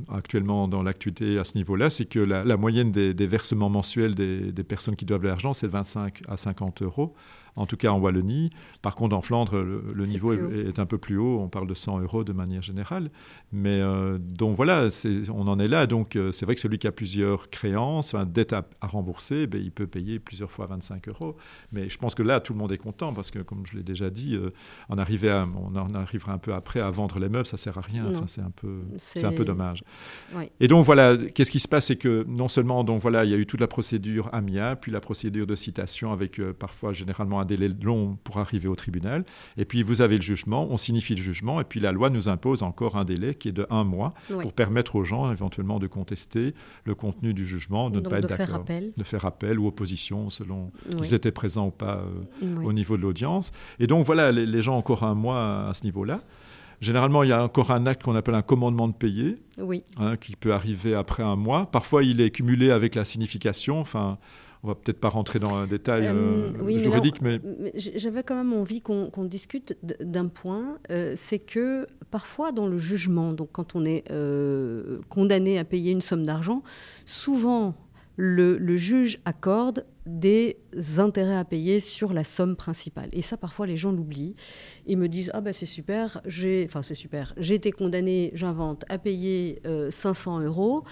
actuellement 0.09 0.69
dans 0.69 0.83
l'actualité 0.83 1.39
à 1.39 1.45
ce 1.45 1.57
niveau-là, 1.57 1.91
c'est 1.91 2.05
que 2.05 2.19
la, 2.19 2.57
moyenne 2.57 2.91
des, 2.91 3.27
versements 3.27 3.71
mensuels 3.71 4.15
des, 4.15 4.53
des 4.53 4.65
personnes 4.65 4.97
qui 4.97 5.05
doivent 5.05 5.23
de 5.23 5.29
l'argent, 5.29 5.55
c'est 5.55 5.67
de 5.67 5.73
25 5.73 6.23
à 6.29 6.37
50 6.37 6.83
euros. 6.83 7.15
En 7.55 7.67
tout 7.67 7.77
cas 7.77 7.91
en 7.91 7.99
Wallonie. 7.99 8.51
Par 8.81 8.95
contre, 8.95 9.15
en 9.15 9.21
Flandre, 9.21 9.61
le, 9.61 10.07
niveau 10.07 10.33
est, 10.33 10.69
est 10.71 10.79
un 10.79 10.87
peu 10.87 10.97
plus 10.97 11.19
haut. 11.19 11.39
On 11.41 11.49
parle 11.49 11.67
de 11.67 11.75
100 11.75 12.01
euros 12.01 12.25
de 12.25 12.33
manière 12.33 12.63
générale. 12.63 13.11
Mais 13.53 13.81
euh, 13.83 14.17
donc 14.19 14.57
voilà, 14.57 14.89
on 15.35 15.47
en 15.49 15.59
est 15.59 15.69
là. 15.69 15.87
Donc 15.87 16.17
euh, 16.17 16.33
c'est 16.33 16.47
vrai 16.47 16.55
que 16.55 16.61
celui 16.63 16.79
qui 16.79 16.87
a 16.87 16.93
plusieurs 16.93 17.51
créances, 17.51 18.15
enfin, 18.15 18.25
dettes 18.25 18.55
à, 18.55 18.67
à 18.81 18.87
rembourser, 18.87 19.47
ben, 19.47 19.61
il 19.63 19.71
peut 19.71 19.87
payer 19.87 20.19
plusieurs 20.19 20.51
fois 20.51 20.65
25 20.67 21.09
euros. 21.09 21.37
Mais 21.73 21.91
je 21.91 21.99
pense 21.99 22.15
que 22.15 22.23
là, 22.23 22.41
tout 22.41 22.55
le 22.55 22.59
monde 22.59 22.73
est 22.73 22.79
content 22.79 23.13
parce 23.13 23.31
que, 23.31 23.41
comme 23.41 23.67
je 23.67 23.77
l'ai 23.77 23.83
déjà 23.83 24.09
dit, 24.09 24.35
euh, 24.35 24.51
on, 24.89 24.97
arrivait 24.97 25.29
à- 25.31 25.47
on 25.55 25.77
en 25.77 25.95
arrivera 25.95 26.33
un 26.33 26.39
peu 26.39 26.55
après 26.55 26.81
à 26.81 26.91
vendre 26.91 27.19
les 27.19 27.29
meubles, 27.29 27.47
ça 27.47 27.59
sert 27.59 27.77
à 27.77 27.83
rien. 27.83 28.05
Enfin, 28.17 28.27
c'est 28.27 28.41
un 28.41 28.51
peu, 28.51 28.81
C'est- 28.97 29.19
c'est 29.21 29.27
un 29.27 29.33
peu 29.33 29.45
dommage. 29.45 29.85
Et 30.61 30.69
donc 30.69 30.87
voilà, 30.87 31.19
qu'est-ce 31.19 31.51
qui 31.51 31.61
se 31.61 31.69
passe, 31.69 31.87
c'est 31.89 31.97
que 31.97 32.25
non 32.29 32.49
seulement 32.49 32.83
donc 32.83 33.03
voilà, 33.03 33.27
il 33.27 33.31
y 33.31 33.35
a 33.35 33.37
eu 33.37 33.45
toute 33.47 33.61
la 33.61 33.67
procédure 33.69 34.31
amiable, 34.33 34.81
puis 34.81 34.91
la 34.91 35.01
procédure 35.01 35.47
de 35.47 35.55
citation 35.55 36.13
avec 36.13 36.41
parfois 36.59 36.95
généralement 36.95 37.42
un 37.43 37.45
délai 37.45 37.69
long 37.83 38.17
pour 38.25 38.39
arriver 38.39 38.69
au 38.69 38.75
tribunal, 38.75 39.25
et 39.57 39.65
puis 39.65 39.83
vous 39.83 40.01
avez 40.01 40.17
le 40.17 40.23
jugement, 40.23 40.67
on 40.71 40.77
signifie 40.77 41.15
le 41.15 41.23
jugement, 41.23 41.61
et 41.61 41.65
puis 41.65 41.79
la 41.81 41.93
loi 41.93 42.09
nous 42.11 42.29
impose 42.29 42.63
encore 42.63 42.97
un 42.97 43.05
délai 43.05 43.35
qui 43.35 43.49
est 43.49 43.53
de 43.53 43.67
un 43.71 43.85
mois 43.85 44.15
pour 44.41 44.53
permettre 44.53 44.97
aux 44.97 45.05
gens 45.05 45.31
éventuellement 45.31 45.79
de 45.79 45.87
contester 45.87 46.55
le 46.85 46.95
contenu 46.95 47.35
du 47.35 47.45
jugement, 47.45 47.91
de 47.91 48.01
ne 48.01 48.09
pas 48.09 48.21
de 48.21 48.25
être 48.25 48.35
faire 48.37 48.47
d'accord, 48.47 48.63
appel. 48.63 48.93
de 48.97 49.03
faire 49.05 49.25
appel 49.25 49.59
ou 49.59 49.67
opposition 49.67 50.31
selon 50.31 50.71
Oui. 50.93 51.01
qu'ils 51.03 51.15
étaient 51.15 51.31
présents 51.33 51.67
ou 51.67 51.71
pas 51.71 51.99
euh, 51.99 52.07
Oui. 52.59 52.65
au 52.67 52.73
niveau 52.73 52.97
de 52.97 53.03
l'audience. 53.03 53.53
Et 53.79 53.87
donc 53.87 54.07
voilà, 54.07 54.33
les, 54.33 54.47
les 54.47 54.63
gens 54.63 54.75
ont 54.75 54.79
encore 54.79 55.03
un 55.03 55.15
mois 55.15 55.69
à 55.69 55.75
ce 55.75 55.85
niveau-là. 55.85 56.21
Généralement, 56.81 57.23
il 57.23 57.29
y 57.29 57.33
a 57.33 57.45
encore 57.45 57.71
un 57.71 57.87
acte 57.87 58.03
qu'on 58.03 58.17
appelle 58.17 58.35
un 58.35 58.43
commandement 58.43 58.89
de 58.89 58.93
payer, 58.95 59.37
Oui. 59.59 59.85
hein, 59.99 60.17
qui 60.17 60.35
peut 60.35 60.53
arriver 60.53 60.95
après 60.97 61.23
un 61.23 61.37
mois. 61.37 61.67
Parfois, 61.71 62.03
il 62.03 62.21
est 62.21 62.31
cumulé 62.31 62.73
avec 62.73 62.97
la 62.97 63.05
signification. 63.05 63.79
Enfin, 63.79 64.19
on 64.65 64.69
va 64.69 64.75
peut-être 64.75 65.01
pas 65.01 65.09
rentrer 65.09 65.39
dans 65.39 65.55
un 65.55 65.67
détail 65.67 66.07
Euh, 66.07 66.13
euh, 66.13 66.53
oui, 66.63 66.79
juridique, 66.79 67.21
mais 67.21 67.41
J'avais 67.75 68.23
quand 68.23 68.37
même 68.37 68.53
envie 68.53 68.81
qu'on 68.81 69.25
discute 69.25 69.77
d'un 70.01 70.29
point, 70.29 70.79
euh, 70.91 71.15
c'est 71.17 71.41
que 71.41 71.87
parfois 72.11 72.53
dans 72.53 72.67
le 72.67 72.79
jugement, 72.79 73.33
donc 73.33 73.51
quand 73.53 73.75
on 73.75 73.85
est 73.85 74.05
euh, 74.11 75.01
condamné 75.09 75.59
à 75.59 75.65
payer 75.65 75.91
une 75.93 76.01
somme 76.01 76.25
d'argent, 76.25 76.63
souvent 77.07 77.75
le, 78.17 78.59
le 78.59 78.77
juge 78.77 79.19
accorde 79.25 79.87
des 80.07 80.59
intérêts 80.99 81.37
à 81.37 81.45
payer 81.45 81.81
sur 81.81 82.13
la 82.13 82.25
somme 82.25 82.57
principale. 82.57 83.09
Et 83.13 83.23
ça, 83.23 83.37
parfois, 83.37 83.67
les 83.67 83.77
gens 83.77 83.93
l'oublient 83.93 84.35
et 84.87 84.97
me 84.97 85.09
disent 85.09 85.31
ah 85.35 85.41
ben 85.41 85.53
c'est 85.53 85.67
super, 85.67 86.21
j'ai, 86.27 86.65
enfin 86.69 86.83
c'est 86.83 86.95
super, 86.95 87.33
j'ai 87.37 87.55
été 87.55 87.73
condamné, 87.73 88.31
j'invente, 88.35 88.85
à 88.89 88.99
payer 88.99 89.61
euh, 89.67 89.91
500 89.91 90.41
euros, 90.41 90.85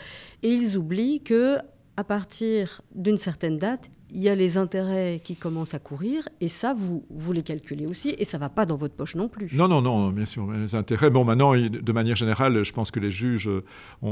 et 0.43 0.49
ils 0.49 0.77
oublient 0.77 1.23
que 1.23 1.59
à 2.01 2.05
partir 2.05 2.81
d'une 2.95 3.19
certaine 3.19 3.59
date, 3.59 3.91
il 4.13 4.21
y 4.21 4.29
a 4.29 4.35
les 4.35 4.57
intérêts 4.57 5.21
qui 5.23 5.37
commencent 5.37 5.75
à 5.75 5.79
courir, 5.79 6.29
et 6.41 6.49
ça, 6.49 6.75
vous, 6.75 7.05
vous 7.11 7.33
les 7.33 7.43
calculez 7.43 7.87
aussi, 7.87 8.15
et 8.19 8.25
ça 8.25 8.39
va 8.39 8.49
pas 8.49 8.67
dans 8.67 8.77
votre 8.77 8.95
poche 8.95 9.15
non 9.15 9.29
plus. 9.29 9.51
Non, 9.55 9.69
non, 9.69 9.81
non, 9.83 10.11
bien 10.11 10.25
sûr, 10.25 10.51
les 10.53 10.75
intérêts. 10.75 11.11
Bon, 11.11 11.25
maintenant, 11.25 11.53
de 11.55 11.93
manière 11.93 12.17
générale, 12.17 12.63
je 12.65 12.73
pense 12.73 12.91
que 12.91 13.01
les 13.01 13.11
juges, 13.11 13.49
euh, 13.49 13.63
on, 14.03 14.09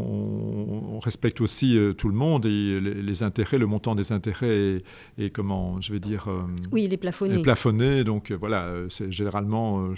on 0.94 0.98
respecte 0.98 1.40
aussi 1.40 1.76
euh, 1.76 1.92
tout 1.92 2.08
le 2.08 2.14
monde 2.14 2.46
et 2.46 2.80
les, 2.80 2.94
les 2.94 3.22
intérêts, 3.22 3.58
le 3.58 3.66
montant 3.66 3.94
des 3.94 4.12
intérêts 4.12 4.48
est, 4.56 4.82
est, 5.18 5.30
comment, 5.30 5.80
je 5.80 5.92
vais 5.92 6.00
dire, 6.00 6.28
euh, 6.28 6.42
Oui, 6.72 6.84
il 6.84 6.90
est 6.90 6.94
est 6.94 6.96
plafonné. 6.96 7.42
plafonné. 7.42 8.04
Donc 8.04 8.32
voilà, 8.32 8.72
c'est 8.88 9.10
généralement, 9.10 9.88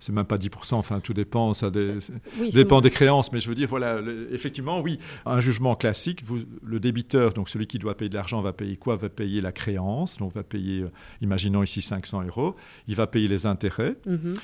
c'est 0.00 0.12
même 0.12 0.24
pas 0.24 0.36
10%, 0.38 0.74
enfin 0.74 1.00
tout 1.00 1.14
dépend, 1.14 1.54
ça 1.54 1.70
Oui, 1.74 2.50
c'est 2.50 2.54
dépend 2.58 2.80
des 2.80 2.90
créances, 2.90 3.32
mais 3.32 3.40
je 3.40 3.48
veux 3.48 3.54
dire, 3.54 3.68
voilà, 3.68 4.00
le- 4.00 4.32
effectivement, 4.34 4.80
oui, 4.80 4.98
un 5.26 5.40
jugement 5.40 5.74
classique, 5.76 6.22
vous- 6.24 6.40
le 6.62 6.80
débiteur, 6.80 7.32
donc 7.32 7.48
celui 7.48 7.66
qui 7.66 7.78
doit 7.78 7.96
payer 7.96 8.08
de 8.08 8.14
l'argent, 8.14 8.40
va 8.42 8.52
payer 8.52 8.76
quoi? 8.76 8.96
Va 8.96 9.08
payer 9.08 9.21
la 9.40 9.52
créance, 9.52 10.18
donc 10.18 10.34
va 10.34 10.42
payer, 10.42 10.82
euh, 10.82 10.90
imaginons 11.20 11.62
ici 11.62 11.82
500 11.82 12.24
euros, 12.24 12.56
il 12.88 12.96
va 12.96 13.06
payer 13.06 13.28
les 13.28 13.46
intérêts, 13.46 13.96
Mhm, 14.06 14.34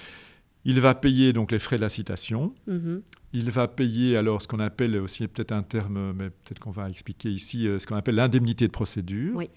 il 0.65 0.81
va 0.81 0.95
payer 0.95 1.33
donc 1.33 1.53
les 1.53 1.59
frais 1.59 1.77
de 1.77 1.83
la 1.83 1.89
citation, 1.89 2.53
mhm. 2.67 3.03
il 3.33 3.51
va 3.51 3.69
payer 3.69 4.17
alors 4.17 4.43
ce 4.43 4.49
qu'on 4.49 4.61
appelle 4.61 4.97
aussi 4.97 5.27
peut-être 5.29 5.53
un 5.53 5.63
terme, 5.63 6.13
mais 6.13 6.31
peut-être 6.31 6.59
qu'on 6.59 6.71
va 6.71 6.89
expliquer 6.89 7.31
ici, 7.31 7.67
euh, 7.67 7.79
ce 7.79 7.87
qu'on 7.87 7.97
appelle 7.97 8.17
l'indemnité 8.17 8.67
de 8.67 8.73
procédure. 8.73 9.37
Oui. 9.37 9.49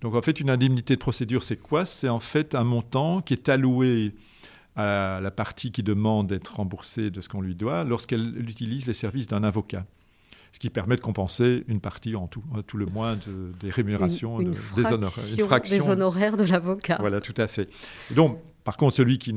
Donc 0.00 0.14
en 0.14 0.22
fait, 0.22 0.40
une 0.40 0.50
indemnité 0.50 0.94
de 0.94 1.00
procédure, 1.00 1.42
c'est 1.44 1.56
quoi? 1.56 1.84
C'est 1.86 2.08
en 2.08 2.20
fait 2.20 2.54
un 2.54 2.64
montant 2.64 3.22
qui 3.22 3.34
est 3.34 3.48
alloué 3.48 4.14
à 4.74 5.20
la 5.22 5.30
partie 5.30 5.70
qui 5.70 5.82
demande 5.82 6.28
d'être 6.28 6.56
remboursée 6.56 7.10
de 7.10 7.20
ce 7.20 7.28
qu'on 7.28 7.40
lui 7.40 7.54
doit 7.54 7.84
lorsqu'elle 7.84 8.48
utilise 8.48 8.86
les 8.86 8.94
services 8.94 9.26
d'un 9.26 9.44
avocat 9.44 9.86
ce 10.52 10.58
qui 10.58 10.68
permet 10.68 10.96
de 10.96 11.00
compenser 11.00 11.64
une 11.66 11.80
partie 11.80 12.14
en 12.14 12.28
tout, 12.28 12.44
tout 12.66 12.76
le 12.76 12.86
moins 12.86 13.18
des 13.60 13.70
rémunérations, 13.70 14.38
une, 14.38 14.52
des, 14.52 14.86
honoraires, 14.92 15.60
des 15.62 15.88
honoraires 15.88 16.36
de 16.36 16.44
l'avocat. 16.44 16.98
Voilà, 17.00 17.20
tout 17.20 17.34
à 17.38 17.48
fait. 17.48 17.68
donc, 18.14 18.38
par 18.62 18.76
contre, 18.76 18.94
celui 18.94 19.18
qui, 19.18 19.34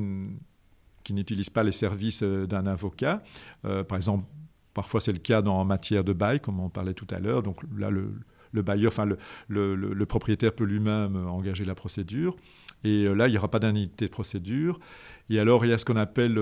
qui 1.04 1.14
n'utilise 1.14 1.50
pas 1.50 1.64
les 1.64 1.72
services 1.72 2.22
euh, 2.22 2.46
d'un 2.46 2.68
avocat, 2.68 3.24
euh, 3.64 3.84
par 3.84 3.96
exemple, 3.96 4.26
parfois 4.74 5.00
c'est 5.00 5.14
le 5.14 5.20
cas 5.20 5.42
dans 5.42 5.64
matière 5.64 6.04
de 6.04 6.14
bail, 6.14 6.42
comme 6.42 6.60
on 6.60 6.70
parlait 6.70 6.94
tout 6.94 7.08
à 7.10 7.20
l'heure, 7.20 7.42
donc 7.42 7.62
là, 7.78 7.90
le, 7.90 8.14
le 8.52 8.62
bailleur, 8.62 8.92
enfin 8.92 9.06
le, 9.06 9.18
le, 9.48 9.76
le, 9.76 10.06
propriétaire 10.06 10.54
peut 10.54 10.66
lui-même 10.66 11.16
engager 11.28 11.64
la 11.64 11.76
procédure. 11.76 12.36
Et 12.84 13.06
euh, 13.08 13.14
là, 13.14 13.28
il 13.28 13.32
n'y 13.32 13.38
aura 13.38 13.50
pas 13.50 13.60
d'indemnité 13.60 14.06
de 14.06 14.12
procédure. 14.12 14.80
Et 15.30 15.40
alors, 15.40 15.66
il 15.66 15.70
y 15.70 15.74
a 15.74 15.78
ce 15.78 15.86
qu'on 15.86 15.96
appelle 15.96 16.40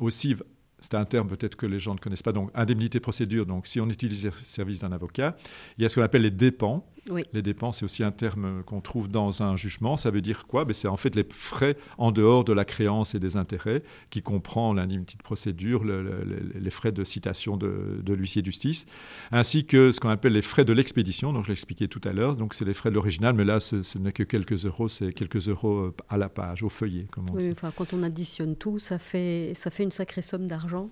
aussi 0.00 0.36
c'est 0.84 0.94
un 0.94 1.06
terme 1.06 1.28
peut-être 1.28 1.56
que 1.56 1.64
les 1.64 1.80
gens 1.80 1.94
ne 1.94 1.98
connaissent 1.98 2.22
pas, 2.22 2.32
donc 2.32 2.50
indemnité 2.54 3.00
procédure, 3.00 3.46
donc 3.46 3.66
si 3.66 3.80
on 3.80 3.88
utilise 3.88 4.26
le 4.26 4.32
service 4.32 4.80
d'un 4.80 4.92
avocat, 4.92 5.34
il 5.78 5.82
y 5.82 5.84
a 5.86 5.88
ce 5.88 5.94
qu'on 5.94 6.02
appelle 6.02 6.22
les 6.22 6.30
dépens. 6.30 6.86
Les 7.32 7.42
dépenses, 7.42 7.78
c'est 7.78 7.84
aussi 7.84 8.02
un 8.02 8.12
terme 8.12 8.62
qu'on 8.64 8.80
trouve 8.80 9.08
dans 9.08 9.42
un 9.42 9.56
jugement. 9.56 9.96
Ça 9.96 10.10
veut 10.10 10.22
dire 10.22 10.46
quoi? 10.46 10.64
Ben, 10.64 10.72
C'est 10.72 10.88
en 10.88 10.96
fait 10.96 11.14
les 11.14 11.26
frais 11.28 11.76
en 11.98 12.12
dehors 12.12 12.44
de 12.44 12.52
la 12.52 12.64
créance 12.64 13.14
et 13.14 13.20
des 13.20 13.36
intérêts, 13.36 13.82
qui 14.10 14.22
comprend 14.22 14.72
l'indemnité 14.72 15.16
de 15.16 15.22
procédure, 15.22 15.84
les 15.84 16.70
frais 16.70 16.92
de 16.92 17.04
citation 17.04 17.56
de, 17.56 18.02
l'huissier 18.14 18.42
de 18.42 18.46
justice, 18.46 18.86
ainsi 19.32 19.66
que 19.66 19.92
ce 19.92 20.00
qu'on 20.00 20.08
appelle 20.08 20.32
les 20.32 20.42
frais 20.42 20.64
de 20.64 20.72
l'expédition, 20.72 21.32
dont 21.32 21.42
je 21.42 21.48
l'expliquais 21.48 21.88
tout 21.88 22.00
à 22.04 22.12
l'heure. 22.12 22.36
Donc 22.36 22.54
c'est 22.54 22.64
les 22.64 22.74
frais 22.74 22.90
de 22.90 22.94
l'original, 22.94 23.34
mais 23.34 23.44
là, 23.44 23.60
ce, 23.60 23.98
n'est 23.98 24.12
que 24.12 24.22
quelques 24.22 24.64
euros, 24.64 24.88
c'est 24.88 25.12
quelques 25.12 25.48
euros 25.48 25.78
euh, 25.78 25.94
à 26.08 26.16
la 26.16 26.28
page, 26.28 26.62
au 26.62 26.68
feuillet. 26.68 27.06
Comme 27.10 27.26
oui, 27.32 27.50
Enfin, 27.52 27.72
quand 27.76 27.92
on 27.92 28.02
additionne 28.02 28.56
tout, 28.56 28.78
ça 28.78 28.98
fait, 28.98 29.52
ça 29.54 29.70
fait 29.70 29.82
une 29.82 29.90
sacrée 29.90 30.22
somme 30.22 30.46
d'argent. 30.48 30.90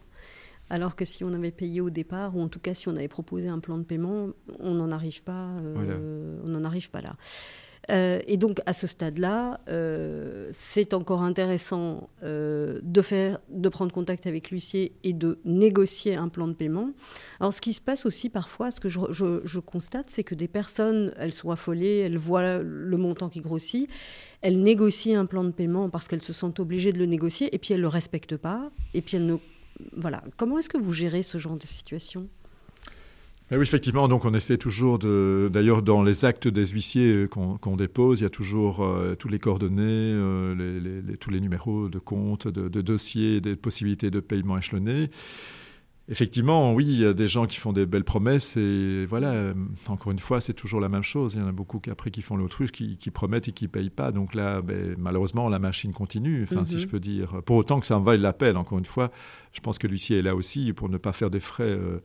Alors 0.72 0.96
que 0.96 1.04
si 1.04 1.22
on 1.22 1.34
avait 1.34 1.50
payé 1.50 1.82
au 1.82 1.90
départ, 1.90 2.34
ou 2.34 2.40
en 2.40 2.48
tout 2.48 2.58
cas 2.58 2.72
si 2.72 2.88
on 2.88 2.96
avait 2.96 3.06
proposé 3.06 3.46
un 3.46 3.58
plan 3.58 3.76
de 3.76 3.82
paiement, 3.82 4.30
on 4.58 4.72
n'en 4.72 4.90
arrive 4.90 5.22
pas, 5.22 5.48
euh, 5.60 6.40
on 6.42 6.48
n'en 6.48 6.64
arrive 6.64 6.88
pas 6.88 7.02
là. 7.02 7.14
Euh, 7.90 8.20
et 8.26 8.38
donc 8.38 8.60
à 8.64 8.72
ce 8.72 8.86
stade-là, 8.86 9.60
euh, 9.68 10.48
c'est 10.50 10.94
encore 10.94 11.22
intéressant 11.22 12.08
de 12.22 13.02
faire, 13.02 13.38
de 13.50 13.68
prendre 13.68 13.92
contact 13.92 14.26
avec 14.26 14.50
l'huissier 14.50 14.92
et 15.04 15.12
de 15.12 15.40
négocier 15.44 16.16
un 16.16 16.28
plan 16.28 16.48
de 16.48 16.54
paiement. 16.54 16.92
Alors 17.38 17.52
ce 17.52 17.60
qui 17.60 17.74
se 17.74 17.82
passe 17.82 18.06
aussi 18.06 18.30
parfois, 18.30 18.70
ce 18.70 18.80
que 18.80 18.88
je, 18.88 19.00
je 19.44 19.58
constate, 19.58 20.08
c'est 20.08 20.24
que 20.24 20.34
des 20.34 20.48
personnes, 20.48 21.12
elles 21.18 21.34
sont 21.34 21.50
affolées, 21.50 21.98
elles 21.98 22.16
voient 22.16 22.62
le 22.62 22.96
montant 22.96 23.28
qui 23.28 23.40
grossit, 23.40 23.90
elles 24.40 24.58
négocient 24.58 25.20
un 25.20 25.26
plan 25.26 25.44
de 25.44 25.52
paiement 25.52 25.90
parce 25.90 26.08
qu'elles 26.08 26.22
se 26.22 26.32
sentent 26.32 26.60
obligées 26.60 26.94
de 26.94 26.98
le 26.98 27.06
négocier, 27.06 27.54
et 27.54 27.58
puis 27.58 27.74
elles 27.74 27.82
le 27.82 27.88
respectent 27.88 28.38
pas, 28.38 28.70
et 28.94 29.02
puis 29.02 29.18
elles 29.18 29.26
ne 29.26 29.36
voilà. 29.96 30.22
Comment 30.36 30.58
est-ce 30.58 30.68
que 30.68 30.78
vous 30.78 30.92
gérez 30.92 31.22
ce 31.22 31.38
genre 31.38 31.56
de 31.56 31.66
situation? 31.66 32.28
Oui, 33.50 33.58
effectivement, 33.60 34.08
donc 34.08 34.24
on 34.24 34.32
essaie 34.32 34.56
toujours 34.56 34.98
de. 34.98 35.50
D'ailleurs, 35.52 35.82
dans 35.82 36.02
les 36.02 36.24
actes 36.24 36.48
des 36.48 36.66
huissiers 36.66 37.12
euh, 37.12 37.28
qu'on 37.28 37.76
dépose, 37.76 38.20
il 38.20 38.22
y 38.22 38.26
a 38.26 38.30
toujours 38.30 38.82
euh, 38.82 39.14
tous 39.14 39.28
les 39.28 39.38
coordonnées, 39.38 39.82
euh, 39.84 41.02
tous 41.20 41.28
les 41.28 41.40
numéros 41.40 41.90
de 41.90 41.98
compte, 41.98 42.48
de, 42.48 42.68
de 42.68 42.80
dossiers, 42.80 43.42
des 43.42 43.54
possibilités 43.54 44.10
de 44.10 44.20
paiement 44.20 44.56
échelonné. 44.56 45.10
Effectivement, 46.08 46.74
oui, 46.74 46.84
il 46.84 47.00
y 47.00 47.06
a 47.06 47.12
des 47.12 47.28
gens 47.28 47.46
qui 47.46 47.58
font 47.58 47.72
des 47.72 47.86
belles 47.86 48.04
promesses 48.04 48.56
et 48.56 49.06
voilà, 49.06 49.54
encore 49.86 50.10
une 50.10 50.18
fois, 50.18 50.40
c'est 50.40 50.52
toujours 50.52 50.80
la 50.80 50.88
même 50.88 51.04
chose. 51.04 51.34
Il 51.34 51.40
y 51.40 51.42
en 51.42 51.46
a 51.46 51.52
beaucoup 51.52 51.78
qui, 51.78 51.90
après 51.90 52.10
qui 52.10 52.22
font 52.22 52.36
l'autruche, 52.36 52.72
qui, 52.72 52.96
qui, 52.96 53.10
promettent 53.12 53.46
et 53.48 53.52
qui 53.52 53.64
ne 53.64 53.70
payent 53.70 53.88
pas. 53.88 54.10
Donc 54.10 54.34
là, 54.34 54.62
ben, 54.62 54.96
malheureusement, 54.98 55.48
la 55.48 55.60
machine 55.60 55.92
continue, 55.92 56.42
enfin, 56.42 56.64
si 56.64 56.74
mhm. 56.74 56.80
je 56.80 56.86
peux 56.88 57.00
dire. 57.00 57.42
Pour 57.44 57.56
autant 57.56 57.78
que 57.78 57.86
ça 57.86 57.96
en 57.96 58.00
vaille 58.00 58.18
la 58.18 58.32
peine, 58.32 58.56
encore 58.56 58.78
une 58.78 58.84
fois, 58.84 59.12
je 59.52 59.60
pense 59.60 59.78
que 59.78 59.86
l'huissier 59.86 60.18
est 60.18 60.22
là 60.22 60.34
aussi 60.34 60.72
pour 60.72 60.88
ne 60.88 60.98
pas 60.98 61.12
faire 61.12 61.30
des 61.30 61.40
frais. 61.40 61.64
Euh, 61.64 62.00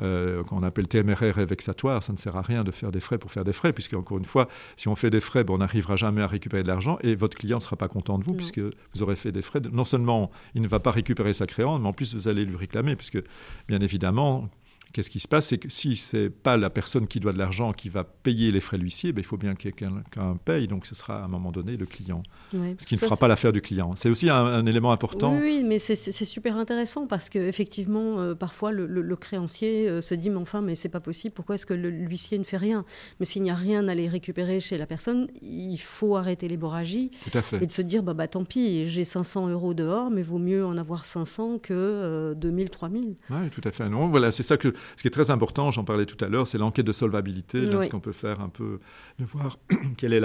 euh, 0.00 0.42
qu'on 0.44 0.62
appelle 0.62 0.88
téméraire 0.88 1.38
et 1.38 1.44
vexatoire, 1.44 2.02
ça 2.02 2.12
ne 2.12 2.18
sert 2.18 2.36
à 2.36 2.42
rien 2.42 2.64
de 2.64 2.70
faire 2.70 2.90
des 2.90 3.00
frais 3.00 3.18
pour 3.18 3.30
faire 3.30 3.44
des 3.44 3.52
frais, 3.52 3.72
puisque 3.72 3.94
encore 3.94 4.18
une 4.18 4.24
fois, 4.24 4.48
si 4.76 4.88
on 4.88 4.94
fait 4.94 5.10
des 5.10 5.20
frais, 5.20 5.44
ben, 5.44 5.54
on 5.54 5.58
n'arrivera 5.58 5.96
jamais 5.96 6.22
à 6.22 6.26
récupérer 6.26 6.62
de 6.62 6.68
l'argent 6.68 6.98
et 7.02 7.14
votre 7.14 7.36
client 7.36 7.58
ne 7.58 7.62
sera 7.62 7.76
pas 7.76 7.88
content 7.88 8.18
de 8.18 8.24
vous, 8.24 8.34
puisque 8.34 8.60
vous 8.60 9.02
aurez 9.02 9.16
fait 9.16 9.32
des 9.32 9.42
frais. 9.42 9.60
Non 9.72 9.84
seulement 9.84 10.30
il 10.54 10.62
ne 10.62 10.68
va 10.68 10.80
pas 10.80 10.90
récupérer 10.90 11.34
sa 11.34 11.46
créance, 11.46 11.80
mais 11.80 11.88
en 11.88 11.92
plus 11.92 12.14
vous 12.14 12.28
allez 12.28 12.44
lui 12.44 12.56
réclamer, 12.56 12.96
puisque 12.96 13.22
bien 13.68 13.80
évidemment, 13.80 14.48
Qu'est-ce 14.92 15.10
qui 15.10 15.20
se 15.20 15.28
passe? 15.28 15.46
C'est 15.46 15.58
que 15.58 15.68
si 15.68 15.94
ce 15.94 16.16
n'est 16.16 16.30
pas 16.30 16.56
la 16.56 16.68
personne 16.68 17.06
qui 17.06 17.20
doit 17.20 17.32
de 17.32 17.38
l'argent 17.38 17.72
qui 17.72 17.88
va 17.88 18.02
payer 18.02 18.50
les 18.50 18.60
frais 18.60 18.76
de 18.76 18.82
l'huissier, 18.82 19.12
ben, 19.12 19.20
il 19.20 19.24
faut 19.24 19.36
bien 19.36 19.54
que 19.54 19.68
quelqu'un 19.68 20.02
paye, 20.44 20.66
donc 20.66 20.86
ce 20.86 20.96
sera 20.96 21.20
à 21.20 21.24
un 21.24 21.28
moment 21.28 21.52
donné 21.52 21.76
le 21.76 21.86
client. 21.86 22.22
ce 22.52 22.86
qui 22.86 22.94
ne 22.94 22.98
fera 22.98 23.16
pas 23.16 23.28
l'affaire 23.28 23.52
du 23.52 23.60
client. 23.60 23.94
C'est 23.94 24.10
aussi 24.10 24.28
un, 24.28 24.66
élément 24.66 24.90
important. 24.90 25.36
Oui, 25.40 25.62
mais 25.64 25.78
c'est 25.78 25.96
super 26.24 26.56
intéressant 26.56 27.06
parce 27.06 27.28
qu'effectivement, 27.28 28.18
euh, 28.18 28.34
parfois 28.34 28.72
le, 28.72 29.16
créancier 29.16 29.88
euh, 29.88 30.00
se 30.00 30.14
dit 30.14 30.30
Mais 30.30 30.40
enfin, 30.40 30.60
mais 30.60 30.74
c'est 30.74 30.88
pas 30.88 31.00
possible, 31.00 31.34
pourquoi 31.34 31.54
est-ce 31.54 31.66
que 31.66 31.74
l'huissier 31.74 32.38
ne 32.38 32.44
fait 32.44 32.56
rien? 32.56 32.84
Mais 33.20 33.26
s'il 33.26 33.42
n'y 33.42 33.50
a 33.50 33.54
rien 33.54 33.86
à 33.86 33.92
aller 33.92 34.08
récupérer 34.08 34.60
chez 34.60 34.78
la 34.78 34.86
personne, 34.86 35.28
il 35.42 35.78
faut 35.78 36.16
arrêter 36.16 36.48
l'hémorragie 36.48 37.10
et 37.60 37.66
de 37.66 37.70
se 37.70 37.82
dire 37.82 38.02
bah, 38.02 38.14
bah 38.14 38.26
tant 38.26 38.44
pis, 38.44 38.86
j'ai 38.86 39.04
500 39.04 39.48
euros 39.48 39.74
dehors, 39.74 40.10
mais 40.10 40.22
vaut 40.22 40.38
mieux 40.38 40.64
en 40.64 40.76
avoir 40.76 41.04
500 41.04 41.58
que 41.58 42.34
2000, 42.34 42.70
3000. 42.70 43.14
Oui, 43.30 43.36
tout 43.50 43.60
à 43.64 43.70
fait. 43.70 43.88
Non, 43.88 44.08
voilà, 44.08 44.30
c'est 44.32 44.42
ça 44.42 44.56
que 44.56 44.74
ce 44.96 45.02
qui 45.02 45.08
est 45.08 45.12
très 45.12 45.30
important, 45.30 45.70
j'en 45.70 45.84
parlais 45.84 46.06
tout 46.06 46.22
à 46.24 46.28
l'heure, 46.28 46.46
c'est 46.46 46.58
l'enquête 46.58 46.86
de 46.86 46.92
solvabilité. 46.92 47.66
Oui. 47.74 47.84
Ce 47.84 47.90
qu'on 47.90 48.00
peut 48.00 48.12
faire 48.12 48.40
un 48.40 48.48
peu, 48.48 48.80
de 49.18 49.24
voir 49.24 49.58
quel 49.96 50.12
est 50.12 50.22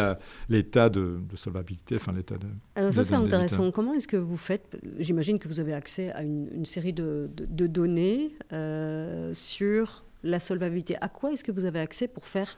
l'état 0.50 0.90
de, 0.90 1.20
solvabilité, 1.36 1.96
enfin 1.96 2.14
l'état 2.14 2.38
de. 2.38 2.48
Alors 2.76 2.92
ça, 2.92 3.04
c'est 3.04 3.16
intéressant. 3.16 3.72
Comment 3.72 3.94
est-ce 3.94 4.08
que 4.08 4.18
vous 4.18 4.38
faites? 4.38 4.78
J'imagine 5.00 5.40
que 5.40 5.48
vous 5.48 5.60
avez 5.60 5.74
accès 5.74 6.12
à 6.12 6.24
une, 6.24 6.66
série 6.66 6.94
de, 6.94 7.30
données 7.38 8.32
euh, 8.54 9.34
sur 9.34 10.04
la 10.24 10.40
solvabilité. 10.40 10.96
À 11.02 11.10
quoi 11.10 11.32
est-ce 11.32 11.44
que 11.44 11.52
vous 11.52 11.66
avez 11.66 11.80
accès 11.80 12.08
pour 12.08 12.28
faire 12.28 12.58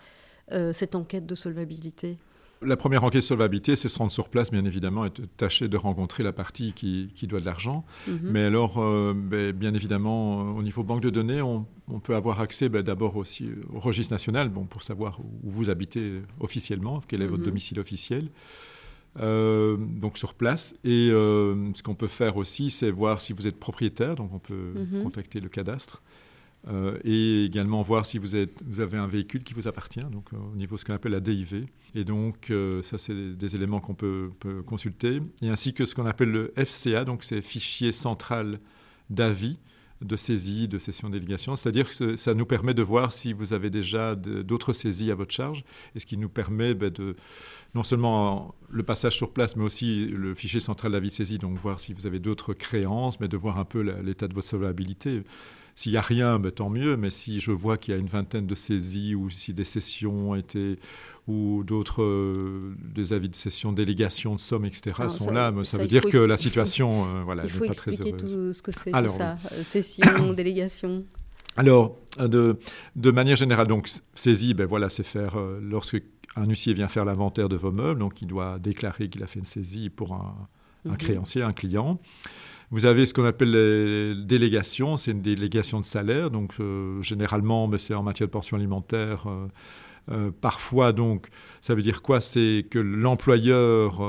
euh, 0.51 0.73
cette 0.73 0.95
enquête 0.95 1.25
de 1.25 1.35
solvabilité? 1.35 2.17
La 2.61 2.77
première 2.77 3.03
enquête 3.03 3.23
solvabilité, 3.23 3.75
c'est 3.75 3.89
se 3.89 3.97
rendre 3.97 4.11
sur 4.11 4.29
place, 4.29 4.51
bien 4.51 4.65
évidemment, 4.65 5.05
et 5.05 5.11
tâcher 5.37 5.67
de 5.67 5.77
rencontrer 5.77 6.23
la 6.23 6.33
partie 6.33 6.73
qui, 6.73 7.11
doit 7.23 7.39
de 7.39 7.45
l'argent. 7.45 7.85
Mhm. 8.07 8.19
Mais 8.23 8.43
alors, 8.43 8.77
euh, 8.77 9.13
ben, 9.15 9.51
bien 9.51 9.73
évidemment, 9.73 10.39
euh, 10.39 10.59
au 10.59 10.63
niveau 10.63 10.83
banque 10.83 11.01
de 11.01 11.09
données, 11.09 11.41
on, 11.41 11.65
peut 12.03 12.15
avoir 12.15 12.41
accès 12.41 12.69
ben, 12.69 12.81
d'abord 12.81 13.15
aussi 13.15 13.49
au 13.73 13.79
registre 13.79 14.13
national, 14.13 14.49
bon, 14.49 14.65
pour 14.65 14.81
savoir 14.81 15.19
où 15.19 15.49
vous 15.49 15.69
habitez 15.69 16.21
officiellement, 16.39 17.01
quel 17.07 17.21
est 17.21 17.27
votre 17.27 17.41
mhm. 17.41 17.47
domicile 17.47 17.79
officiel. 17.79 18.29
Euh, 19.19 19.77
donc 19.77 20.17
sur 20.17 20.35
place. 20.35 20.75
Et 20.83 21.09
ce 21.09 21.81
qu'on 21.81 21.95
peut 21.95 22.07
faire 22.07 22.37
aussi, 22.37 22.69
c'est 22.69 22.91
voir 22.91 23.21
si 23.21 23.33
vous 23.33 23.47
êtes 23.47 23.59
propriétaire, 23.59 24.15
donc 24.15 24.31
on 24.33 24.39
peut 24.39 24.73
mhm. 24.75 25.03
contacter 25.03 25.39
le 25.39 25.49
cadastre. 25.49 26.01
Euh, 26.69 26.97
et 27.03 27.45
également 27.45 27.81
voir 27.81 28.05
si 28.05 28.17
vous, 28.17 28.35
avez 28.35 28.97
un 28.97 29.07
véhicule 29.07 29.43
qui 29.43 29.53
vous 29.53 29.67
appartient, 29.67 30.03
donc 30.03 30.25
euh, 30.33 30.37
au 30.53 30.55
niveau 30.55 30.75
de 30.75 30.79
ce 30.81 30.85
qu'on 30.85 30.93
appelle 30.93 31.13
la 31.13 31.19
DIV. 31.19 31.65
Et 31.95 32.03
donc, 32.03 32.49
euh, 32.49 32.81
ça, 32.81 32.97
c'est 32.97 33.37
des 33.37 33.55
éléments 33.55 33.79
qu'on 33.79 33.95
peut, 33.95 34.31
consulter. 34.65 35.21
Et 35.41 35.49
ainsi 35.49 35.73
que 35.73 35.85
ce 35.85 35.95
qu'on 35.95 36.05
appelle 36.05 36.31
le 36.31 36.53
FCA, 36.57 37.05
donc 37.05 37.23
c'est 37.23 37.41
Fichier 37.41 37.91
Central 37.91 38.59
d'Avis 39.09 39.59
de 40.01 40.15
saisie, 40.15 40.67
de 40.67 40.77
cession 40.77 41.09
délégation. 41.09 41.55
C'est-à-dire 41.55 41.89
que 41.89 42.15
ça 42.17 42.33
nous 42.35 42.45
permet 42.45 42.75
de 42.75 42.83
voir 42.83 43.11
si 43.11 43.33
vous 43.33 43.53
avez 43.53 43.71
déjà 43.71 44.15
d'autres 44.15 44.71
saisies 44.71 45.09
à 45.09 45.15
votre 45.15 45.33
charge, 45.33 45.63
et 45.95 45.99
ce 45.99 46.05
qui 46.05 46.17
nous 46.17 46.29
permet 46.29 46.75
ben, 46.75 46.91
de 46.91 47.15
non 47.73 47.81
seulement 47.81 48.53
le 48.69 48.83
passage 48.83 49.15
sur 49.15 49.33
place, 49.33 49.55
mais 49.55 49.63
aussi 49.63 50.05
le 50.05 50.35
fichier 50.35 50.59
central 50.59 50.91
d'avis 50.91 51.09
de 51.09 51.13
saisie, 51.13 51.39
donc 51.39 51.57
voir 51.57 51.79
si 51.79 51.93
vous 51.93 52.05
avez 52.05 52.19
d'autres 52.19 52.53
créances, 52.53 53.19
mais 53.19 53.27
de 53.27 53.37
voir 53.37 53.57
un 53.57 53.65
peu 53.65 53.81
l'état 53.81 54.27
de 54.27 54.35
votre 54.35 54.47
solvabilité. 54.47 55.23
S'il 55.77 55.91
n'y 55.91 55.97
a 55.99 56.01
rien, 56.01 56.39
ben, 56.39 56.51
tant 56.51 56.71
mieux, 56.71 56.97
mais 56.97 57.11
si 57.11 57.39
je 57.39 57.51
vois 57.51 57.77
qu'il 57.77 57.93
y 57.93 57.97
a 57.97 57.99
une 57.99 58.07
vingtaine 58.07 58.47
de 58.47 58.55
saisies 58.55 59.13
ou 59.13 59.29
si 59.29 59.53
des 59.53 59.63
sessions 59.63 60.31
ont 60.31 60.35
été 60.35 60.79
ou 61.27 61.63
d'autres 61.63 62.01
euh, 62.01 62.75
des 62.95 63.13
avis 63.13 63.29
de 63.29 63.35
session, 63.35 63.73
délégation 63.73 64.33
de 64.33 64.39
sommes, 64.39 64.65
etc. 64.65 65.03
sont 65.07 65.29
là, 65.29 65.53
ça, 65.65 65.77
veut 65.77 65.85
dire 65.87 66.01
que 66.01 66.17
la 66.17 66.39
situation 66.39 67.05
euh, 67.05 67.21
voilà, 67.25 67.43
n'est 67.43 67.49
pas 67.49 67.75
très 67.75 67.91
heureuse. 67.91 67.99
Il 68.07 68.11
faut 68.11 68.17
tout 68.17 68.53
ce 68.53 68.61
que 68.63 68.71
c'est 68.71 68.91
tout 68.91 69.09
ça, 69.09 69.37
euh, 69.51 69.63
session, 69.63 70.33
délégation. 70.35 71.05
Alors, 71.57 71.95
de, 72.17 72.57
de, 72.95 73.11
manière 73.11 73.35
générale, 73.35 73.67
donc 73.67 73.87
saisie, 74.15 74.55
ben 74.55 74.65
voilà, 74.65 74.89
c'est 74.89 75.03
faire 75.03 75.37
lorsque 75.61 76.01
un 76.35 76.45
huissier 76.47 76.73
vient 76.73 76.87
faire 76.87 77.05
l'inventaire 77.05 77.49
de 77.49 77.55
vos 77.55 77.71
meubles, 77.71 77.99
donc 77.99 78.19
il 78.23 78.27
doit 78.27 78.57
déclarer 78.57 79.09
qu'il 79.09 79.21
a 79.21 79.27
fait 79.27 79.37
une 79.37 79.45
saisie 79.45 79.91
pour 79.91 80.15
un, 80.15 80.47
un 80.87 80.93
mhm. 80.93 80.97
créancier, 80.97 81.43
un 81.43 81.53
client. 81.53 81.99
Vous 82.69 82.85
avez 82.85 83.05
ce 83.05 83.13
qu'on 83.13 83.23
appelle 83.23 83.51
les 83.51 84.15
délégations, 84.25 84.97
c'est 84.97 85.11
une 85.11 85.21
délégation 85.21 85.79
de 85.79 85.85
salaire, 85.85 86.29
donc 86.29 86.53
euh, 86.59 87.01
généralement 87.01 87.69
c'est 87.77 87.93
en 87.93 88.03
matière 88.03 88.27
de 88.27 88.31
pension 88.31 88.57
alimentaire. 88.57 89.27
Euh, 89.27 89.47
euh, 90.09 90.31
parfois, 90.31 90.91
donc, 90.91 91.29
ça 91.61 91.75
veut 91.75 91.81
dire 91.81 92.01
quoi? 92.01 92.19
C'est 92.19 92.65
que 92.69 92.79
l'employeur, 92.79 94.01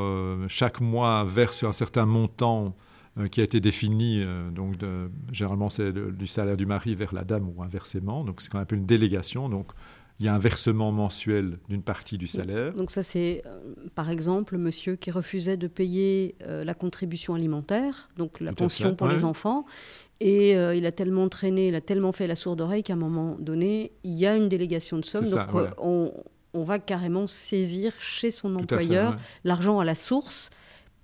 chaque 0.48 0.80
mois, 0.80 1.24
verse 1.24 1.62
un 1.62 1.72
certain 1.72 2.06
montant 2.06 2.76
qui 3.32 3.40
a 3.40 3.44
été 3.44 3.60
défini, 3.60 4.24
donc 4.52 4.76
généralement 5.32 5.68
c'est 5.70 5.92
du 5.92 6.26
salaire 6.28 6.56
du 6.56 6.66
mari 6.66 6.94
vers 6.94 7.12
la 7.12 7.24
dame 7.24 7.48
ou 7.48 7.62
inversement, 7.64 8.22
donc 8.22 8.40
c'est 8.40 8.46
ce 8.46 8.50
qu'on 8.50 8.60
appelle 8.60 8.78
une 8.78 8.86
délégation. 8.86 9.48
Donc, 9.48 9.72
il 10.20 10.26
y 10.26 10.28
a 10.28 10.34
un 10.34 10.38
versement 10.38 10.90
mensuel 10.90 11.58
d'une 11.68 11.82
partie 11.82 12.18
du 12.18 12.26
salaire. 12.26 12.72
Donc 12.74 12.90
ça, 12.90 13.02
c'est 13.02 13.42
euh, 13.46 13.60
par 13.94 14.10
exemple 14.10 14.56
le 14.56 14.62
monsieur 14.62 14.96
qui 14.96 15.10
refusait 15.10 15.56
de 15.56 15.68
payer 15.68 16.34
euh, 16.42 16.64
la 16.64 16.74
contribution 16.74 17.34
alimentaire, 17.34 18.08
donc 18.16 18.40
la 18.40 18.52
pension 18.52 18.94
pour 18.94 19.06
les 19.06 19.24
enfants. 19.24 19.64
Et 20.20 20.56
euh, 20.56 20.74
il 20.74 20.84
a 20.86 20.92
tellement 20.92 21.28
traîné, 21.28 21.68
il 21.68 21.74
a 21.76 21.80
tellement 21.80 22.10
fait 22.10 22.26
la 22.26 22.34
sourde 22.34 22.60
oreille 22.60 22.82
qu'à 22.82 22.94
un 22.94 22.96
moment 22.96 23.36
donné, 23.38 23.92
il 24.02 24.14
y 24.14 24.26
a 24.26 24.34
une 24.34 24.48
délégation 24.48 24.98
de 24.98 25.04
somme. 25.04 25.28
Donc 25.28 25.54
on, 25.78 26.12
on, 26.52 26.64
va 26.64 26.80
carrément 26.80 27.28
saisir 27.28 27.92
chez 28.00 28.32
son 28.32 28.56
employeur 28.56 29.16
l'argent 29.44 29.78
à 29.78 29.84
la 29.84 29.94
source 29.94 30.50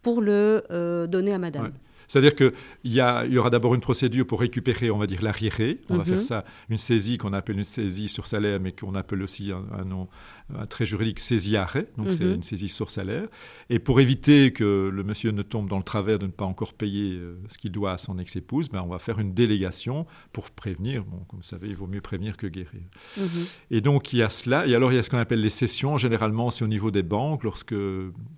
pour 0.02 0.20
le 0.20 1.06
donner 1.08 1.32
à 1.32 1.38
madame. 1.38 1.72
C'est-à-dire 2.08 2.34
qu'il 2.34 2.52
y, 2.84 2.98
y 2.98 3.38
aura 3.38 3.50
d'abord 3.50 3.74
une 3.74 3.80
procédure 3.80 4.26
pour 4.26 4.40
récupérer, 4.40 4.90
on 4.90 4.98
va 4.98 5.06
dire, 5.06 5.22
l'arriéré. 5.22 5.80
On 5.88 5.96
va 5.96 6.04
faire 6.04 6.14
mhm. 6.16 6.20
ça, 6.20 6.44
une 6.68 6.78
saisie 6.78 7.18
qu'on 7.18 7.32
appelle 7.32 7.58
une 7.58 7.64
saisie 7.64 8.08
sur 8.08 8.26
salaire, 8.26 8.60
mais 8.60 8.72
qu'on 8.72 8.94
appelle 8.94 9.22
aussi 9.22 9.52
un, 9.52 9.84
nom 9.84 10.08
un 10.52 10.66
très 10.66 10.84
juridique, 10.84 11.20
saisie 11.20 11.56
arrêt. 11.56 11.88
Donc 11.96 12.12
c'est 12.12 12.24
mhm. 12.24 12.34
une 12.34 12.42
saisie 12.42 12.68
sur 12.68 12.90
salaire. 12.90 13.28
Et 13.70 13.78
pour 13.78 14.00
éviter 14.00 14.52
que 14.52 14.90
le 14.92 15.02
monsieur 15.02 15.30
ne 15.30 15.42
tombe 15.42 15.68
dans 15.68 15.78
le 15.78 15.82
travers 15.82 16.18
de 16.18 16.26
ne 16.26 16.30
pas 16.30 16.44
encore 16.44 16.74
payer 16.74 17.14
euh, 17.14 17.38
ce 17.48 17.56
qu'il 17.56 17.72
doit 17.72 17.92
à 17.92 17.98
son 17.98 18.18
ex-épouse, 18.18 18.68
ben, 18.68 18.82
on 18.82 18.88
va 18.88 18.98
faire 18.98 19.18
une 19.18 19.32
délégation 19.32 20.06
pour 20.32 20.50
prévenir. 20.50 21.04
Bon, 21.04 21.24
comme 21.28 21.40
vous 21.40 21.46
savez, 21.46 21.68
il 21.68 21.76
vaut 21.76 21.86
mieux 21.86 22.02
prévenir 22.02 22.36
que 22.36 22.46
guérir. 22.46 22.82
Mhm. 23.16 23.26
Et 23.70 23.80
donc 23.80 24.12
il 24.12 24.18
y 24.18 24.22
a 24.22 24.28
cela. 24.28 24.66
Et 24.66 24.74
alors 24.74 24.92
il 24.92 24.96
y 24.96 24.98
a 24.98 25.02
ce 25.02 25.08
qu'on 25.08 25.18
appelle 25.18 25.40
les 25.40 25.50
cessions. 25.50 25.96
Généralement, 25.96 26.50
c'est 26.50 26.64
au 26.64 26.68
niveau 26.68 26.90
des 26.90 27.02
banques. 27.02 27.42
Lorsque 27.44 27.74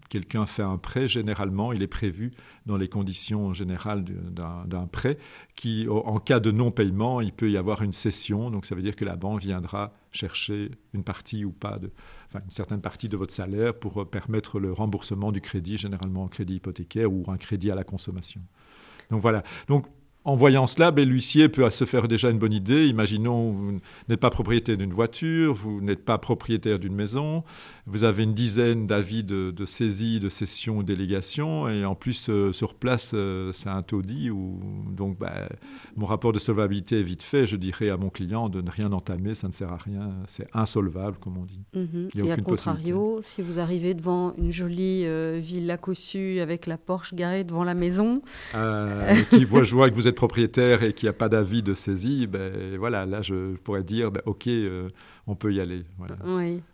quelqu'un 0.08 0.46
fait 0.46 0.62
un 0.62 0.78
prêt, 0.78 1.08
généralement, 1.08 1.72
il 1.72 1.82
est 1.82 1.88
prévu 1.88 2.32
dans 2.66 2.76
les 2.76 2.88
conditions 2.88 3.52
générales 3.52 4.04
d'un 4.04 4.86
prêt 4.86 5.18
qui, 5.54 5.86
en 5.88 6.18
cas 6.18 6.40
de 6.40 6.50
non-paiement, 6.50 7.20
il 7.20 7.32
peut 7.32 7.50
y 7.50 7.56
avoir 7.56 7.82
une 7.82 7.92
cession. 7.92 8.50
Donc 8.50 8.66
ça 8.66 8.74
veut 8.74 8.82
dire 8.82 8.96
que 8.96 9.04
la 9.04 9.16
banque 9.16 9.40
viendra 9.40 9.92
chercher 10.16 10.70
une 10.92 11.04
partie 11.04 11.44
ou 11.44 11.52
pas, 11.52 11.78
de, 11.78 11.90
enfin, 12.28 12.40
une 12.44 12.50
certaine 12.50 12.80
partie 12.80 13.08
de 13.08 13.16
votre 13.16 13.32
salaire 13.32 13.74
pour 13.74 14.08
permettre 14.08 14.58
le 14.58 14.72
remboursement 14.72 15.32
du 15.32 15.40
crédit, 15.40 15.76
généralement 15.76 16.24
un 16.24 16.28
crédit 16.28 16.56
hypothécaire 16.56 17.12
ou 17.12 17.24
un 17.28 17.36
crédit 17.36 17.70
à 17.70 17.74
la 17.74 17.84
consommation. 17.84 18.40
Donc 19.10 19.20
voilà. 19.20 19.42
Donc 19.68 19.86
en 20.26 20.34
voyant 20.34 20.66
cela, 20.66 20.90
l'huissier 20.90 21.48
peut 21.48 21.70
se 21.70 21.84
faire 21.84 22.08
déjà 22.08 22.30
une 22.30 22.38
bonne 22.40 22.52
idée. 22.52 22.88
Imaginons, 22.88 23.52
vous 23.52 23.78
n'êtes 24.08 24.18
pas 24.18 24.28
propriétaire 24.28 24.76
d'une 24.76 24.92
voiture, 24.92 25.54
vous 25.54 25.80
n'êtes 25.80 26.04
pas 26.04 26.18
propriétaire 26.18 26.80
d'une 26.80 26.96
maison, 26.96 27.44
vous 27.86 28.02
avez 28.02 28.24
une 28.24 28.34
dizaine 28.34 28.86
d'avis 28.86 29.22
de, 29.22 29.54
saisie, 29.66 30.18
de 30.18 30.28
cession 30.28 30.78
ou 30.78 30.82
délégation, 30.82 31.68
et 31.68 31.84
en 31.84 31.94
plus, 31.94 32.28
euh, 32.28 32.52
sur 32.52 32.74
place, 32.74 33.12
euh, 33.14 33.52
c'est 33.52 33.68
un 33.68 33.82
taudis. 33.82 34.30
Ou, 34.30 34.58
donc, 34.90 35.16
ben, 35.16 35.30
mon 35.94 36.06
rapport 36.06 36.32
de 36.32 36.40
solvabilité 36.40 36.98
est 36.98 37.04
vite 37.04 37.22
fait. 37.22 37.46
Je 37.46 37.54
dirais 37.54 37.88
à 37.88 37.96
mon 37.96 38.10
client 38.10 38.48
de 38.48 38.60
ne 38.60 38.70
rien 38.70 38.90
entamer, 38.90 39.36
ça 39.36 39.46
ne 39.46 39.52
sert 39.52 39.72
à 39.72 39.76
rien, 39.76 40.10
c'est 40.26 40.48
insolvable, 40.52 41.18
comme 41.20 41.38
on 41.38 41.44
dit. 41.44 41.60
Mhm. 41.72 42.08
Et 42.16 42.32
à 42.32 42.36
contrario, 42.38 43.20
si 43.22 43.42
vous 43.42 43.60
arrivez 43.60 43.94
devant 43.94 44.34
une 44.38 44.50
jolie 44.50 45.02
euh, 45.06 45.38
villa 45.40 45.76
cossue 45.76 46.40
avec 46.40 46.66
la 46.66 46.78
Porsche 46.78 47.14
garée 47.14 47.44
devant 47.44 47.62
la 47.62 47.74
maison... 47.74 48.22
qui 49.30 49.44
voit, 49.44 49.62
je 49.62 49.72
vois 49.72 49.88
que 49.88 49.94
vous 49.94 50.08
êtes 50.08 50.15
propriétaire 50.16 50.82
et 50.82 50.92
qu'il 50.92 51.06
n'y 51.06 51.10
a 51.10 51.12
pas 51.12 51.28
d'avis 51.28 51.62
de 51.62 51.74
saisie, 51.74 52.26
ben 52.26 52.76
voilà, 52.76 53.06
là 53.06 53.22
je 53.22 53.54
pourrais 53.58 53.84
dire, 53.84 54.10
ben, 54.10 54.22
ok, 54.26 54.48
euh, 54.48 54.88
on 55.28 55.36
peut 55.36 55.52
y 55.52 55.60
aller. 55.60 55.84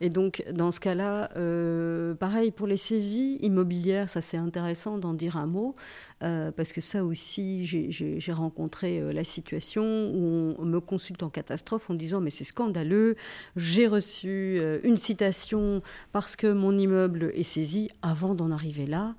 Et 0.01 0.09
donc 0.09 0.43
dans 0.51 0.73
ce 0.73 0.81
cas-là, 0.81 1.31
euh, 1.37 2.15
pareil 2.15 2.51
pour 2.51 2.67
les 2.67 2.79
saisies 2.79 3.37
immobilières, 3.43 4.09
ça 4.09 4.23
c'est 4.23 4.39
intéressant 4.39 4.97
d'en 4.97 5.13
dire 5.13 5.37
un 5.37 5.47
mot, 5.47 5.75
euh, 6.23 6.51
parce 6.53 6.73
que 6.73 6.81
ça 6.81 7.05
aussi, 7.05 7.67
j'ai 7.67 8.33
rencontré 8.33 9.13
la 9.13 9.25
situation 9.25 9.85
où 9.85 10.55
on 10.59 10.65
me 10.65 10.81
consulte 10.81 11.23
en 11.23 11.29
catastrophe 11.29 11.91
en 11.91 11.95
disant 11.95 12.23
mais 12.23 12.31
c'est 12.31 12.45
scandaleux, 12.45 13.17
j'ai 13.57 13.87
reçu 13.87 14.59
une 14.85 14.97
citation 14.97 15.83
parce 16.13 16.37
que 16.37 16.51
mon 16.51 16.79
immeuble 16.79 17.33
est 17.35 17.43
saisi, 17.43 17.91
avant 18.01 18.35
d'en 18.35 18.51
arriver 18.51 18.87
là 18.87 19.15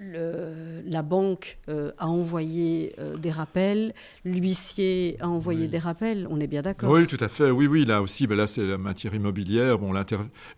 la 0.00 1.02
banque 1.02 1.58
euh, 1.68 1.90
a 1.98 2.08
envoyé 2.08 2.94
euh, 2.98 3.16
des 3.16 3.30
rappels, 3.30 3.94
l'huissier 4.24 5.16
a 5.20 5.28
envoyé 5.28 5.68
des 5.68 5.78
rappels, 5.78 6.26
on 6.30 6.40
est 6.40 6.46
bien 6.46 6.62
d'accord 6.62 6.90
Oui, 6.90 7.06
tout 7.06 7.16
à 7.20 7.28
fait. 7.28 7.50
Oui, 7.50 7.66
oui, 7.66 7.84
là 7.84 8.02
aussi, 8.02 8.26
ben 8.26 8.36
là 8.36 8.46
c'est 8.46 8.66
la 8.66 8.78
matière 8.78 9.14
immobilière. 9.14 9.78
Bon, 9.78 9.92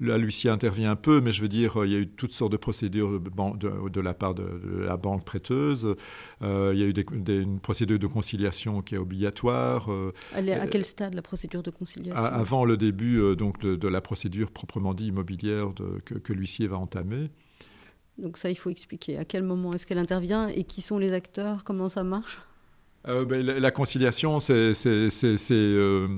l'huissier 0.00 0.50
intervient 0.50 0.90
un 0.90 0.96
peu, 0.96 1.20
mais 1.20 1.32
je 1.32 1.42
veux 1.42 1.48
dire, 1.48 1.78
il 1.84 1.92
y 1.92 1.94
a 1.94 1.98
eu 1.98 2.08
toutes 2.08 2.32
sortes 2.32 2.52
de 2.52 2.56
procédures 2.56 3.20
de, 3.20 4.00
la 4.00 4.14
part 4.14 4.34
de, 4.34 4.44
la 4.84 4.96
banque 4.96 5.24
prêteuse. 5.24 5.94
Euh, 6.42 6.72
il 6.74 6.80
y 6.80 6.82
a 6.82 6.86
eu 6.86 6.94
une 7.42 7.60
procédure 7.60 7.98
de 7.98 8.06
conciliation 8.06 8.82
qui 8.82 8.94
est 8.94 8.98
obligatoire. 8.98 9.88
Elle 10.34 10.48
est 10.48 10.54
à 10.54 10.66
quel 10.66 10.84
stade 10.84 11.14
la 11.14 11.22
procédure 11.22 11.62
de 11.62 11.70
conciliation? 11.70 12.22
Avant 12.22 12.64
le 12.64 12.76
début 12.76 13.36
donc 13.36 13.60
de, 13.60 13.88
la 13.88 14.00
procédure 14.00 14.50
proprement 14.50 14.94
dit 14.94 15.06
immobilière 15.06 15.68
que, 16.04 16.14
que 16.14 16.32
l'huissier 16.32 16.66
va 16.66 16.76
entamer. 16.76 17.30
Donc 18.18 18.36
ça, 18.36 18.50
il 18.50 18.56
faut 18.56 18.70
expliquer. 18.70 19.16
À 19.16 19.24
quel 19.24 19.42
moment 19.42 19.72
est-ce 19.72 19.86
qu'elle 19.86 19.98
intervient 19.98 20.48
et 20.48 20.64
qui 20.64 20.82
sont 20.82 20.98
les 20.98 21.12
acteurs 21.12 21.64
Comment 21.64 21.88
ça 21.88 22.02
marche 22.02 22.38
euh, 23.06 23.24
ben, 23.24 23.40
la, 23.46 23.70
conciliation, 23.70 24.40
c'est 24.40 24.74
euh, 25.52 26.08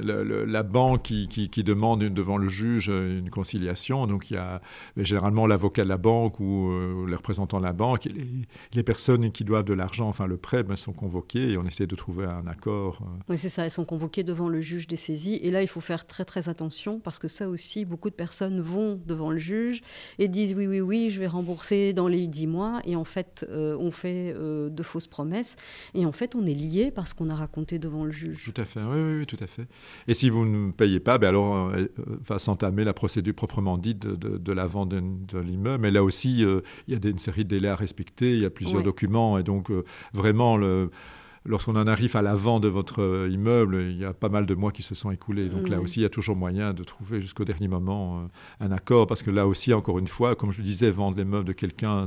la, 0.00 0.62
banque 0.62 1.02
qui, 1.02 1.62
demande 1.64 2.04
devant 2.04 2.36
le 2.36 2.48
juge 2.48 2.88
une 2.88 3.28
conciliation. 3.28 4.06
Donc 4.06 4.30
il 4.30 4.34
y 4.34 4.36
a 4.36 4.62
ben, 4.96 5.04
généralement 5.04 5.48
l'avocat 5.48 5.82
de 5.82 5.88
la 5.88 5.98
banque 5.98 6.38
ou 6.38 6.70
euh, 6.70 7.06
les 7.08 7.16
représentants 7.16 7.58
de 7.58 7.64
la 7.64 7.72
banque. 7.72 8.08
Les, 8.72 8.82
personnes 8.84 9.32
qui 9.32 9.44
doivent 9.44 9.64
de 9.64 9.74
l'argent, 9.74 10.08
enfin 10.08 10.26
le 10.26 10.36
prêt, 10.36 10.62
ben, 10.62 10.76
sont 10.76 10.92
convoquées 10.92 11.50
et 11.50 11.58
on 11.58 11.64
essaie 11.64 11.88
de 11.88 11.96
trouver 11.96 12.24
un 12.24 12.46
accord. 12.46 13.02
Oui, 13.28 13.36
c'est 13.36 13.48
ça. 13.48 13.64
Elles 13.64 13.72
sont 13.72 13.84
convoquées 13.84 14.22
devant 14.22 14.48
le 14.48 14.60
juge 14.60 14.86
des 14.86 14.96
saisies. 14.96 15.40
Et 15.42 15.50
là, 15.50 15.60
il 15.60 15.68
faut 15.68 15.80
faire 15.80 16.06
très 16.06 16.24
très 16.24 16.48
attention 16.48 17.00
parce 17.00 17.18
que 17.18 17.26
ça 17.26 17.48
aussi, 17.48 17.84
beaucoup 17.84 18.10
de 18.10 18.14
personnes 18.14 18.60
vont 18.60 18.98
devant 19.04 19.30
le 19.30 19.38
juge 19.38 19.82
et 20.18 20.28
disent 20.28 20.54
oui, 20.54 20.68
oui, 20.68 20.80
oui, 20.80 21.10
je 21.10 21.18
vais 21.18 21.26
rembourser 21.26 21.92
dans 21.92 22.06
les 22.06 22.28
10 22.28 22.46
mois. 22.46 22.80
Et 22.84 22.94
en 22.94 23.04
fait, 23.04 23.44
on 23.50 23.90
fait 23.90 24.32
de 24.34 24.82
fausses 24.82 25.08
promesses. 25.08 25.56
Et 25.94 26.06
en 26.06 26.12
fait, 26.12 26.27
on 26.34 26.46
est 26.46 26.54
lié 26.54 26.90
parce 26.90 27.14
qu'on 27.14 27.30
a 27.30 27.34
raconté 27.34 27.78
devant 27.78 28.04
le 28.04 28.10
juge. 28.10 28.44
Tout 28.44 28.60
à 28.60 28.64
fait, 28.64 28.80
oui, 28.80 29.18
oui, 29.18 29.26
tout 29.26 29.36
à 29.40 29.46
fait. 29.46 29.66
Et 30.06 30.14
si 30.14 30.30
vous 30.30 30.44
ne 30.44 30.72
payez 30.72 31.00
pas, 31.00 31.18
ben 31.18 31.28
alors 31.28 31.70
euh, 31.70 31.86
va 31.96 32.38
s'entamer 32.38 32.84
la 32.84 32.92
procédure 32.92 33.34
proprement 33.34 33.78
dite 33.78 34.00
de, 34.00 34.52
la 34.52 34.66
vente 34.66 34.90
de, 34.90 35.38
l'immeuble. 35.38 35.82
Mais 35.82 35.90
là 35.90 36.02
aussi, 36.02 36.44
euh, 36.44 36.60
il 36.86 36.94
y 36.94 37.06
a 37.06 37.10
une 37.10 37.18
série 37.18 37.44
de 37.44 37.50
délais 37.50 37.68
à 37.68 37.76
respecter, 37.76 38.34
il 38.34 38.40
y 38.40 38.44
a 38.44 38.50
plusieurs 38.50 38.82
documents, 38.82 39.38
et 39.38 39.42
donc 39.42 39.70
euh, 39.70 39.84
vraiment 40.12 40.56
le 40.56 40.90
lorsqu'on 41.44 41.76
en 41.76 41.86
arrive 41.86 42.14
à 42.14 42.20
l'avant 42.20 42.60
de 42.60 42.68
votre 42.68 43.26
immeuble, 43.30 43.86
il 43.88 43.96
y 43.96 44.04
a 44.04 44.12
pas 44.12 44.28
mal 44.28 44.44
de 44.44 44.54
mois 44.54 44.70
qui 44.70 44.82
se 44.82 44.94
sont 44.94 45.10
écoulés. 45.10 45.48
Donc 45.48 45.70
là 45.70 45.80
aussi, 45.80 46.00
il 46.00 46.02
y 46.02 46.06
a 46.06 46.10
toujours 46.10 46.36
moyen 46.36 46.74
de 46.74 46.84
trouver 46.84 47.22
jusqu'au 47.22 47.44
dernier 47.46 47.68
moment 47.68 48.28
un 48.60 48.70
accord, 48.70 49.06
parce 49.06 49.22
que 49.22 49.30
là 49.30 49.46
aussi, 49.46 49.72
encore 49.72 49.98
une 49.98 50.08
fois, 50.08 50.36
comme 50.36 50.52
je 50.52 50.58
le 50.58 50.64
disais, 50.64 50.90
vendre 50.90 51.16
les 51.16 51.24
meubles 51.24 51.46
de 51.46 51.54
quelqu'un, 51.54 52.04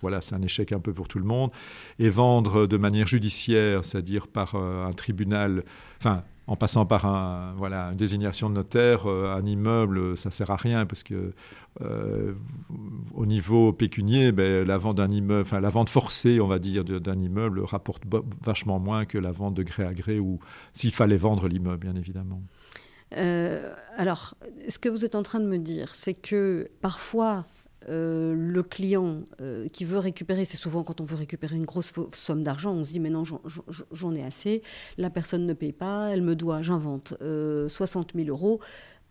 voilà, 0.00 0.20
c'est 0.20 0.34
un 0.34 0.42
échec 0.42 0.72
un 0.72 0.80
peu 0.80 0.92
pour 0.92 1.08
tout 1.08 1.18
le 1.18 1.24
monde. 1.24 1.50
Et 1.98 2.10
vendre 2.10 2.66
de 2.66 2.76
manière 2.76 3.06
judiciaire, 3.06 3.84
c'est-à-dire 3.84 4.28
par 4.28 4.54
euh, 4.54 4.86
un 4.86 4.92
tribunal, 4.92 5.64
enfin, 6.00 6.22
en 6.46 6.56
passant 6.56 6.86
par 6.86 7.04
un, 7.04 7.54
voilà, 7.56 7.90
une 7.90 7.96
désignation 7.96 8.48
de 8.48 8.54
notaire, 8.54 9.06
euh, 9.06 9.34
un 9.34 9.44
immeuble, 9.44 10.16
ça 10.16 10.30
sert 10.30 10.50
à 10.50 10.56
rien 10.56 10.86
parce 10.86 11.02
que 11.02 11.32
euh, 11.82 12.32
au 13.14 13.26
niveau 13.26 13.72
pécunier, 13.72 14.32
ben, 14.32 14.66
la 14.66 14.78
vente 14.78 14.96
d'un 14.96 15.10
immeuble, 15.10 15.48
forcée, 15.88 16.40
on 16.40 16.46
va 16.46 16.58
dire, 16.58 16.84
d'un 16.84 17.20
immeuble 17.20 17.60
rapporte 17.60 18.02
vachement 18.42 18.78
moins 18.78 19.04
que 19.04 19.18
la 19.18 19.32
vente 19.32 19.54
de 19.54 19.62
gré 19.62 19.84
à 19.84 19.92
gré 19.92 20.18
ou 20.18 20.38
s'il 20.72 20.92
fallait 20.92 21.16
vendre 21.16 21.48
l'immeuble, 21.48 21.86
bien 21.86 21.96
évidemment. 21.96 22.42
alors, 23.96 24.34
ce 24.68 24.78
que 24.78 24.88
vous 24.88 25.04
êtes 25.04 25.14
en 25.14 25.22
train 25.22 25.40
de 25.40 25.46
me 25.46 25.58
dire, 25.58 25.94
c'est 25.94 26.14
que 26.14 26.70
parfois 26.80 27.46
euh, 27.88 28.34
le 28.36 28.62
client 28.62 29.22
euh, 29.40 29.68
qui 29.68 29.84
veut 29.84 29.98
récupérer, 29.98 30.44
c'est 30.44 30.56
souvent 30.56 30.82
quand 30.82 31.00
on 31.00 31.04
veut 31.04 31.16
récupérer 31.16 31.56
une 31.56 31.64
grosse 31.64 31.92
somme 32.12 32.42
d'argent, 32.42 32.72
on 32.72 32.84
se 32.84 32.92
dit 32.92 33.00
mais 33.00 33.10
non, 33.10 33.22
j'en 33.92 34.14
ai 34.14 34.24
assez, 34.24 34.62
la 34.96 35.10
personne 35.10 35.46
ne 35.46 35.52
paye 35.52 35.72
pas, 35.72 36.08
elle 36.08 36.22
me 36.22 36.34
doit, 36.34 36.62
j'invente, 36.62 37.14
60 37.20 37.20
euh, 37.22 38.24
000 38.24 38.28
euros. 38.28 38.60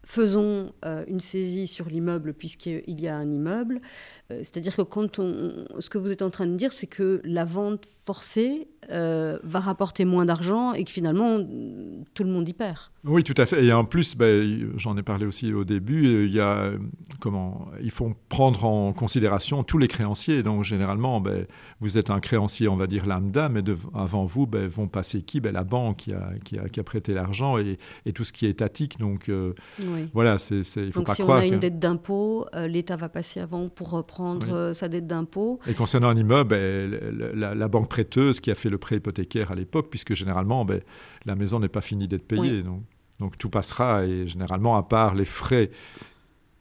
Faisons 0.04 0.72
une 1.08 1.20
saisie 1.20 1.68
sur 1.68 1.90
l'immeuble 1.90 2.34
puisqu'il 2.34 3.02
y 3.02 3.10
a 3.10 3.18
un 3.18 3.30
immeuble. 3.30 3.82
C'est-à-dire 4.30 4.76
que 4.76 4.82
quand 4.82 5.20
on, 5.20 5.66
ce 5.80 5.90
que 5.90 5.98
vous 5.98 6.12
êtes 6.12 6.22
en 6.22 6.30
train 6.30 6.48
de 6.48 6.56
dire, 6.56 6.74
c'est 6.74 6.88
que 6.88 7.22
la 7.24 7.46
vente 7.46 7.86
forcée 7.86 8.68
va 8.90 9.60
rapporter 9.60 10.06
moins 10.06 10.26
d'argent 10.26 10.74
et 10.74 10.84
que 10.84 10.92
finalement 10.92 11.40
tout 12.14 12.24
le 12.24 12.30
monde 12.30 12.48
y 12.48 12.54
perd. 12.54 12.80
Oui, 13.04 13.24
tout 13.24 13.34
à 13.38 13.46
fait. 13.46 13.64
Et 13.64 13.72
en 13.72 13.86
plus, 13.86 14.16
ben, 14.16 14.72
j'en 14.78 14.98
ai 14.98 15.04
parlé 15.04 15.26
aussi 15.26 15.54
au 15.54 15.64
début, 15.64 16.26
il 16.26 16.34
y 16.34 16.40
a 16.40 16.72
comment 17.20 17.68
il 17.82 17.92
faut 17.92 18.14
prendre 18.30 18.66
en 18.66 18.94
considération 18.94 19.64
tous 19.64 19.78
les 19.78 19.88
créanciers. 19.88 20.44
Donc 20.44 20.64
généralement, 20.64 21.22
ben, 21.22 21.46
vous 21.80 21.98
êtes 21.98 22.10
un 22.10 22.20
créancier, 22.20 22.68
on 22.68 22.76
va 22.76 22.88
dire 22.88 23.06
lambda, 23.06 23.50
mais 23.50 23.62
avant 23.94 24.26
vous 24.26 24.46
ben, 24.46 24.68
vont 24.68 24.88
passer 24.88 25.22
qui? 25.22 25.40
Ben, 25.40 25.54
La 25.54 25.64
banque 25.64 25.98
qui 25.98 26.14
a, 26.14 26.32
qui 26.44 26.60
a, 26.60 26.68
qui 26.68 26.80
a 26.80 26.84
prêté 26.84 27.14
l'argent 27.14 27.58
et, 27.58 27.78
et, 28.06 28.14
tout 28.14 28.24
ce 28.24 28.34
qui 28.34 28.46
est 28.46 28.50
étatique. 28.50 29.00
Donc 29.00 29.30
euh, 29.30 29.54
voilà, 30.14 30.38
c'est, 30.38 30.60
il 30.60 30.92
faut 30.92 31.00
donc, 31.00 31.08
pas 31.08 31.16
si 31.16 31.22
croire. 31.22 31.40
on 31.40 31.42
a 31.42 31.46
une 31.46 31.60
dette 31.60 31.80
d'impôt, 31.80 32.46
euh, 32.56 32.68
l'État 32.68 32.98
va 32.98 33.10
passer 33.10 33.40
avant 33.40 33.70
pour 33.70 33.90
euh, 34.20 34.74
sa 34.74 34.88
dette 34.88 35.08
d'impôt. 35.08 35.60
Et 35.68 35.74
concernant 35.74 36.10
un 36.10 36.18
immeuble, 36.18 36.50
ben, 36.50 37.36
la, 37.36 37.68
banque 37.68 37.90
prêteuse 37.90 38.40
qui 38.40 38.52
a 38.52 38.56
fait 38.56 38.70
le 38.70 38.78
prêt 38.78 38.98
hypothécaire 38.98 39.52
à 39.52 39.56
l'époque, 39.56 39.88
puisque 39.90 40.14
généralement, 40.14 40.66
la 41.26 41.36
maison 41.36 41.60
n'est 41.60 41.70
pas 41.70 41.82
finie 41.82 42.08
d'être 42.08 42.28
payée. 42.28 42.62
Donc. 42.64 42.84
Donc 43.20 43.38
tout 43.38 43.50
passera 43.50 44.06
et 44.06 44.28
généralement, 44.28 44.78
à 44.78 44.84
part 44.84 45.16
les 45.16 45.26
frais 45.26 45.72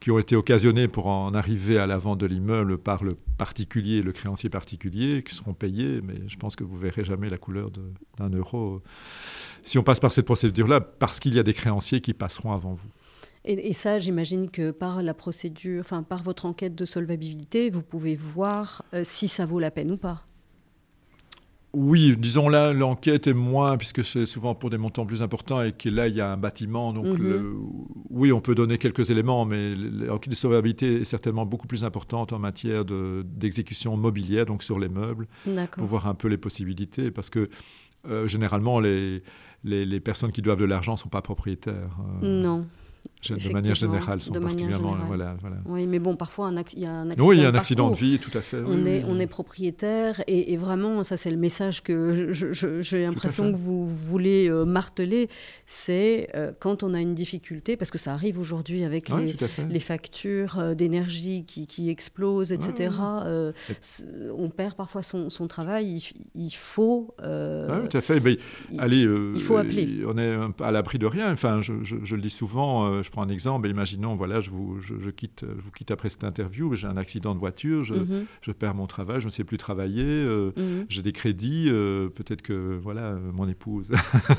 qui 0.01 0.11
ont 0.11 0.19
été 0.19 0.37
occasionnés 0.37 0.89
pour 0.89 1.07
en 1.07 1.35
arriver 1.35 1.79
à 1.79 1.87
la 1.87 1.99
vente 1.99 2.19
de 2.19 2.27
l'immeuble 2.27 2.79
par 2.79 3.03
le 3.03 3.17
particulier, 3.39 4.03
le 4.03 4.13
créancier 4.13 4.51
particulier, 4.51 5.23
qui 5.23 5.35
seront 5.35 5.55
payés, 5.55 6.01
mais 6.03 6.15
je 6.29 6.37
pense 6.37 6.55
que 6.55 6.65
vous 6.65 6.77
verrez 6.77 7.03
jamais 7.03 7.29
la 7.29 7.39
couleur 7.39 7.71
d'un 8.19 8.29
euro 8.29 8.83
si 9.63 9.79
on 9.79 9.83
passe 9.83 9.99
par 9.99 10.13
cette 10.13 10.27
procédure-là, 10.27 10.81
parce 10.81 11.19
qu'il 11.19 11.35
y 11.35 11.39
a 11.39 11.43
des 11.43 11.55
créanciers 11.55 12.01
qui 12.01 12.15
passeront 12.15 12.53
avant 12.53 12.75
vous. 12.75 12.89
Et, 13.49 13.73
ça, 13.73 13.99
j'imagine 13.99 14.51
que 14.51 14.73
par 14.73 15.03
la 15.03 15.15
procédure, 15.15 15.81
enfin 15.81 16.03
par 16.03 16.23
votre 16.23 16.47
enquête 16.47 16.75
de 16.75 16.85
solvabilité, 16.85 17.71
vous 17.71 17.83
pouvez 17.83 18.17
voir 18.17 18.85
euh, 18.93 19.03
si 19.05 19.29
ça 19.29 19.47
vaut 19.47 19.61
la 19.61 19.71
peine 19.71 19.93
ou 19.93 19.97
pas. 19.97 20.23
Oui, 21.73 22.17
disons 22.19 22.49
là, 22.49 22.73
l'enquête 22.73 23.27
est 23.27 23.35
moins, 23.35 23.77
puisque 23.77 24.03
c'est 24.03 24.25
souvent 24.25 24.55
pour 24.55 24.71
des 24.71 24.79
montants 24.79 25.05
plus 25.05 25.23
importants 25.23 25.63
et 25.63 25.73
que 25.73 25.91
là, 25.91 26.09
il 26.09 26.17
y 26.17 26.23
a 26.23 26.33
un 26.33 26.37
bâtiment. 26.37 26.93
Donc, 26.93 27.19
mhm. 27.19 27.55
oui, 28.11 28.33
on 28.33 28.41
peut 28.41 28.55
donner 28.55 28.79
quelques 28.79 29.11
éléments, 29.11 29.45
mais 29.45 29.75
l'enquête 29.75 30.31
de 30.31 30.35
solvabilité 30.35 31.03
est 31.03 31.05
certainement 31.05 31.45
beaucoup 31.45 31.67
plus 31.67 31.85
importante 31.85 32.33
en 32.33 32.39
matière 32.39 32.85
d'exécution 32.85 33.97
mobilière, 33.97 34.47
donc 34.47 34.63
sur 34.63 34.79
les 34.79 34.89
meubles, 34.89 35.29
pour 35.73 35.87
voir 35.87 36.09
un 36.09 36.15
peu 36.15 36.29
les 36.29 36.39
possibilités. 36.39 37.11
Parce 37.11 37.29
que 37.29 37.51
euh, 38.09 38.27
généralement, 38.27 38.81
les, 38.81 39.23
les, 39.65 40.01
personnes 40.01 40.33
qui 40.33 40.43
doivent 40.43 40.61
de 40.61 40.65
l'argent 40.65 40.93
ne 40.93 40.99
sont 40.99 41.09
pas 41.09 41.23
propriétaires. 41.23 41.99
Euh. 42.23 42.43
non 42.43 42.67
de 43.35 43.53
manière 43.53 43.75
générale, 43.75 44.21
sont 44.21 44.33
particulièrement. 44.33 44.97
Voilà, 45.07 45.37
voilà. 45.41 45.57
Oui, 45.67 45.87
mais 45.87 45.99
bon, 45.99 46.17
parfois, 46.17 46.51
il 46.75 46.83
y 46.83 46.87
a 46.87 46.93
un 46.93 47.11
accident. 47.11 47.29
Oui, 47.29 47.37
il 47.37 47.43
y 47.43 47.47
a 47.47 47.49
un 47.49 47.55
accident 47.55 47.91
de 47.91 47.97
vie, 47.97 48.19
tout 48.19 48.37
à 48.37 48.41
fait. 48.41 48.59
On, 48.67 48.85
est, 48.85 49.05
on 49.07 49.19
est 49.19 49.27
propriétaire, 49.27 50.23
et, 50.27 50.57
vraiment, 50.57 51.05
ça, 51.05 51.17
c'est 51.17 51.31
le 51.31 51.37
message 51.37 51.83
que 51.83 52.33
j'ai 52.33 53.03
l'impression 53.03 53.53
que 53.53 53.57
vous 53.57 53.87
voulez 53.87 54.49
euh, 54.49 54.65
marteler 54.65 55.29
c'est 55.67 56.29
euh, 56.35 56.53
quand 56.59 56.83
on 56.83 56.95
a 56.95 57.01
une 57.01 57.15
difficulté, 57.15 57.77
parce 57.77 57.91
que 57.91 57.99
ça 57.99 58.13
arrive 58.13 58.39
aujourd'hui 58.39 58.85
avec 58.85 59.11
les, 59.69 59.81
factures 59.81 60.59
euh, 60.59 60.75
d'énergie 60.75 61.45
qui, 61.45 61.67
qui, 61.67 61.91
explosent, 61.91 62.53
etc. 62.53 62.91
on 64.37 64.51
perd 64.51 64.75
parfois 64.75 65.03
son, 65.03 65.31
son 65.31 65.47
travail. 65.47 66.03
Il, 66.35 66.51
faut. 66.51 67.15
oui, 67.21 67.89
tout 67.89 67.97
à 67.97 68.01
fait. 68.01 68.21
Mais, 68.21 68.39
il, 68.73 68.81
allez, 68.81 69.03
il 69.35 69.41
faut 69.41 69.57
appeler. 69.57 70.03
On 70.07 70.19
est 70.19 70.37
à 70.63 70.71
l'abri 70.71 70.99
de 70.99 71.07
rien. 71.07 71.33
Enfin, 71.33 71.61
je, 71.61 71.75
je 71.83 72.15
le 72.15 72.21
dis 72.21 72.31
souvent 72.31 73.03
je 73.03 73.11
prends 73.17 73.25
un 73.25 73.31
exemple, 73.31 73.67
imaginons, 73.67 74.15
voilà, 74.15 74.41
je 74.41 74.51
vous, 74.51 74.79
je, 74.83 75.09
quitte, 75.09 75.47
je 75.49 75.63
vous 75.63 75.71
quitte 75.71 75.91
après 75.91 76.11
cette 76.11 76.25
interview, 76.25 76.75
j'ai 76.75 76.87
un 76.87 76.99
accident 76.99 77.35
de 77.35 77.41
voiture, 77.41 77.83
je, 77.83 77.95
mhm. 77.95 78.27
je, 78.43 78.53
perds 78.53 78.75
mon 78.75 78.87
travail, 78.87 79.21
je 79.23 79.27
ne 79.27 79.31
sais 79.31 79.43
plus 79.43 79.57
travailler, 79.57 80.05
euh, 80.05 80.53
mhm. 80.55 80.85
j'ai 80.91 81.01
des 81.01 81.13
crédits, 81.13 81.69
euh, 81.71 82.11
peut-être 82.11 82.43
que 82.43 82.77
voilà, 82.77 83.15
mon 83.33 83.49
épouse 83.49 83.89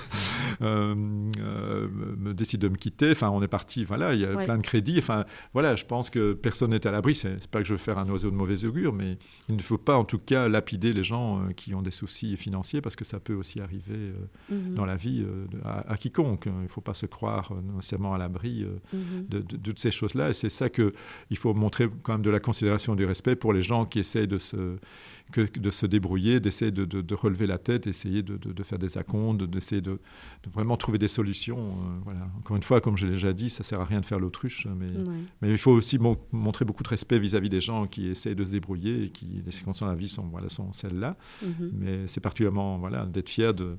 euh, 0.62 0.94
me 0.94 2.34
décide 2.34 2.62
de 2.62 2.70
me 2.70 2.76
quitter, 2.76 3.10
enfin 3.12 3.32
on 3.32 3.42
est 3.42 3.48
parti, 3.48 3.84
voilà, 3.84 4.14
il 4.14 4.20
y 4.20 4.26
a 4.26 4.36
plein 4.44 4.58
de 4.58 4.62
crédits, 4.62 5.00
enfin 5.00 5.26
voilà, 5.54 5.76
je 5.76 5.86
pense 5.86 6.12
que 6.12 6.34
personne 6.34 6.70
n'est 6.70 6.86
à 6.86 6.92
l'abri, 6.92 7.16
c'est 7.16 7.48
pas 7.48 7.62
que 7.62 7.68
je 7.68 7.74
veux 7.74 7.80
faire 7.80 7.98
un 7.98 8.08
oiseau 8.10 8.30
de 8.30 8.36
mauvais 8.36 8.64
augure, 8.64 8.94
mais 8.94 9.18
il 9.50 9.56
ne 9.56 9.62
faut 9.62 9.80
pas 9.80 9.98
en 9.98 10.06
tout 10.06 10.20
cas 10.20 10.48
lapider 10.48 10.94
les 10.94 11.04
gens 11.04 11.48
qui 11.56 11.74
ont 11.74 11.82
des 11.82 11.90
soucis 11.90 12.38
financiers 12.38 12.82
parce 12.82 12.96
que 12.96 13.06
ça 13.06 13.20
peut 13.20 13.34
aussi 13.34 13.60
arriver 13.60 14.14
mhm. 14.52 14.76
dans 14.76 14.86
la 14.86 14.98
vie 14.98 15.26
à, 15.66 15.94
à, 15.94 15.98
quiconque, 15.98 16.46
il 16.46 16.62
ne 16.62 16.68
faut 16.68 16.82
pas 16.82 16.94
se 16.94 17.08
croire 17.08 17.52
nécessairement 17.74 18.14
à 18.14 18.20
l'abri 18.20 18.57
euh, 18.64 18.78
mhm. 18.94 19.28
de, 19.30 19.58
toutes 19.58 19.80
ces 19.80 19.92
choses-là. 19.92 20.30
Et 20.30 20.34
c'est 20.34 20.50
ça 20.50 20.70
qu'il 20.70 20.92
faut 21.36 21.54
montrer 21.54 21.88
quand 22.04 22.14
même 22.14 22.22
de 22.22 22.30
la 22.30 22.40
considération 22.40 22.94
et 22.94 22.98
du 22.98 23.06
respect 23.06 23.36
pour 23.36 23.54
les 23.54 23.62
gens 23.62 23.86
qui 23.86 24.00
essayent 24.00 24.28
de 24.28 24.38
se, 24.38 24.78
que 25.32 25.60
de 25.60 25.72
se 25.72 25.86
débrouiller, 25.86 26.40
d'essayer 26.40 26.72
de, 26.72 27.16
relever 27.16 27.48
la 27.48 27.58
tête, 27.58 27.84
d'essayer 27.84 28.24
de, 28.24 28.64
faire 28.64 28.80
des 28.80 28.98
acomptes, 28.98 29.44
d'essayer 29.44 29.82
de, 29.82 30.00
vraiment 30.54 30.78
trouver 30.78 30.98
des 30.98 31.08
solutions. 31.08 31.58
Euh, 31.58 32.00
voilà. 32.04 32.28
Encore 32.40 32.56
une 32.56 32.64
fois, 32.64 32.82
comme 32.82 32.98
je 32.98 33.06
l'ai 33.06 33.14
déjà 33.14 33.34
dit, 33.34 33.50
ça 33.50 33.64
sert 33.64 33.82
à 33.82 33.86
rien 33.86 34.00
de 34.00 34.06
faire 34.06 34.20
l'autruche, 34.20 34.68
mais, 34.68 34.88
mais 35.42 35.52
il 35.52 35.58
faut 35.58 35.72
aussi 35.72 36.00
montrer 36.32 36.66
beaucoup 36.66 36.84
de 36.84 36.90
respect 36.90 37.20
vis-à-vis 37.20 37.50
des 37.50 37.62
gens 37.62 37.88
qui 37.88 38.08
essayent 38.08 38.36
de 38.36 38.44
se 38.44 38.52
débrouiller 38.52 39.06
et 39.06 39.10
qui, 39.10 39.42
les 39.46 39.52
circonstances 39.52 39.88
de 39.88 39.94
la 39.94 40.00
vie 40.00 40.10
sont, 40.10 40.28
voilà, 40.28 40.50
sont 40.50 40.72
celles-là. 40.72 41.18
Mhm. 41.44 41.72
Mais 41.74 42.08
c'est 42.08 42.22
particulièrement 42.22 42.78
voilà, 42.78 43.06
d'être 43.06 43.30
fier 43.30 43.54
de, 43.54 43.78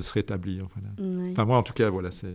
se 0.00 0.12
rétablir. 0.12 0.68
Enfin, 1.30 1.44
moi, 1.44 1.56
en 1.58 1.62
tout 1.62 1.72
cas, 1.72 1.90
voilà, 1.90 2.10
c'est 2.10 2.28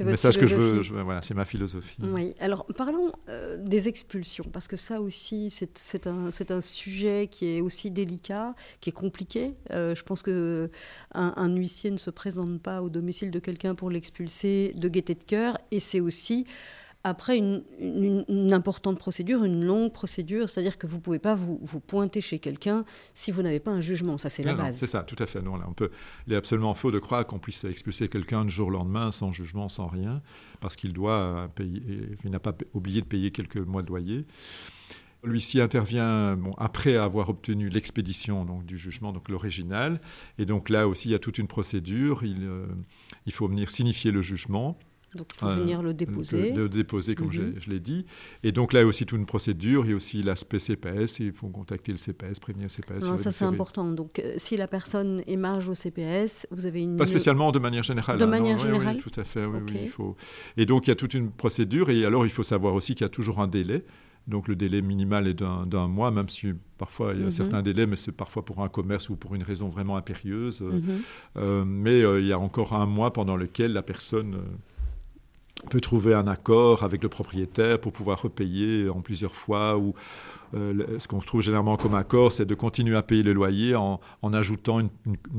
le 0.00 0.10
message 0.10 0.38
que 0.38 0.46
je 0.46 0.54
veux. 0.54 1.02
voilà, 1.02 1.22
c'est 1.22 1.34
ma 1.34 1.44
philosophie. 1.44 1.96
Oui. 2.02 2.34
Alors, 2.40 2.66
parlons 2.76 3.12
euh, 3.28 3.56
des 3.58 3.88
expulsions, 3.88 4.44
parce 4.52 4.68
que 4.68 4.76
ça 4.76 5.00
aussi, 5.00 5.50
c'est 5.50 6.06
un, 6.06 6.28
un 6.50 6.60
sujet 6.60 7.28
qui 7.30 7.46
est 7.46 7.60
aussi 7.60 7.90
délicat, 7.90 8.54
qui 8.80 8.90
est 8.90 8.92
compliqué. 8.92 9.54
Euh, 9.70 9.94
je 9.94 10.02
pense 10.02 10.22
que 10.22 10.70
un, 11.12 11.48
huissier 11.48 11.90
ne 11.90 11.96
se 11.96 12.10
présente 12.10 12.60
pas 12.60 12.82
au 12.82 12.88
domicile 12.88 13.30
de 13.30 13.38
quelqu'un 13.38 13.74
pour 13.74 13.90
l'expulser 13.90 14.72
de 14.74 14.88
gaieté 14.88 15.14
de 15.14 15.24
cœur, 15.24 15.58
et 15.70 15.80
c'est 15.80 16.00
aussi 16.00 16.46
après 17.08 17.38
une, 17.38 18.52
importante 18.52 18.98
procédure, 18.98 19.44
une 19.44 19.64
longue 19.64 19.92
procédure, 19.92 20.48
c'est-à-dire 20.48 20.78
que 20.78 20.86
vous 20.86 20.96
ne 20.96 21.02
pouvez 21.02 21.18
pas 21.18 21.34
vous, 21.34 21.58
pointer 21.86 22.20
chez 22.20 22.38
quelqu'un 22.38 22.84
si 23.14 23.30
vous 23.30 23.42
n'avez 23.42 23.60
pas 23.60 23.70
un 23.70 23.80
jugement, 23.80 24.18
ça 24.18 24.28
c'est 24.28 24.42
la 24.42 24.54
base. 24.54 24.76
C'est 24.76 24.86
ça, 24.86 25.02
tout 25.02 25.16
à 25.18 25.26
fait. 25.26 25.42
Non, 25.42 25.56
là, 25.56 25.66
on 25.68 25.72
peut, 25.72 25.90
il 26.26 26.32
est 26.32 26.36
absolument 26.36 26.74
faux 26.74 26.90
de 26.90 26.98
croire 26.98 27.26
qu'on 27.26 27.38
puisse 27.38 27.64
expulser 27.64 28.08
quelqu'un 28.08 28.44
du 28.44 28.52
jour 28.52 28.68
au 28.68 28.70
lendemain 28.70 29.12
sans 29.12 29.32
jugement, 29.32 29.68
sans 29.68 29.86
rien, 29.86 30.22
parce 30.60 30.76
qu'il 30.76 30.92
doit 30.92 31.50
payer, 31.54 31.82
il 32.24 32.30
n'a 32.30 32.40
pas 32.40 32.54
oublié 32.74 33.00
de 33.00 33.06
payer 33.06 33.30
quelques 33.30 33.56
mois 33.56 33.82
de 33.82 33.88
loyer. 33.88 34.26
L'huissier 35.24 35.62
intervient 35.62 36.36
bon, 36.36 36.52
après 36.58 36.96
avoir 36.96 37.28
obtenu 37.28 37.68
l'expédition 37.68 38.44
donc, 38.44 38.64
du 38.64 38.78
jugement, 38.78 39.12
donc 39.12 39.28
l'original. 39.28 40.00
Et 40.38 40.46
donc 40.46 40.68
là 40.68 40.86
aussi, 40.86 41.08
il 41.08 41.12
y 41.12 41.14
a 41.14 41.18
toute 41.18 41.38
une 41.38 41.48
procédure. 41.48 42.22
Il, 42.22 42.44
euh, 42.44 42.66
il 43.26 43.32
faut 43.32 43.48
venir 43.48 43.68
signifier 43.70 44.12
le 44.12 44.22
jugement. 44.22 44.78
Donc 45.14 45.28
il 45.34 45.38
faut 45.38 45.48
venir 45.48 45.82
le 45.82 45.90
euh, 45.90 45.94
déposer. 45.94 46.52
Le, 46.52 46.68
déposer, 46.68 47.14
comme 47.14 47.32
je, 47.32 47.40
mhm. 47.40 47.54
l'ai 47.66 47.80
dit. 47.80 48.04
Et 48.42 48.52
donc 48.52 48.72
là, 48.72 48.80
il 48.80 48.82
y 48.82 48.86
a 48.86 48.88
aussi 48.88 49.06
toute 49.06 49.18
une 49.18 49.26
procédure. 49.26 49.86
Il 49.86 49.90
y 49.90 49.92
a 49.92 49.96
aussi 49.96 50.22
l'aspect 50.22 50.58
CPS. 50.58 51.20
Il 51.20 51.32
faut 51.32 51.48
contacter 51.48 51.92
le 51.92 51.98
CPS, 51.98 52.38
prévenir 52.38 52.66
le 52.66 52.68
CPS. 52.68 53.08
Non, 53.08 53.16
ça, 53.16 53.32
c'est 53.32 53.44
important. 53.44 53.90
Donc 53.90 54.18
euh, 54.18 54.34
si 54.36 54.56
la 54.56 54.68
personne 54.68 55.22
émarge 55.26 55.68
au 55.68 55.74
CPS, 55.74 56.46
vous 56.50 56.66
avez 56.66 56.82
une. 56.82 56.96
Pas 56.96 57.06
spécialement, 57.06 57.52
de 57.52 57.58
manière 57.58 57.82
générale. 57.82 58.18
De 58.18 58.24
hein, 58.24 58.26
manière 58.26 58.58
générale. 58.58 58.96
Oui, 58.96 59.02
tout 59.02 59.20
à 59.20 59.24
fait. 59.24 59.46
Oui, 59.46 59.60
il 59.82 59.88
faut... 59.88 60.16
Et 60.56 60.66
donc 60.66 60.86
il 60.86 60.90
y 60.90 60.92
a 60.92 60.96
toute 60.96 61.14
une 61.14 61.30
procédure. 61.30 61.88
Et 61.90 62.04
alors, 62.04 62.26
il 62.26 62.30
faut 62.30 62.42
savoir 62.42 62.74
aussi 62.74 62.94
qu'il 62.94 63.04
y 63.04 63.06
a 63.06 63.10
toujours 63.10 63.40
un 63.40 63.48
délai. 63.48 63.84
Donc 64.26 64.46
le 64.46 64.56
délai 64.56 64.82
minimal 64.82 65.26
est 65.26 65.32
d'un 65.32 65.88
mois, 65.88 66.10
même 66.10 66.28
si 66.28 66.52
parfois 66.76 67.14
il 67.14 67.20
y 67.20 67.22
a 67.22 67.26
mhm. 67.26 67.30
certains 67.30 67.62
délais, 67.62 67.86
mais 67.86 67.96
c'est 67.96 68.12
parfois 68.12 68.44
pour 68.44 68.62
un 68.62 68.68
commerce 68.68 69.08
ou 69.08 69.16
pour 69.16 69.34
une 69.34 69.42
raison 69.42 69.70
vraiment 69.70 69.96
impérieuse. 69.96 70.60
Mhm. 70.60 70.82
Euh, 71.38 71.64
mais 71.64 72.00
il 72.00 72.26
y 72.26 72.32
a 72.32 72.38
encore 72.38 72.74
un 72.74 72.84
mois 72.84 73.10
pendant 73.14 73.36
lequel 73.36 73.72
la 73.72 73.82
personne 73.82 74.36
peut 75.70 75.80
trouver 75.80 76.14
un 76.14 76.26
accord 76.26 76.82
avec 76.82 77.02
le 77.02 77.08
propriétaire 77.08 77.80
pour 77.80 77.92
pouvoir 77.92 78.22
repayer 78.22 78.88
en 78.88 79.00
plusieurs 79.00 79.34
fois 79.34 79.76
ou 79.76 79.94
euh, 80.54 80.98
ce 80.98 81.08
qu'on 81.08 81.18
trouve 81.18 81.42
généralement 81.42 81.76
comme 81.76 81.94
accord, 81.94 82.32
c'est 82.32 82.46
de 82.46 82.54
continuer 82.54 82.96
à 82.96 83.02
payer 83.02 83.22
le 83.22 83.32
loyer 83.32 83.74
en, 83.74 84.00
ajoutant 84.32 84.80
une, 84.80 84.88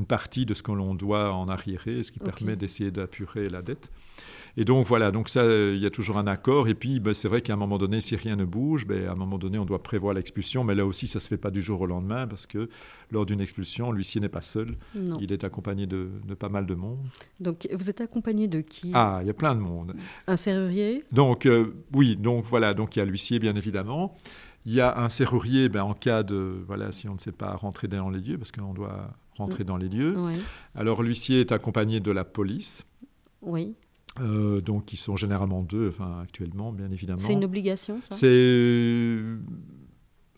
partie 0.06 0.46
de 0.46 0.54
ce 0.54 0.62
que 0.62 0.72
l'on 0.72 0.94
doit 0.94 1.32
en 1.32 1.48
arriéré, 1.48 2.02
ce 2.02 2.12
qui 2.12 2.18
permet 2.18 2.56
d'essayer 2.56 2.90
d'apurer 2.90 3.48
la 3.48 3.62
dette. 3.62 3.90
Et 4.56 4.64
donc 4.64 4.86
voilà, 4.86 5.10
donc 5.10 5.28
ça, 5.28 5.44
il 5.44 5.78
y 5.78 5.86
a 5.86 5.90
toujours 5.90 6.18
un 6.18 6.26
accord. 6.26 6.68
Et 6.68 6.74
puis, 6.74 7.00
ben, 7.00 7.14
c'est 7.14 7.28
vrai 7.28 7.42
qu'à 7.42 7.52
un 7.52 7.56
moment 7.56 7.78
donné, 7.78 8.00
si 8.00 8.16
rien 8.16 8.36
ne 8.36 8.44
bouge, 8.44 8.86
ben, 8.86 9.06
à 9.06 9.12
un 9.12 9.14
moment 9.14 9.38
donné, 9.38 9.58
on 9.58 9.64
doit 9.64 9.82
prévoir 9.82 10.14
l'expulsion. 10.14 10.64
Mais 10.64 10.74
là 10.74 10.86
aussi, 10.86 11.06
ça 11.06 11.18
ne 11.18 11.22
se 11.22 11.28
fait 11.28 11.36
pas 11.36 11.50
du 11.50 11.62
jour 11.62 11.80
au 11.80 11.86
lendemain 11.86 12.26
parce 12.26 12.46
que 12.46 12.68
lors 13.10 13.26
d'une 13.26 13.40
expulsion, 13.40 13.92
l'huissier 13.92 14.20
n'est 14.20 14.28
pas 14.28 14.42
seul. 14.42 14.76
Il 15.20 15.32
est 15.32 15.44
accompagné 15.44 15.86
de, 15.86 16.10
pas 16.38 16.48
mal 16.48 16.66
de 16.66 16.74
monde. 16.74 16.98
Donc, 17.38 17.68
vous 17.72 17.90
êtes 17.90 18.00
accompagné 18.00 18.48
de 18.48 18.60
qui? 18.60 18.92
Ah, 18.94 19.20
il 19.22 19.26
y 19.26 19.30
a 19.30 19.34
plein 19.34 19.54
de 19.54 19.60
monde. 19.60 19.94
Un 20.26 20.36
serrurier? 20.36 21.04
Donc, 21.12 21.46
euh, 21.46 21.74
oui, 21.94 22.16
donc 22.16 22.44
voilà, 22.44 22.74
donc 22.74 22.96
il 22.96 23.00
y 23.00 23.02
a 23.02 23.04
l'huissier, 23.04 23.38
bien 23.38 23.54
évidemment. 23.54 24.16
Il 24.66 24.74
y 24.74 24.80
a 24.80 24.98
un 24.98 25.08
serrurier 25.08 25.68
ben, 25.68 25.82
en 25.82 25.94
cas 25.94 26.22
de, 26.22 26.62
voilà, 26.66 26.92
si 26.92 27.08
on 27.08 27.14
ne 27.14 27.18
sait 27.18 27.32
pas 27.32 27.54
rentrer 27.54 27.88
dans 27.88 28.10
les 28.10 28.20
lieux, 28.20 28.36
parce 28.36 28.52
qu'on 28.52 28.74
doit 28.74 29.10
rentrer 29.36 29.64
mm. 29.64 29.66
dans 29.66 29.76
les 29.76 29.88
lieux. 29.88 30.14
Alors 30.74 31.02
l'huissier 31.02 31.40
est 31.40 31.52
accompagné 31.52 32.00
de 32.00 32.10
la 32.10 32.24
police. 32.24 32.84
Oui. 33.42 33.74
Euh, 34.20 34.60
donc, 34.60 34.84
qui 34.84 34.96
sont 34.96 35.16
généralement 35.16 35.62
deux, 35.62 35.88
enfin, 35.88 36.20
actuellement, 36.22 36.72
bien 36.72 36.90
évidemment. 36.90 37.20
C'est 37.20 37.32
une 37.32 37.44
obligation, 37.44 38.00
ça? 38.00 38.14
C'est. 38.14 39.18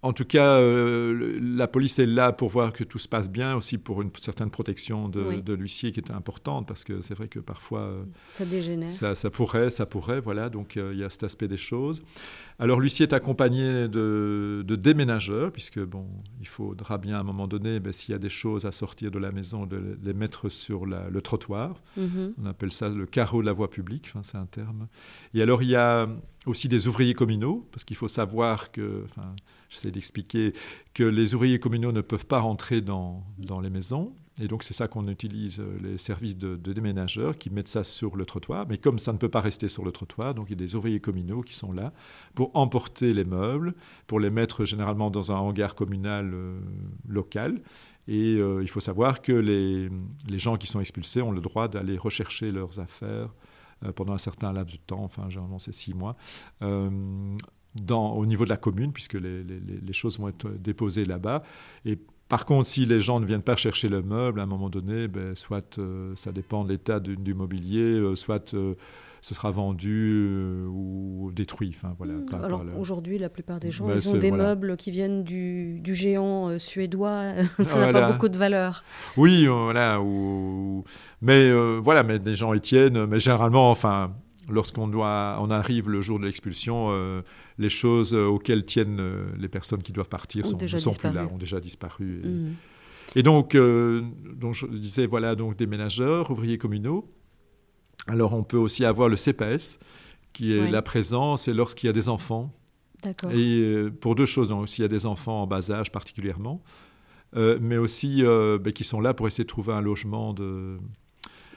En 0.04 0.12
tout 0.12 0.24
cas, 0.24 0.58
euh, 0.58 1.38
la 1.40 1.68
police 1.68 2.00
est 2.00 2.06
là 2.06 2.32
pour 2.32 2.48
voir 2.48 2.72
que 2.72 2.82
tout 2.82 2.98
se 2.98 3.06
passe 3.06 3.30
bien, 3.30 3.54
aussi 3.54 3.78
pour 3.78 4.02
une 4.02 4.10
certaine 4.18 4.50
protection 4.50 5.08
de, 5.08 5.54
l'huissier 5.54 5.92
qui 5.92 6.00
est 6.00 6.10
importante, 6.10 6.66
parce 6.66 6.82
que 6.82 7.02
c'est 7.02 7.14
vrai 7.14 7.28
que 7.28 7.38
parfois... 7.38 7.82
Euh, 7.82 8.04
ça 8.32 8.44
dégénère. 8.44 8.90
Ça, 8.90 9.30
pourrait, 9.30 9.70
ça 9.70 9.86
pourrait, 9.86 10.20
voilà, 10.20 10.48
donc 10.48 10.74
il 10.74 10.98
y 10.98 11.04
a 11.04 11.08
cet 11.08 11.22
aspect 11.22 11.46
des 11.46 11.56
choses. 11.56 12.02
Alors 12.58 12.80
l'huissier 12.80 13.06
est 13.06 13.12
accompagné 13.12 13.86
de, 13.86 14.64
déménageurs, 14.68 15.52
puisque 15.52 15.78
bon, 15.78 16.06
il 16.40 16.48
faudra 16.48 16.98
bien 16.98 17.16
à 17.16 17.20
un 17.20 17.24
moment 17.24 17.46
donné, 17.46 17.78
ben, 17.78 17.92
s'il 17.92 18.10
y 18.10 18.16
a 18.16 18.18
des 18.18 18.28
choses 18.28 18.66
à 18.66 18.72
sortir 18.72 19.12
de 19.12 19.20
la 19.20 19.30
maison, 19.30 19.66
de 19.66 19.98
les 20.02 20.14
mettre 20.14 20.48
sur 20.48 20.84
le 20.84 21.20
trottoir. 21.20 21.80
Mhm. 21.96 22.34
On 22.42 22.46
appelle 22.46 22.72
ça 22.72 22.88
le 22.88 23.06
carreau 23.06 23.40
de 23.40 23.46
la 23.46 23.52
voie 23.52 23.70
publique, 23.70 24.06
enfin, 24.08 24.24
c'est 24.24 24.38
un 24.38 24.46
terme. 24.46 24.88
Et 25.32 25.42
alors 25.42 25.62
il 25.62 25.70
y 25.70 25.76
a 25.76 26.08
aussi 26.46 26.68
des 26.68 26.88
ouvriers 26.88 27.14
communaux, 27.14 27.68
parce 27.70 27.84
qu'il 27.84 27.96
faut 27.96 28.08
savoir 28.08 28.72
que, 28.72 29.04
enfin, 29.04 29.34
j'essaie 29.72 29.90
d'expliquer 29.90 30.52
que 30.94 31.02
les 31.02 31.34
ouvriers 31.34 31.58
communaux 31.58 31.92
ne 31.92 32.02
peuvent 32.02 32.26
pas 32.26 32.40
rentrer 32.40 32.80
dans, 32.80 33.24
dans 33.38 33.60
les 33.60 33.70
maisons. 33.70 34.14
Et 34.40 34.48
donc 34.48 34.62
c'est 34.62 34.74
ça 34.74 34.88
qu'on 34.88 35.08
utilise, 35.08 35.60
euh, 35.60 35.78
les 35.82 35.98
services 35.98 36.36
de, 36.38 36.56
déménageurs 36.56 37.36
qui 37.36 37.50
mettent 37.50 37.68
ça 37.68 37.84
sur 37.84 38.16
le 38.16 38.24
trottoir. 38.24 38.66
Mais 38.68 38.78
comme 38.78 38.98
ça 38.98 39.12
ne 39.12 39.18
peut 39.18 39.28
pas 39.28 39.40
rester 39.40 39.68
sur 39.68 39.84
le 39.84 39.92
trottoir, 39.92 40.34
donc 40.34 40.46
il 40.48 40.50
y 40.50 40.54
a 40.54 40.56
des 40.56 40.74
ouvriers 40.74 41.00
communaux 41.00 41.42
qui 41.42 41.54
sont 41.54 41.72
là 41.72 41.92
pour 42.34 42.50
emporter 42.54 43.12
les 43.12 43.24
meubles, 43.24 43.74
pour 44.06 44.20
les 44.20 44.30
mettre 44.30 44.64
généralement 44.64 45.10
dans 45.10 45.32
un 45.32 45.36
hangar 45.36 45.74
communal 45.74 46.30
euh, 46.32 46.58
local. 47.08 47.62
Et 48.08 48.32
il 48.32 48.68
faut 48.68 48.80
savoir 48.80 49.22
que 49.22 49.30
les, 49.30 49.88
les, 50.28 50.38
gens 50.38 50.56
qui 50.56 50.66
sont 50.66 50.80
expulsés 50.80 51.22
ont 51.22 51.30
le 51.30 51.40
droit 51.40 51.68
d'aller 51.68 51.96
rechercher 51.96 52.50
leurs 52.50 52.80
affaires 52.80 53.32
pendant 53.94 54.12
un 54.12 54.18
certain 54.18 54.52
laps 54.52 54.76
de 54.76 54.80
temps, 54.84 55.04
enfin 55.04 55.28
généralement 55.28 55.60
c'est 55.60 55.72
six 55.72 55.94
mois, 55.94 56.16
dans, 57.74 58.12
au 58.12 58.26
niveau 58.26 58.44
de 58.44 58.50
la 58.50 58.56
commune, 58.56 58.92
puisque 58.92 59.14
les, 59.14 59.42
les, 59.42 59.92
choses 59.92 60.18
vont 60.18 60.28
être 60.28 60.48
déposées 60.50 61.04
là-bas. 61.04 61.42
Et 61.84 61.98
par 62.28 62.46
contre, 62.46 62.66
si 62.66 62.86
les 62.86 63.00
gens 63.00 63.20
ne 63.20 63.26
viennent 63.26 63.42
pas 63.42 63.56
chercher 63.56 63.88
le 63.88 64.02
meuble, 64.02 64.40
à 64.40 64.44
un 64.44 64.46
moment 64.46 64.70
donné, 64.70 65.08
ben, 65.08 65.34
soit 65.36 65.78
euh, 65.78 66.12
ça 66.16 66.32
dépend 66.32 66.64
de 66.64 66.70
l'état 66.70 67.00
du, 67.00 67.34
mobilier, 67.34 67.80
euh, 67.82 68.16
soit 68.16 68.54
euh, 68.54 68.74
ce 69.20 69.34
sera 69.34 69.50
vendu 69.50 70.32
ou 70.68 71.30
détruit. 71.34 71.74
Enfin, 71.76 71.94
voilà, 71.96 72.14
hmm. 72.14 72.42
Alors 72.42 72.64
aujourd'hui, 72.78 73.18
la 73.18 73.28
plupart 73.28 73.60
des 73.60 73.70
gens, 73.70 73.86
ben, 73.86 73.96
ils 73.96 74.14
ont 74.14 74.18
des 74.18 74.30
meubles 74.30 74.76
qui 74.76 74.90
viennent 74.90 75.24
du, 75.24 75.80
du 75.80 75.94
géant 75.94 76.58
suédois. 76.58 77.42
ça 77.64 77.86
n'a 77.86 77.92
pas 77.92 78.12
beaucoup 78.12 78.28
de 78.28 78.36
valeur. 78.36 78.82
Oui, 79.16 79.46
voilà. 79.46 80.00
Ou, 80.00 80.84
mais 81.20 81.52
voilà, 81.80 82.02
mais 82.02 82.18
des 82.18 82.34
gens 82.34 82.52
y 82.54 82.60
tiennent. 82.60 83.06
Mais 83.06 83.20
généralement, 83.20 83.70
enfin, 83.70 84.10
lorsqu'on 84.48 84.88
doit, 84.88 85.38
on 85.40 85.50
arrive 85.50 85.88
le 85.88 86.00
jour 86.00 86.18
de 86.18 86.26
l'expulsion, 86.26 86.88
euh, 86.90 87.22
les 87.62 87.68
choses 87.68 88.12
auxquelles 88.12 88.64
tiennent 88.64 89.00
euh, 89.00 89.24
les 89.38 89.48
personnes 89.48 89.82
qui 89.82 89.92
doivent 89.92 90.08
partir 90.08 90.44
sont, 90.44 90.58
ne 90.58 90.66
sont 90.66 90.92
plus 90.92 91.12
là, 91.12 91.26
ont 91.32 91.38
déjà 91.38 91.60
disparu. 91.60 92.20
Et, 93.14 93.20
mm. 93.20 93.22
donc, 93.22 93.54
euh, 93.54 94.02
donc, 94.34 94.54
je 94.54 94.66
disais, 94.66 95.06
voilà, 95.06 95.34
donc 95.34 95.56
des 95.56 95.66
ménageurs, 95.66 96.30
ouvriers 96.30 96.58
communaux. 96.58 97.08
Alors, 98.08 98.34
on 98.34 98.42
peut 98.42 98.58
aussi 98.58 98.84
avoir 98.84 99.08
le 99.08 99.16
CPS, 99.16 99.78
qui 100.32 100.56
est 100.56 100.70
la 100.70 100.82
présence, 100.82 101.46
et 101.46 101.54
lorsqu'il 101.54 101.86
y 101.86 101.90
a 101.90 101.92
des 101.92 102.08
enfants. 102.08 102.52
Et 103.32 103.84
pour 104.00 104.14
deux 104.14 104.26
choses, 104.26 104.48
donc, 104.48 104.68
s'il 104.68 104.82
y 104.82 104.84
a 104.84 104.88
des 104.88 105.06
enfants 105.06 105.42
en 105.42 105.46
bas 105.46 105.70
âge 105.70 105.92
particulièrement, 105.92 106.62
mais 107.36 107.76
aussi 107.76 108.22
ben, 108.24 108.72
qui 108.72 108.82
sont 108.82 109.00
là 109.00 109.14
pour 109.14 109.28
essayer 109.28 109.44
de 109.44 109.48
trouver 109.48 109.72
un 109.72 109.80
logement 109.80 110.34
de 110.34 110.78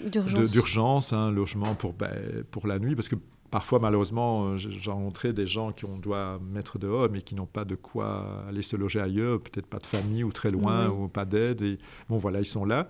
d'urgence, 0.02 1.14
un 1.14 1.32
logement 1.32 1.74
pour, 1.74 1.94
ben, 1.94 2.44
pour 2.52 2.68
la 2.68 2.80
nuit, 2.80 2.96
parce 2.96 3.08
que 3.08 3.16
parfois, 3.56 3.80
malheureusement, 3.80 4.48
euh, 4.48 4.58
j'ai 4.58 4.92
rencontré 4.92 5.32
des 5.32 5.48
gens 5.48 5.72
qu'on 5.72 5.98
doit 5.98 6.42
mettre 6.52 6.78
dehors, 6.78 7.08
mais 7.10 7.22
qui 7.22 7.36
n'ont 7.36 7.46
pas 7.46 7.64
de 7.64 7.76
quoi 7.76 8.44
aller 8.50 8.62
se 8.62 8.76
loger 8.76 9.00
ailleurs, 9.00 9.40
peut-être 9.40 9.66
pas 9.66 9.78
de 9.78 9.86
famille 9.86 10.26
ou 10.26 10.34
très 10.34 10.52
loin, 10.52 10.90
ou 10.90 11.08
pas 11.08 11.24
d'aide. 11.24 11.62
Et 11.62 11.78
bon, 12.10 12.18
voilà, 12.18 12.40
ils 12.40 12.46
sont 12.46 12.66
là. 12.66 12.90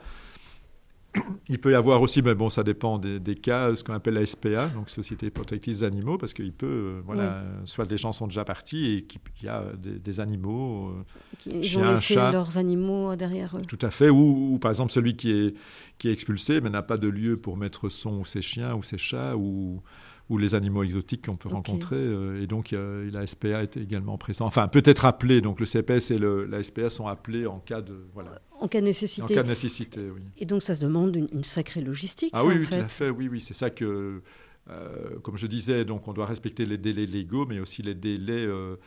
Il 1.49 1.59
peut 1.61 1.71
y 1.71 1.75
avoir 1.75 2.01
aussi, 2.01 2.23
mais 2.23 2.33
bon, 2.33 2.49
ça 2.49 2.63
dépend 2.63 2.97
des, 2.97 3.35
cas, 3.35 3.75
ce 3.75 3.83
qu'on 3.83 3.93
appelle 3.93 4.15
la 4.15 4.25
SPA, 4.25 4.69
donc 4.69 4.89
Société 4.89 5.29
Protectrice 5.29 5.81
des 5.81 5.85
Animaux, 5.85 6.17
parce 6.17 6.33
qu'il 6.33 6.51
peut, 6.51 6.65
euh, 6.65 7.01
voilà, 7.05 7.43
soit 7.65 7.85
des 7.85 7.97
gens 7.97 8.11
sont 8.11 8.25
déjà 8.25 8.43
partis 8.43 8.91
et 8.91 9.03
qu'il 9.03 9.21
y 9.43 9.47
a 9.47 9.65
des, 9.77 10.19
animaux, 10.19 10.87
euh, 10.87 11.03
Ils 11.45 11.63
chiens, 11.63 11.91
ont 11.91 11.97
chats. 11.97 12.31
leurs 12.31 12.57
animaux 12.57 13.15
derrière 13.15 13.55
eux. 13.55 13.61
Tout 13.67 13.77
à 13.83 13.91
fait, 13.91 14.09
ou, 14.09 14.57
par 14.59 14.71
exemple 14.71 14.91
celui 14.91 15.15
qui 15.15 15.29
est, 15.29 15.53
qui 15.99 16.09
est 16.09 16.11
expulsé, 16.11 16.59
mais 16.59 16.71
n'a 16.71 16.81
pas 16.81 16.97
de 16.97 17.07
lieu 17.07 17.37
pour 17.37 17.55
mettre 17.55 17.87
son 17.89 18.21
ou 18.21 18.25
ses 18.25 18.41
chiens 18.41 18.73
ou 18.73 18.81
ses 18.81 18.97
chats, 18.97 19.35
ou 19.37 19.83
ou 20.29 20.37
les 20.37 20.55
animaux 20.55 20.83
exotiques 20.83 21.25
qu'on 21.25 21.35
peut 21.35 21.49
rencontrer. 21.49 21.97
Euh, 21.97 22.41
et 22.41 22.47
donc, 22.47 22.71
la 22.71 23.27
SPA 23.27 23.63
est 23.63 23.77
également 23.77 24.17
présent. 24.17 24.45
Enfin, 24.45 24.67
peut-être 24.67 25.05
appelé. 25.05 25.41
Donc, 25.41 25.59
le 25.59 25.65
CPS 25.65 26.11
et 26.11 26.17
le, 26.17 26.45
la 26.45 26.63
SPA 26.63 26.89
sont 26.89 27.07
appelés 27.07 27.45
en 27.45 27.59
cas 27.59 27.81
de. 27.81 28.05
Voilà. 28.13 28.41
En 28.59 28.67
cas 28.67 28.79
de 28.79 28.85
nécessité. 28.85 29.23
En 29.23 29.27
cas 29.27 29.43
de 29.43 29.49
nécessité, 29.49 30.01
oui. 30.13 30.21
Et 30.37 30.45
donc, 30.45 30.63
ça 30.63 30.75
se 30.75 30.81
demande 30.81 31.15
une, 31.15 31.43
sacrée 31.43 31.81
logistique. 31.81 32.31
Ah 32.33 32.45
oui, 32.45 32.65
tout 32.65 32.73
à 32.73 32.87
fait. 32.87 33.09
Oui, 33.09 33.27
oui. 33.27 33.41
C'est 33.41 33.53
ça 33.53 33.69
que. 33.69 34.21
Euh, 34.67 35.19
comme 35.21 35.37
je 35.37 35.45
disais, 35.45 35.85
donc 35.85 36.07
on 36.07 36.13
doit 36.13 36.25
respecter 36.25 36.65
les 36.65 36.79
délais 36.79 37.05
légaux, 37.05 37.45
mais 37.45 37.59
aussi 37.59 37.83
les 37.83 37.93
délais 37.93 38.45
euh, 38.45 38.77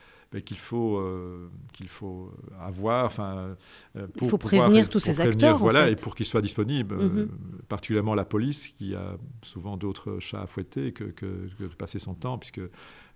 qu'il 0.45 0.59
faut, 0.59 0.99
euh, 0.99 1.49
qu'il 1.73 1.89
faut 1.89 2.31
avoir. 2.61 3.07
Enfin, 3.07 3.57
euh, 3.97 4.07
pour 4.17 4.27
Il 4.27 4.31
faut 4.31 4.39
prévenir 4.39 4.89
tous 4.91 5.01
ces 5.01 5.21
acteurs. 5.21 5.59
Voilà, 5.59 5.89
et 5.89 5.97
pour 5.97 6.15
qu'ils 6.15 6.27
soient 6.27 6.43
disponibles, 6.43 6.95
euh, 6.95 7.09
mhm. 7.09 7.29
particulièrement 7.69 8.15
la 8.15 8.25
police 8.25 8.69
qui 8.69 8.95
a 8.95 9.17
souvent 9.43 9.77
d'autres 9.77 10.19
chats 10.21 10.43
à 10.43 10.47
fouetter 10.47 10.93
que, 10.93 11.05
que, 11.05 11.49
de 11.59 11.67
passer 11.69 11.99
son 11.99 12.15
temps, 12.15 12.37
puisque 12.37 12.61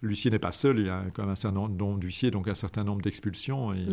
l'huissier 0.00 0.30
n'est 0.30 0.38
pas 0.38 0.52
seul, 0.52 0.78
il 0.78 0.86
y 0.86 0.90
a 0.90 1.04
quand 1.12 1.22
même 1.22 1.32
un 1.32 1.36
certain 1.36 1.68
nombre 1.68 1.98
d'huissiers, 1.98 2.30
donc 2.30 2.48
un 2.48 2.54
certain 2.54 2.82
nombre 2.82 3.02
d'expulsions. 3.02 3.74
Et, 3.74 3.86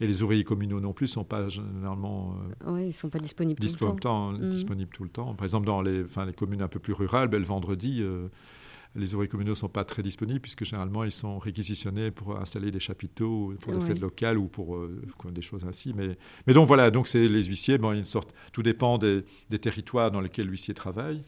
et, 0.00 0.06
les 0.06 0.22
ouvriers 0.22 0.44
communaux 0.44 0.80
non 0.80 0.92
plus 0.92 1.04
ne 1.04 1.12
sont 1.12 1.24
pas 1.24 1.48
généralement. 1.48 2.36
oui, 2.66 2.82
ils 2.82 2.86
ne 2.86 2.92
sont 2.92 3.08
pas 3.08 3.18
disponibles 3.18 3.60
tout 3.60 3.86
le 3.86 4.00
temps. 4.00 4.30
Mhm. 4.30 4.50
Disponibles 4.50 4.92
tout 4.92 5.04
le 5.04 5.10
temps. 5.10 5.34
Par 5.34 5.44
exemple, 5.44 5.66
dans 5.66 5.82
les, 5.82 6.04
enfin, 6.04 6.24
les 6.24 6.32
communes 6.32 6.62
un 6.62 6.68
peu 6.68 6.78
plus 6.78 6.92
rurales, 6.92 7.28
ben, 7.28 7.40
le 7.40 7.46
vendredi 7.46 8.04
les 8.94 9.14
ouvriers 9.14 9.28
communaux 9.28 9.50
ne 9.50 9.56
sont 9.56 9.68
pas 9.68 9.84
très 9.84 10.02
disponibles 10.02 10.40
puisque 10.40 10.64
généralement 10.64 11.04
ils 11.04 11.12
sont 11.12 11.38
réquisitionnés 11.38 12.10
pour 12.10 12.38
installer 12.38 12.70
des 12.70 12.80
chapiteaux 12.80 13.54
pour 13.60 13.72
des 13.72 13.84
fêtes 13.84 14.00
locales 14.00 14.38
ou 14.38 14.46
pour 14.46 14.76
euh, 14.76 15.02
des 15.30 15.42
choses 15.42 15.64
ainsi. 15.64 15.92
Mais, 15.94 16.16
mais 16.46 16.54
donc 16.54 16.68
voilà, 16.68 16.90
donc 16.90 17.08
c'est 17.08 17.26
les 17.26 17.44
huissiers, 17.44 17.78
bon, 17.78 17.92
une 17.92 18.04
sorte, 18.04 18.34
tout 18.52 18.62
dépend 18.62 18.98
des, 18.98 19.24
territoires 19.60 20.10
dans 20.10 20.20
lesquels 20.20 20.46
l'huissier 20.46 20.74
travaille. 20.74 21.22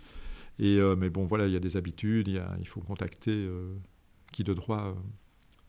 Et, 0.58 0.78
euh, 0.78 0.96
mais 0.96 1.10
bon, 1.10 1.26
voilà, 1.26 1.46
il 1.46 1.52
y 1.52 1.56
a 1.56 1.60
des 1.60 1.76
habitudes, 1.76 2.28
il, 2.28 2.42
il 2.60 2.68
faut 2.68 2.80
contacter 2.80 3.32
euh, 3.32 3.74
qui 4.32 4.44
de 4.44 4.54
droit. 4.54 4.96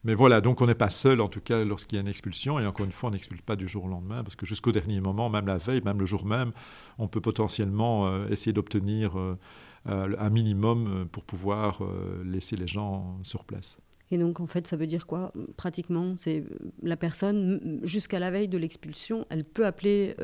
Mais 0.04 0.14
voilà, 0.14 0.39
donc 0.39 0.62
on 0.62 0.68
n'est 0.68 0.76
pas 0.76 0.89
seul, 0.89 1.20
en 1.20 1.28
tout 1.28 1.41
cas, 1.41 1.66
lorsqu'il 1.66 1.95
y 1.95 2.00
a 2.00 2.02
une 2.02 2.08
expulsion. 2.08 2.60
Et 2.60 2.66
encore 2.66 2.86
une 2.86 2.91
fois, 2.91 3.10
on 3.10 3.14
n'expulse 3.14 3.41
pas 3.41 3.56
du 3.56 3.68
jour 3.68 3.86
au 3.86 3.88
lendemain, 3.88 4.24
parce 4.24 4.36
que 4.36 4.45
jusqu'au 4.45 4.72
dernier 4.72 5.02
moment, 5.02 5.30
même 5.30 5.48
la 5.48 5.58
veille, 5.58 5.82
même 5.84 6.00
le 6.00 6.06
jour 6.06 6.26
même, 6.26 6.52
on 7.00 7.08
peut 7.08 7.22
potentiellement 7.22 8.26
essayer 8.28 8.54
d'obtenir 8.54 9.18
un 9.88 10.30
minimum 10.30 10.88
euh, 10.88 11.06
pour 11.06 11.24
pouvoir 11.24 11.84
euh, 11.84 12.24
laisser 12.26 12.56
les 12.56 12.68
gens 12.68 13.20
sur 13.24 13.44
place. 13.44 13.78
Et 14.12 14.18
donc, 14.18 14.39
en 14.39 14.47
fait, 14.47 14.68
ça 14.68 14.78
veut 14.78 14.88
dire 14.88 15.05
quoi? 15.05 15.34
Pratiquement, 15.58 16.14
c'est 16.16 16.43
la 16.82 16.97
personne, 16.97 17.80
jusqu'à 17.84 18.20
la 18.20 18.32
veille 18.32 18.47
de 18.47 18.58
l'expulsion, 18.58 19.26
elle 19.30 19.43
peut 19.43 19.66
appeler 19.66 20.16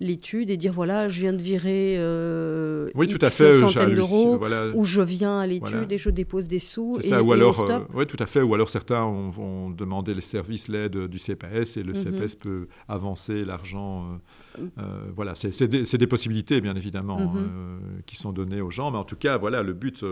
l'étude 0.00 0.50
et 0.50 0.56
dire 0.56 0.72
voilà, 0.72 1.08
je 1.08 1.20
viens 1.20 1.32
de 1.32 1.42
virer 1.42 1.96
euh, 1.98 2.90
oui, 2.94 3.08
tout 3.08 3.18
à 3.20 3.30
fait, 3.30 3.52
centaines 3.52 3.94
d'euros, 3.94 4.40
ou 4.74 4.84
je 4.84 5.00
viens 5.00 5.40
à 5.40 5.46
l'étude 5.46 5.90
et 5.90 5.98
je 5.98 6.10
dépose 6.10 6.48
des 6.48 6.58
sous. 6.58 6.96
Et, 7.02 7.08
ça, 7.08 7.22
ou 7.22 7.32
alors, 7.32 7.64
oui, 7.94 8.06
tout 8.06 8.16
à 8.18 8.26
fait. 8.26 8.42
Ou 8.42 8.54
alors 8.54 8.68
certains 8.68 9.04
vont 9.30 9.70
demander 9.70 10.14
les 10.14 10.20
services, 10.20 10.68
l'aide 10.68 11.06
du 11.06 11.18
CPS, 11.18 11.76
et 11.76 11.82
le 11.82 11.92
mhm. 11.92 12.04
CPS 12.04 12.34
peut 12.36 12.68
avancer 12.88 13.44
l'argent 13.44 14.20
euh, 14.58 15.10
voilà, 15.14 15.34
c'est 15.34 15.68
des, 15.68 16.06
possibilités, 16.06 16.60
bien 16.60 16.74
évidemment, 16.74 17.20
mhm. 17.20 17.36
euh, 17.36 17.78
qui 18.06 18.16
sont 18.16 18.32
données 18.32 18.60
aux 18.60 18.70
gens. 18.70 18.90
Mais 18.90 18.98
en 18.98 19.04
tout 19.04 19.16
cas, 19.16 19.38
voilà, 19.38 19.62
le 19.62 19.72
but 19.72 20.04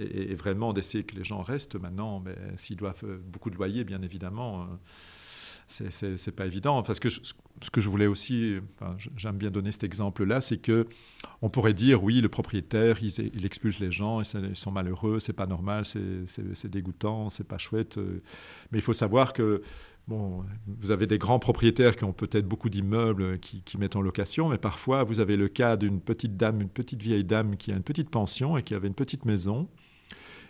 euh, 0.00 0.32
est, 0.32 0.34
vraiment 0.34 0.72
d'essayer 0.72 1.04
que 1.04 1.16
les 1.16 1.24
gens 1.24 1.42
restent. 1.42 1.76
Maintenant, 1.76 2.20
mais 2.20 2.36
s'ils 2.56 2.76
doivent 2.76 3.04
beaucoup 3.26 3.50
de 3.50 3.56
loyer, 3.56 3.84
bien 3.84 4.02
évidemment, 4.02 4.68
c'est 5.66 6.36
pas 6.36 6.46
évident. 6.46 6.82
Parce 6.82 7.00
que 7.00 7.08
ce 7.08 7.70
que 7.72 7.80
je 7.80 7.88
voulais 7.88 8.06
aussi, 8.06 8.56
j'aime 9.16 9.36
bien 9.36 9.50
donner 9.50 9.72
cet 9.72 9.84
exemple-là, 9.84 10.40
c'est 10.40 10.58
que 10.58 10.86
on 11.40 11.48
pourrait 11.48 11.74
dire, 11.74 12.02
oui, 12.02 12.20
le 12.20 12.28
propriétaire, 12.28 12.98
il, 13.02 13.46
expulse 13.46 13.80
les 13.80 13.90
gens, 13.90 14.20
ils 14.20 14.56
sont 14.56 14.72
malheureux, 14.72 15.20
c'est 15.20 15.32
pas 15.32 15.46
normal, 15.46 15.84
c'est 15.84 16.70
dégoûtant, 16.70 17.30
c'est 17.30 17.46
pas 17.46 17.58
chouette. 17.58 17.98
Mais 18.70 18.78
il 18.78 18.82
faut 18.82 18.94
savoir 18.94 19.32
que 19.32 19.62
Bon, 20.08 20.44
vous 20.66 20.90
avez 20.90 21.06
des 21.06 21.18
grands 21.18 21.38
propriétaires 21.38 21.94
qui 21.94 22.02
ont 22.02 22.12
peut-être 22.12 22.46
beaucoup 22.46 22.68
d'immeubles 22.68 23.38
qui, 23.38 23.78
mettent 23.78 23.94
en 23.94 24.00
location, 24.00 24.48
mais 24.48 24.58
parfois 24.58 25.04
vous 25.04 25.20
avez 25.20 25.36
le 25.36 25.46
cas 25.46 25.76
d'une 25.76 26.00
petite 26.00 26.36
dame, 26.36 26.60
une 26.60 26.68
petite 26.68 27.00
vieille 27.00 27.24
dame 27.24 27.56
qui 27.56 27.70
a 27.70 27.76
une 27.76 27.84
petite 27.84 28.10
pension 28.10 28.56
et 28.56 28.62
qui 28.62 28.74
avait 28.74 28.88
une 28.88 28.94
petite 28.94 29.24
maison 29.24 29.68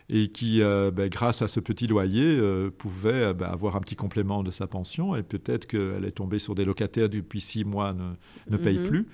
et 0.09 0.29
qui, 0.29 0.63
euh, 0.63 0.91
ben, 0.91 1.09
grâce 1.09 1.43
à 1.43 1.49
ce 1.49 1.61
petit 1.61 1.87
loyer, 1.87 2.37
euh, 2.39 2.71
pouvait 2.71 3.11
euh, 3.13 3.35
ben, 3.35 3.47
avoir 3.47 3.77
un 3.77 3.81
petit 3.81 3.97
complément 3.97 4.43
de 4.43 4.51
sa 4.51 4.67
pension 4.67 5.17
et 5.17 5.23
peut-être 5.23 5.67
qu'elle 5.67 6.05
est 6.05 6.13
tombée 6.13 6.39
sur 6.39 6.55
des 6.55 6.65
locataires 6.65 7.09
depuis 7.09 7.41
six 7.41 7.65
mois 7.65 7.93
ne, 7.95 8.13
ne 8.51 8.57
payent 8.57 8.79
mhm. 8.79 8.89
plus. 8.89 9.07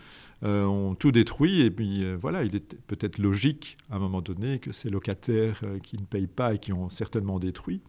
ont 0.43 0.95
tout 0.95 1.13
détruit 1.13 1.61
et 1.63 1.71
puis 1.71 2.05
voilà, 2.17 2.45
il 2.45 2.55
est 2.55 2.77
peut-être 2.87 3.19
logique 3.19 3.77
à 3.91 3.97
un 3.97 3.99
moment 3.99 4.23
donné 4.23 4.59
que 4.59 4.73
ces 4.73 4.91
locataires 4.91 5.63
qui 5.83 5.97
ne 5.97 6.05
payent 6.05 6.27
pas 6.27 6.55
et 6.55 6.59
qui 6.59 6.73
ont 6.73 6.89
certainement 6.89 7.39
détruit 7.39 7.83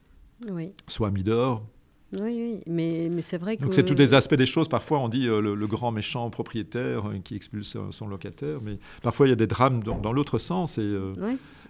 soient 0.87 1.11
mis 1.11 1.23
dehors 1.23 1.65
oui, 2.13 2.21
oui, 2.21 2.59
mais, 2.65 3.07
mais 3.11 3.21
c'est 3.21 3.37
vrai 3.37 3.55
que... 3.57 3.63
Donc 3.63 3.73
c'est 3.73 3.85
tous 3.85 3.95
les 3.95 4.13
aspects 4.13 4.35
des 4.35 4.47
choses. 4.47 4.67
Parfois 4.67 4.99
on 4.99 5.09
dit 5.09 5.27
euh, 5.27 5.41
le, 5.41 5.67
grand 5.67 5.91
méchant 5.91 6.29
propriétaire 6.29 7.07
euh, 7.07 7.19
qui 7.23 7.35
expulse 7.35 7.77
son 7.91 8.07
locataire, 8.07 8.59
mais 8.63 8.79
parfois 9.03 9.27
il 9.27 9.29
y 9.29 9.33
a 9.33 9.35
des 9.35 9.47
drames 9.47 9.83
dans, 9.83 10.11
l'autre 10.11 10.39
sens 10.39 10.79
et 10.79 10.81
euh, 10.81 11.13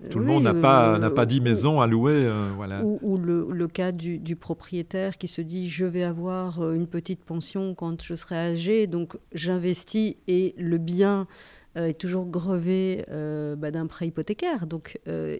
tout 0.09 0.19
le 0.19 0.25
monde 0.25 0.43
n'a 0.43 0.53
pas, 0.53 0.97
n'a 0.97 1.09
pas 1.09 1.25
dix 1.25 1.41
maisons 1.41 1.81
à 1.81 1.87
louer. 1.87 2.29
voilà. 2.55 2.81
Ou, 2.83 3.17
le, 3.17 3.47
le, 3.51 3.67
cas 3.67 3.91
du, 3.91 4.17
du, 4.17 4.37
propriétaire 4.37 5.17
qui 5.17 5.27
se 5.27 5.41
dit 5.41 5.67
je 5.67 5.85
vais 5.85 6.03
avoir 6.03 6.71
une 6.71 6.87
petite 6.87 7.23
pension 7.23 7.75
quand 7.75 8.01
je 8.01 8.13
serai 8.13 8.35
âgé, 8.35 8.87
donc 8.87 9.17
j'investis 9.33 10.15
et 10.27 10.55
le 10.57 10.77
bien 10.77 11.27
est 11.75 11.99
toujours 11.99 12.25
grevé 12.25 13.03
bah, 13.57 13.71
d'un 13.71 13.87
prêt 13.87 14.07
hypothécaire. 14.07 14.67
Donc 14.67 14.99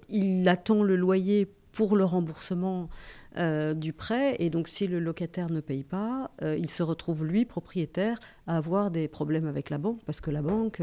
il 0.10 0.48
attend 0.50 0.84
le 0.84 0.98
loyer 0.98 1.48
pour 1.72 1.96
le 1.96 2.04
remboursement 2.04 2.90
du 3.36 3.94
prêt. 3.94 4.36
Et 4.40 4.50
donc, 4.50 4.68
si 4.68 4.88
le 4.88 5.00
locataire 5.00 5.50
ne 5.50 5.62
paye 5.62 5.84
pas, 5.84 6.32
il 6.42 6.70
se 6.70 6.84
retrouve, 6.84 7.26
lui, 7.26 7.46
propriétaire, 7.46 8.18
à 8.48 8.58
avoir 8.58 8.92
des 8.92 9.08
problèmes 9.08 9.48
avec 9.48 9.70
la 9.70 9.78
banque, 9.78 10.02
parce 10.06 10.22
que 10.22 10.32
la 10.32 10.42
banque 10.42 10.82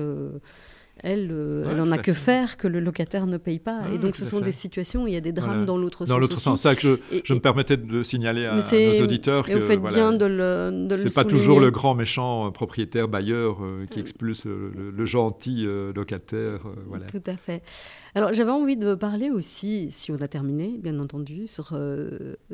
elle, 1.02 1.28
euh, 1.30 1.68
elle 1.70 1.80
en 1.80 1.92
a 1.92 1.98
que 1.98 2.14
faire 2.14 2.56
que 2.56 2.66
le 2.66 2.80
locataire 2.80 3.26
ne 3.26 3.36
paye 3.36 3.58
pas. 3.58 3.82
et 3.92 3.98
donc, 3.98 4.16
ce 4.16 4.24
sont 4.24 4.40
des 4.40 4.52
situations 4.52 5.04
où 5.04 5.06
il 5.06 5.12
y 5.12 5.16
a 5.16 5.20
des 5.20 5.32
drames 5.32 5.66
dans 5.66 5.76
l'autre 5.76 6.00
sens. 6.00 6.08
Dans 6.08 6.18
l'autre 6.18 6.40
sens, 6.40 6.62
ça 6.62 6.74
que 6.74 6.80
je, 6.80 7.18
je 7.22 7.34
me 7.34 7.40
permettais 7.40 7.76
de 7.76 8.02
signaler 8.02 8.46
à, 8.46 8.56
nos 8.56 9.02
auditeurs 9.02 9.46
que 9.46 9.52
vous 9.52 9.66
faites 9.66 9.82
bien 9.82 10.12
de 10.12 10.24
le, 10.24 10.86
de 10.88 10.96
C'est 10.96 11.14
pas 11.14 11.24
toujours 11.24 11.60
le 11.60 11.70
grand 11.70 11.94
méchant 11.94 12.46
euh, 12.46 12.50
propriétaire 12.50 13.08
bailleur 13.08 13.58
euh, 13.62 13.84
qui 13.86 14.00
expulse 14.00 14.46
le, 14.46 15.06
gentil 15.06 15.66
locataire. 15.94 16.60
voilà. 16.88 17.06
Tout 17.06 17.22
à 17.26 17.36
fait. 17.36 17.62
Alors, 18.14 18.32
j'avais 18.32 18.50
envie 18.50 18.76
de 18.76 18.94
parler 18.94 19.30
aussi, 19.30 19.90
si 19.90 20.10
on 20.10 20.20
a 20.20 20.28
terminé, 20.28 20.78
bien 20.82 20.98
entendu, 20.98 21.46
sur, 21.46 21.78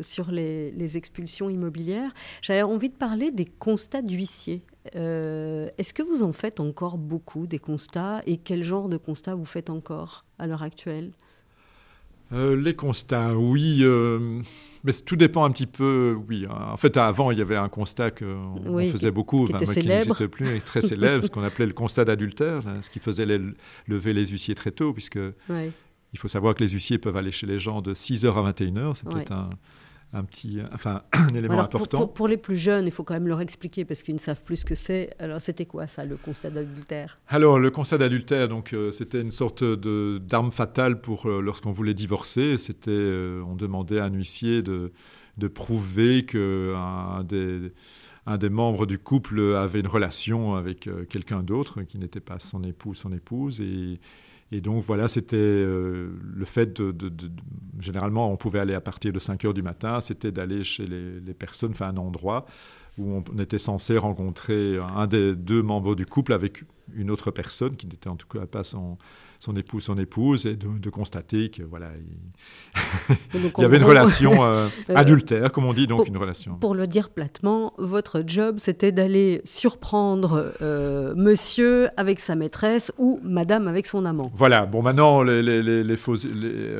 sur 0.00 0.30
les, 0.30 0.72
les 0.72 0.96
expulsions 0.96 1.48
immobilières. 1.48 2.12
J'avais 2.42 2.62
envie 2.62 2.88
de 2.88 2.96
parler 2.96 3.30
des 3.30 3.46
constats 3.46 4.02
d'huissier. 4.02 4.62
Euh, 4.96 5.68
est-ce 5.78 5.94
que 5.94 6.02
vous 6.02 6.22
en 6.22 6.32
faites 6.32 6.60
encore 6.60 6.98
beaucoup 6.98 7.46
des 7.46 7.58
constats 7.58 8.20
et 8.26 8.36
quel 8.36 8.62
genre 8.62 8.88
de 8.88 8.96
constats 8.96 9.34
vous 9.34 9.44
faites 9.44 9.70
encore 9.70 10.24
à 10.38 10.46
l'heure 10.46 10.62
actuelle? 10.62 11.12
Euh, 12.32 12.56
Les 12.56 12.74
constats, 12.74 13.36
oui. 13.36 13.80
Euh, 13.82 14.40
mais 14.84 14.92
tout 14.92 15.16
dépend 15.16 15.44
un 15.44 15.50
petit 15.50 15.66
peu, 15.66 16.18
oui. 16.28 16.46
En 16.48 16.76
fait, 16.76 16.96
avant, 16.96 17.30
il 17.30 17.38
y 17.38 17.42
avait 17.42 17.56
un 17.56 17.68
constat 17.68 18.10
qu'on 18.10 18.78
faisait 18.90 19.10
beaucoup, 19.10 19.46
qui, 19.46 19.52
n'existe 19.52 20.26
plus, 20.26 20.60
très 20.62 20.80
célèbre, 20.80 21.24
ce 21.26 21.30
qu'on 21.30 21.44
appelait 21.44 21.66
le 21.66 21.74
constat 21.74 22.04
d'adultère, 22.04 22.62
ce 22.80 22.90
qui 22.90 22.98
faisait 22.98 23.26
lever 23.86 24.12
les 24.12 24.26
huissiers 24.26 24.54
très 24.54 24.72
tôt, 24.72 24.92
puisque 24.92 25.20
il 25.48 26.18
faut 26.18 26.28
savoir 26.28 26.54
que 26.54 26.64
les 26.64 26.70
huissiers 26.70 26.98
peuvent 26.98 27.16
aller 27.16 27.30
chez 27.30 27.46
les 27.46 27.58
gens 27.58 27.80
de 27.80 27.94
6h 27.94 28.26
à 28.26 28.52
21h. 28.52 28.94
C'est 28.94 29.08
peut-être 29.08 29.32
un 29.32 29.48
un 30.14 30.24
petit, 30.24 30.58
enfin, 30.72 31.02
un 31.12 31.34
élément 31.34 31.60
important. 31.60 32.06
Pour, 32.06 32.28
les 32.28 32.36
plus 32.36 32.56
jeunes, 32.56 32.86
il 32.86 32.90
faut 32.90 33.04
quand 33.04 33.14
même 33.14 33.26
leur 33.26 33.40
expliquer 33.40 33.84
parce 33.84 34.02
qu'ils 34.02 34.14
ne 34.14 34.20
savent 34.20 34.42
plus 34.44 34.56
ce 34.56 34.64
que 34.64 34.74
c'est. 34.74 35.10
Alors, 35.18 35.40
c'était 35.40 35.64
quoi 35.64 35.86
ça, 35.86 36.04
le 36.04 36.16
constat 36.16 36.50
d'adultère? 36.50 37.16
Alors, 37.28 37.58
le 37.58 37.70
constat 37.70 37.98
d'adultère, 37.98 38.48
donc, 38.48 38.72
euh, 38.72 38.92
c'était 38.92 39.20
une 39.20 39.30
sorte 39.30 39.64
de 39.64 40.18
d'arme 40.18 40.50
fatale 40.50 41.00
pour 41.00 41.26
euh, 41.26 41.40
lorsqu'on 41.40 41.72
voulait 41.72 41.94
divorcer. 41.94 42.58
C'était, 42.58 42.90
euh, 42.90 43.42
on 43.46 43.56
demandait 43.56 44.00
à 44.00 44.04
un 44.04 44.12
huissier 44.12 44.62
de, 44.62 44.92
de 45.38 45.48
prouver 45.48 46.24
que 46.26 46.74
un 46.76 47.24
des 47.24 47.72
un 48.24 48.38
des 48.38 48.50
membres 48.50 48.86
du 48.86 49.00
couple 49.00 49.40
avait 49.56 49.80
une 49.80 49.88
relation 49.88 50.54
avec 50.54 50.88
quelqu'un 51.08 51.42
d'autre 51.42 51.82
qui 51.82 51.98
n'était 51.98 52.20
pas 52.20 52.38
son 52.38 52.62
époux 52.62 52.90
ou 52.90 52.94
son 52.94 53.12
épouse 53.12 53.60
et 53.60 53.98
et 54.52 54.60
donc 54.60 54.84
voilà, 54.84 55.08
c'était 55.08 55.36
euh, 55.36 56.10
le 56.22 56.44
fait 56.44 56.80
de, 56.80 57.10
Généralement, 57.80 58.30
on 58.30 58.36
pouvait 58.36 58.60
aller 58.60 58.74
à 58.74 58.80
partir 58.80 59.12
de 59.12 59.18
5 59.18 59.44
heures 59.44 59.54
du 59.54 59.62
matin, 59.62 60.00
c'était 60.00 60.30
d'aller 60.30 60.62
chez 60.62 60.84
les, 60.86 61.34
personnes, 61.34 61.72
enfin 61.72 61.88
un 61.88 61.96
endroit 61.96 62.44
où 62.98 63.22
on 63.34 63.38
était 63.38 63.58
censé 63.58 63.96
rencontrer 63.96 64.78
un 64.94 65.06
des 65.06 65.34
deux 65.34 65.62
membres 65.62 65.94
du 65.94 66.04
couple 66.04 66.34
avec 66.34 66.62
une 66.94 67.10
autre 67.10 67.30
personne 67.30 67.74
qui 67.74 67.86
n'était 67.86 68.08
en 68.08 68.16
tout 68.16 68.28
cas 68.28 68.44
pas 68.46 68.62
son, 68.62 68.98
son 69.42 69.56
époux, 69.56 69.80
son 69.80 69.98
épouse, 69.98 70.46
et 70.46 70.54
de, 70.54 70.90
constater 70.90 71.50
que 71.50 71.64
voilà, 71.64 71.88
il, 73.34 73.40
y 73.58 73.64
avait 73.64 73.78
une 73.78 73.82
relation 73.82 74.44
euh, 74.44 74.68
euh, 74.90 74.94
adultère, 74.94 75.50
comme 75.50 75.64
on 75.64 75.72
dit, 75.72 75.88
donc 75.88 76.06
une 76.06 76.16
relation. 76.16 76.54
Pour 76.54 76.76
le 76.76 76.86
dire 76.86 77.10
platement, 77.10 77.74
votre 77.76 78.22
job, 78.24 78.60
c'était 78.60 78.92
d'aller 78.92 79.40
surprendre 79.42 80.52
euh, 80.62 81.12
monsieur 81.16 81.88
avec 81.96 82.20
sa 82.20 82.36
maîtresse 82.36 82.92
ou 82.98 83.18
madame 83.24 83.66
avec 83.66 83.86
son 83.86 84.04
amant. 84.04 84.30
Voilà, 84.32 84.64
bon, 84.64 84.80
maintenant, 84.80 85.24
les, 85.24 85.42
les, 85.42 85.60
les, 85.60 85.96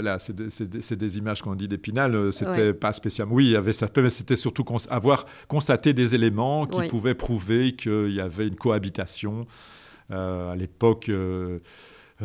là, 0.00 0.20
c'est 0.20 0.36
des, 0.36 1.18
images 1.18 1.42
qu'on 1.42 1.56
dit 1.56 1.66
d'épinal, 1.66 2.32
c'était 2.32 2.72
pas 2.72 2.92
spécialement. 2.92 3.34
Oui, 3.34 3.46
il 3.46 3.50
y 3.50 3.56
avait 3.56 3.72
ça, 3.72 3.88
mais 3.96 4.08
c'était 4.08 4.36
surtout 4.36 4.64
avoir 4.88 5.26
constaté 5.48 5.94
des 5.94 6.14
éléments 6.14 6.66
qui 6.66 6.86
pouvaient 6.86 7.16
prouver 7.16 7.72
qu'il 7.72 8.12
y 8.12 8.20
avait 8.20 8.46
une 8.46 8.54
cohabitation. 8.54 9.48
à 10.10 10.54
l'époque, 10.54 11.08
euh, 11.08 11.58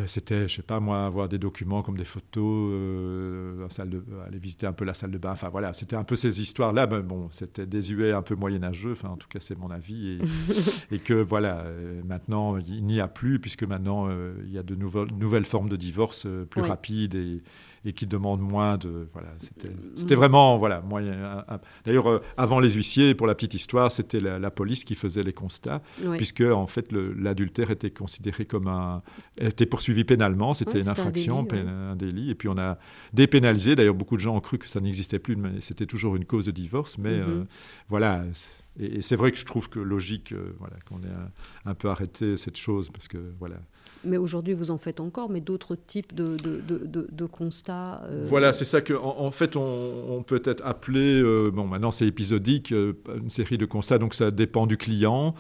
c'était, 0.05 0.47
je 0.47 0.57
sais 0.57 0.61
pas 0.61 0.79
moi, 0.79 1.05
avoir 1.05 1.29
des 1.29 1.39
documents 1.39 1.81
comme 1.81 1.97
des 1.97 2.05
photos, 2.05 2.71
euh, 2.73 3.67
salle 3.69 3.89
de, 3.89 4.03
aller 4.27 4.37
visiter 4.37 4.67
un 4.67 4.73
peu 4.73 4.85
la 4.85 4.93
salle 4.93 5.11
de 5.11 5.17
bain. 5.17 5.31
Enfin 5.31 5.49
voilà, 5.49 5.73
c'était 5.73 5.95
un 5.95 6.03
peu 6.03 6.15
ces 6.15 6.41
histoires-là. 6.41 6.87
Ben, 6.87 7.01
bon, 7.01 7.29
c'était 7.31 7.65
désuet, 7.65 8.11
un 8.11 8.21
peu 8.21 8.35
moyenâgeux. 8.35 8.91
Enfin, 8.91 9.09
en 9.09 9.17
tout 9.17 9.27
cas, 9.27 9.39
c'est 9.39 9.57
mon 9.57 9.71
avis. 9.71 10.09
Et, 10.09 10.19
et 10.95 10.99
que 10.99 11.13
voilà, 11.13 11.61
euh, 11.61 12.01
maintenant, 12.05 12.57
il 12.57 12.85
n'y 12.85 12.99
a 12.99 13.07
plus, 13.07 13.39
puisque 13.39 13.63
maintenant, 13.63 14.09
il 14.43 14.51
y 14.51 14.57
a 14.57 14.63
de 14.63 14.75
nouvelles, 14.75 15.11
nouvelles 15.17 15.45
formes 15.45 15.69
de 15.69 15.75
divorce 15.77 16.27
plus 16.49 16.61
rapides 16.61 17.15
et, 17.15 17.41
et 17.86 17.93
qui 17.93 18.05
demandent 18.05 18.41
moins 18.41 18.78
de. 18.78 19.07
Voilà, 19.13 19.30
c'était 19.95 20.15
vraiment. 20.15 20.57
Voilà, 20.57 20.82
moyen. 20.82 21.45
D'ailleurs, 21.86 22.09
euh, 22.09 22.21
avant 22.38 22.59
les 22.59 22.69
huissiers, 22.69 23.15
pour 23.15 23.28
la 23.28 23.36
petite 23.36 23.53
histoire, 23.53 23.91
c'était 23.91 24.19
la, 24.19 24.51
police 24.51 24.84
qui 24.84 24.95
faisait 24.95 25.23
les 25.23 25.34
constats, 25.34 25.82
puisque 26.15 26.41
en 26.41 26.67
fait, 26.67 26.91
l'adultère 26.91 27.71
était 27.71 27.91
considéré 27.91 28.45
comme 28.45 28.67
un. 28.67 29.01
était 29.38 29.65
poursuivi 29.65 30.03
pénalement, 30.03 30.53
c'était 30.53 30.82
une 30.82 30.89
infraction, 30.89 31.47
un 31.51 31.95
délit, 31.95 32.32
Et 32.32 32.36
puis 32.36 32.49
on 32.49 32.57
a 32.57 32.78
dépénalisé. 33.13 33.75
D'ailleurs, 33.75 33.95
beaucoup 33.95 34.15
de 34.15 34.21
gens 34.21 34.36
ont 34.36 34.41
cru 34.41 34.57
que 34.57 34.67
ça 34.67 34.80
n'existait 34.80 35.19
plus, 35.19 35.36
mais 35.36 35.61
c'était 35.61 35.86
toujours 35.86 36.15
une 36.15 36.25
cause 36.25 36.45
de 36.45 36.51
divorce. 36.51 36.97
Mais 36.97 37.09
euh, 37.09 37.43
mm-hmm. 37.43 37.47
voilà. 37.89 38.23
Et, 38.80 39.01
c'est 39.01 39.15
vrai 39.15 39.32
que 39.32 39.38
je 39.38 39.45
trouve 39.45 39.69
que 39.69 39.80
logique, 39.80 40.32
euh, 40.32 40.55
voilà, 40.59 40.75
qu'on 40.88 40.97
ait 40.97 41.13
un, 41.65 41.71
un, 41.71 41.73
peu 41.73 41.89
arrêté 41.89 42.38
cette 42.38 42.57
chose, 42.57 42.89
parce 42.89 43.07
que 43.07 43.17
voilà 43.39 43.57
mais 44.07 44.17
aujourd'hui 44.17 44.53
vous 44.53 44.71
en 44.71 44.77
faites 44.77 44.99
encore, 44.99 45.29
mais 45.29 45.41
d'autres 45.41 45.75
types 45.75 46.13
de, 46.15 46.35
de, 46.37 47.07
de, 47.11 47.25
constats. 47.25 48.03
Euh, 48.09 48.23
voilà, 48.25 48.53
c'est 48.53 48.65
ça 48.65 48.81
qu'en 48.81 49.19
en, 49.19 49.31
fait 49.31 49.55
on, 49.55 50.23
peut 50.25 50.41
être 50.45 50.65
appelé, 50.65 51.21
euh, 51.21 51.51
bon 51.51 51.65
maintenant 51.65 51.91
c'est 51.91 52.07
épisodique, 52.07 52.71
euh, 52.71 52.93
une 53.15 53.29
série 53.29 53.57
de 53.57 53.65
constats, 53.65 53.97
donc 53.97 54.15
ça 54.15 54.31
dépend 54.31 54.67
du 54.67 54.77
client. 54.77 55.35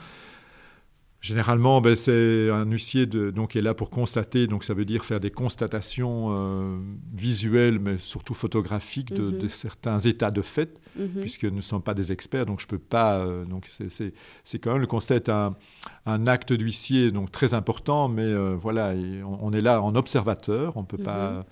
Généralement, 1.27 1.81
ben, 1.81 1.93
c'est 1.97 2.49
un 2.49 2.63
huissier 2.63 3.05
de, 3.05 3.31
donc, 3.31 3.57
est 3.57 3.61
là 3.61 3.73
pour 3.73 3.89
constater, 3.89 4.47
donc 4.47 4.63
ça 4.63 4.73
veut 4.73 4.85
dire 4.85 5.03
faire 5.03 5.19
des 5.19 5.29
constatations 5.29 6.27
euh, 6.29 6.77
visuelles, 7.13 7.79
mais 7.79 7.97
surtout 7.97 8.33
photographiques 8.33 9.13
de, 9.13 9.31
mhm. 9.31 9.49
certains 9.49 9.99
états 9.99 10.31
de 10.31 10.41
fait, 10.41 10.79
mhm. 10.97 11.19
puisque 11.19 11.43
nous 11.43 11.57
ne 11.57 11.61
sommes 11.61 11.81
pas 11.81 11.93
des 11.93 12.13
experts, 12.13 12.45
donc 12.45 12.61
je 12.61 12.67
peux 12.67 12.77
pas. 12.77 13.17
Euh, 13.17 13.43
donc 13.43 13.67
c'est 13.67 14.59
quand 14.59 14.71
même 14.71 14.79
le 14.79 14.87
constat 14.87 15.15
est 15.15 15.27
un, 15.27 15.57
un 16.05 16.27
acte 16.27 16.53
d'huissier 16.53 17.11
donc 17.11 17.29
très 17.29 17.53
important, 17.53 18.07
mais 18.07 18.23
euh, 18.23 18.55
voilà, 18.57 18.93
on, 19.25 19.51
est 19.51 19.59
là 19.59 19.81
en 19.81 19.95
observateur, 19.95 20.77
on 20.77 20.85
peut 20.85 20.97
pas. 20.97 21.31
Mhm. 21.31 21.43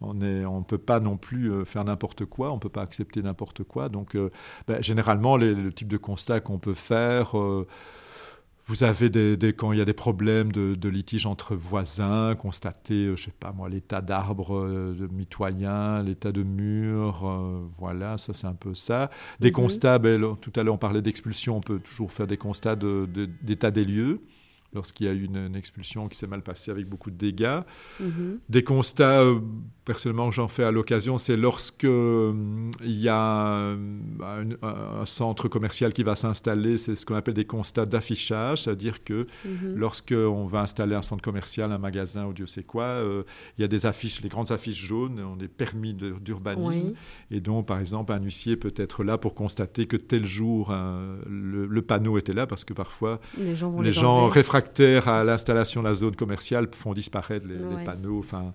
On 0.00 0.12
ne 0.12 0.44
on 0.44 0.62
peut 0.62 0.76
pas 0.76 1.00
non 1.00 1.16
plus 1.16 1.64
faire 1.64 1.84
n'importe 1.84 2.26
quoi, 2.26 2.50
on 2.50 2.56
ne 2.56 2.60
peut 2.60 2.68
pas 2.68 2.82
accepter 2.82 3.22
n'importe 3.22 3.62
quoi. 3.62 3.88
Donc, 3.88 4.18
ben, 4.66 4.82
généralement, 4.82 5.36
les, 5.38 5.54
le 5.54 5.72
type 5.72 5.88
de 5.88 5.96
constat 5.96 6.40
qu'on 6.40 6.58
peut 6.58 6.74
faire, 6.74 7.34
vous 8.66 8.82
avez 8.82 9.10
des, 9.10 9.52
quand 9.52 9.72
il 9.72 9.78
y 9.78 9.82
a 9.82 9.84
des 9.84 9.92
problèmes 9.92 10.50
de, 10.50 10.74
de 10.74 10.88
litige 10.88 11.26
entre 11.26 11.54
voisins, 11.54 12.34
constater, 12.34 13.06
euh, 13.06 13.16
je 13.16 13.24
sais 13.24 13.34
pas 13.38 13.52
moi, 13.52 13.68
l'état 13.68 14.00
d'arbres 14.00 14.56
euh, 14.56 15.08
mitoyens, 15.12 16.02
l'état 16.02 16.32
de 16.32 16.42
murs, 16.42 17.28
euh, 17.28 17.60
voilà, 17.78 18.16
ça 18.16 18.32
c'est 18.32 18.46
un 18.46 18.54
peu 18.54 18.74
ça. 18.74 19.10
Des 19.40 19.48
mhm. 19.48 19.54
constats, 19.54 19.98
ben, 19.98 20.36
tout 20.40 20.52
à 20.56 20.62
l'heure 20.62 20.74
on 20.74 20.78
parlait 20.78 21.02
d'expulsion, 21.02 21.58
on 21.58 21.60
peut 21.60 21.78
toujours 21.78 22.12
faire 22.12 22.26
des 22.26 22.38
constats 22.38 22.76
d'état 22.76 23.70
des 23.70 23.84
lieux 23.84 24.20
lorsqu'il 24.74 25.06
y 25.06 25.08
a 25.08 25.12
eu 25.12 25.24
une, 25.24 25.56
expulsion 25.56 26.08
qui 26.08 26.18
s'est 26.18 26.26
mal 26.26 26.42
passée 26.42 26.70
avec 26.70 26.88
beaucoup 26.88 27.10
de 27.10 27.16
dégâts. 27.16 27.60
Mhm. 28.00 28.40
Des 28.48 28.64
constats, 28.64 29.20
euh, 29.20 29.40
personnellement, 29.84 30.30
j'en 30.30 30.48
fais 30.48 30.64
à 30.64 30.70
l'occasion, 30.70 31.18
c'est 31.18 31.36
lorsque 31.36 31.84
euh, 31.84 32.32
il 32.82 33.00
y 33.00 33.08
a 33.08 33.74
un, 34.22 35.04
centre 35.04 35.48
commercial 35.48 35.92
qui 35.92 36.02
va 36.02 36.14
s'installer, 36.14 36.78
c'est 36.78 36.96
ce 36.96 37.04
qu'on 37.04 37.14
appelle 37.14 37.34
des 37.34 37.44
constats 37.44 37.84
d'affichage, 37.84 38.62
c'est-à-dire 38.62 39.04
que 39.04 39.26
mhm. 39.44 39.74
lorsqu'on 39.76 40.46
va 40.46 40.60
installer 40.60 40.94
un 40.94 41.02
centre 41.02 41.22
commercial, 41.22 41.70
un 41.72 41.78
magasin 41.78 42.24
ou 42.26 42.32
Dieu 42.32 42.46
sait 42.46 42.62
quoi, 42.62 42.84
euh, 42.84 43.24
il 43.58 43.62
y 43.62 43.64
a 43.64 43.68
des 43.68 43.84
affiches, 43.84 44.22
les 44.22 44.30
grandes 44.30 44.50
affiches 44.50 44.82
jaunes, 44.82 45.20
ont 45.20 45.36
des 45.36 45.48
permis 45.48 45.94
d'urbanisme, 45.94 46.94
et 47.30 47.40
donc, 47.40 47.66
par 47.66 47.78
exemple, 47.78 48.12
un 48.12 48.20
huissier 48.20 48.56
peut 48.56 48.74
être 48.76 49.04
là 49.04 49.18
pour 49.18 49.34
constater 49.34 49.86
que 49.86 49.96
tel 49.96 50.24
jour, 50.24 50.74
le, 51.28 51.82
panneau 51.82 52.16
était 52.16 52.32
là, 52.32 52.46
parce 52.46 52.64
que 52.64 52.72
parfois, 52.72 53.20
les 53.38 53.54
gens, 53.54 53.78
les 53.80 54.32
réfractaires 54.32 55.08
à 55.08 55.24
l'installation 55.24 55.82
de 55.82 55.88
la 55.88 55.94
zone 55.94 56.16
commerciale 56.16 56.68
font 56.72 56.94
disparaître 56.94 57.46
les, 57.46 57.84
panneaux. 57.84 58.20
Enfin, 58.20 58.54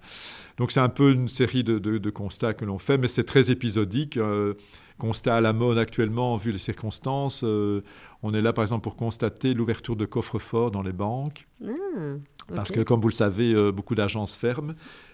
donc 0.57 0.71
c'est 0.71 0.79
un 0.79 0.89
peu 0.89 1.18
une 1.21 1.29
série 1.29 1.63
de, 1.63 2.09
constats 2.09 2.53
que 2.53 2.65
l'on 2.65 2.77
fait, 2.77 2.97
mais 2.97 3.07
c'est 3.07 3.23
très 3.23 3.51
épisodique. 3.51 4.17
Euh, 4.17 4.53
constat 4.97 5.37
à 5.37 5.41
la 5.41 5.53
mode 5.53 5.77
actuellement, 5.77 6.35
vu 6.35 6.51
les 6.51 6.57
circonstances. 6.57 7.43
Euh, 7.45 7.81
on 8.21 8.33
est 8.33 8.41
là, 8.41 8.51
par 8.51 8.63
exemple, 8.63 8.83
pour 8.83 8.97
constater 8.97 9.53
l'ouverture 9.53 9.95
de 9.95 10.05
coffres 10.05 10.39
forts 10.39 10.71
dans 10.71 10.81
les 10.81 10.91
banques. 10.91 11.47
Ah, 11.63 12.17
Parce 12.53 12.71
que, 12.71 12.81
comme 12.81 12.99
vous 12.99 13.07
le 13.07 13.13
savez, 13.13 13.53
euh, 13.53 13.71
beaucoup 13.71 13.95
d'agences 13.95 14.35
ferment. 14.35 14.73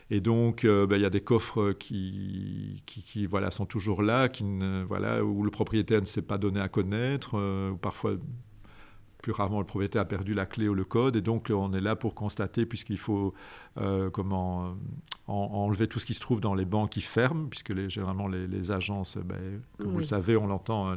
Et 0.09 0.21
donc, 0.21 0.65
ben, 0.65 0.95
il 0.95 1.01
y 1.01 1.05
a 1.05 1.09
des 1.09 1.21
coffres 1.21 1.71
qui, 1.71 2.83
qui, 2.85 3.25
voilà, 3.25 3.49
sont 3.49 3.65
toujours 3.65 4.03
là, 4.03 4.29
qui 4.29 4.43
voilà, 4.87 5.23
où 5.23 5.43
le 5.43 5.49
propriétaire 5.49 5.99
ne 5.99 6.05
s'est 6.05 6.21
pas 6.21 6.37
donné 6.37 6.59
à 6.59 6.69
connaître, 6.69 7.35
ou 7.71 7.77
parfois 7.77 8.13
plus 9.25 9.31
rarement 9.31 9.57
le 9.57 9.65
propriétaire 9.65 10.03
a 10.03 10.05
perdu 10.05 10.35
la 10.35 10.45
clé 10.45 10.67
ou 10.67 10.75
le 10.75 10.85
code, 10.85 11.15
et 11.15 11.21
donc 11.21 11.51
on 11.51 11.73
est 11.73 11.79
là 11.79 11.95
pour 11.95 12.13
constater, 12.13 12.67
puisqu'il 12.67 12.99
faut 12.99 13.33
euh, 13.79 14.11
comment 14.11 14.75
enlever 15.25 15.87
tout 15.87 15.97
ce 15.97 16.05
qui 16.05 16.13
se 16.13 16.19
trouve 16.19 16.41
dans 16.41 16.53
les 16.53 16.63
banques 16.63 16.91
qui 16.91 17.01
ferment, 17.01 17.47
puisque 17.47 17.69
les, 17.69 17.89
généralement 17.89 18.27
les, 18.27 18.71
agences, 18.71 19.17
ben, 19.17 19.61
comme 19.79 19.93
vous 19.93 19.97
le 19.97 20.03
savez, 20.03 20.37
on 20.37 20.45
l'entend, 20.45 20.89
hein, 20.89 20.95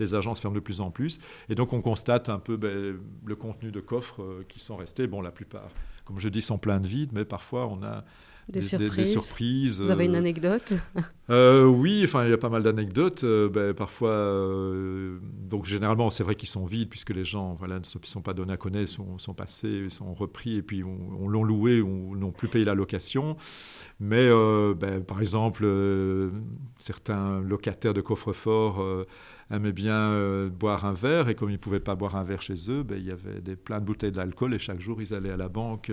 les, 0.00 0.14
agences 0.16 0.40
ferment 0.40 0.56
de 0.56 0.60
plus 0.60 0.80
en 0.80 0.90
plus. 0.90 1.20
Et 1.48 1.54
donc 1.54 1.72
on 1.72 1.80
constate 1.80 2.28
un 2.28 2.40
peu 2.40 2.56
ben, 2.56 2.98
le 3.24 3.36
contenu 3.36 3.70
de 3.70 3.78
coffres 3.78 4.20
euh, 4.20 4.44
qui 4.48 4.58
sont 4.58 4.74
restés. 4.74 5.06
Bon, 5.06 5.20
la 5.20 5.30
plupart, 5.30 5.68
comme 6.06 6.18
je 6.18 6.28
dis, 6.28 6.42
sont 6.42 6.58
pleins 6.58 6.80
de 6.80 6.88
vide, 6.88 7.10
mais 7.12 7.24
parfois 7.24 7.68
on 7.68 7.84
a 7.84 8.02
des, 8.50 8.62
surprises. 9.06 9.80
Vous 9.80 9.90
avez 9.90 10.06
une 10.06 10.14
euh, 10.14 10.18
anecdote 10.18 10.72
euh, 11.30 11.64
Oui, 11.64 12.02
enfin, 12.04 12.24
il 12.24 12.30
y 12.30 12.32
a 12.32 12.38
pas 12.38 12.48
mal 12.48 12.62
d'anecdotes. 12.62 13.24
Euh, 13.24 13.48
ben, 13.48 13.74
parfois, 13.74 14.14
donc 15.48 15.64
généralement, 15.64 16.10
c'est 16.10 16.24
vrai 16.24 16.34
qu'ils 16.34 16.48
sont 16.48 16.66
vides 16.66 16.88
puisque 16.88 17.10
les 17.10 17.24
gens 17.24 17.54
voilà, 17.54 17.78
ne 17.78 17.84
sont 17.84 18.22
pas 18.22 18.34
donnés 18.34 18.52
à 18.52 18.56
connaître, 18.56 18.90
sont, 18.90 19.18
sont 19.18 19.34
passés, 19.34 19.88
sont 19.90 20.12
repris 20.14 20.56
et 20.56 20.62
puis 20.62 20.82
on, 20.84 21.28
l'ont 21.28 21.44
loué 21.44 21.80
ou 21.80 22.16
n'ont 22.16 22.32
plus 22.32 22.48
payé 22.48 22.64
la 22.64 22.74
location. 22.74 23.36
Mais 24.00 24.28
ben, 24.74 25.02
par 25.02 25.20
exemple, 25.20 25.66
certains 26.76 27.40
locataires 27.40 27.94
de 27.94 28.00
coffre-fort 28.00 29.06
aimaient 29.50 29.72
bien 29.72 30.48
boire 30.48 30.84
un 30.84 30.92
verre 30.92 31.28
et 31.28 31.34
comme 31.34 31.50
ils 31.50 31.54
ne 31.54 31.58
pouvaient 31.58 31.80
pas 31.80 31.94
boire 31.94 32.16
un 32.16 32.24
verre 32.24 32.42
chez 32.42 32.70
eux, 32.70 32.82
ben, 32.82 32.98
il 32.98 33.06
y 33.06 33.10
avait 33.10 33.40
des, 33.40 33.56
plein 33.56 33.80
de 33.80 33.84
bouteilles 33.84 34.12
d'alcool 34.12 34.54
et 34.54 34.58
chaque 34.58 34.80
jour 34.80 35.00
ils 35.00 35.14
allaient 35.14 35.32
à 35.32 35.36
la 35.36 35.48
banque 35.48 35.92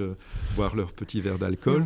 boire 0.55 0.75
leur 0.75 0.93
petit 0.93 1.21
verre 1.21 1.37
d'alcool. 1.37 1.85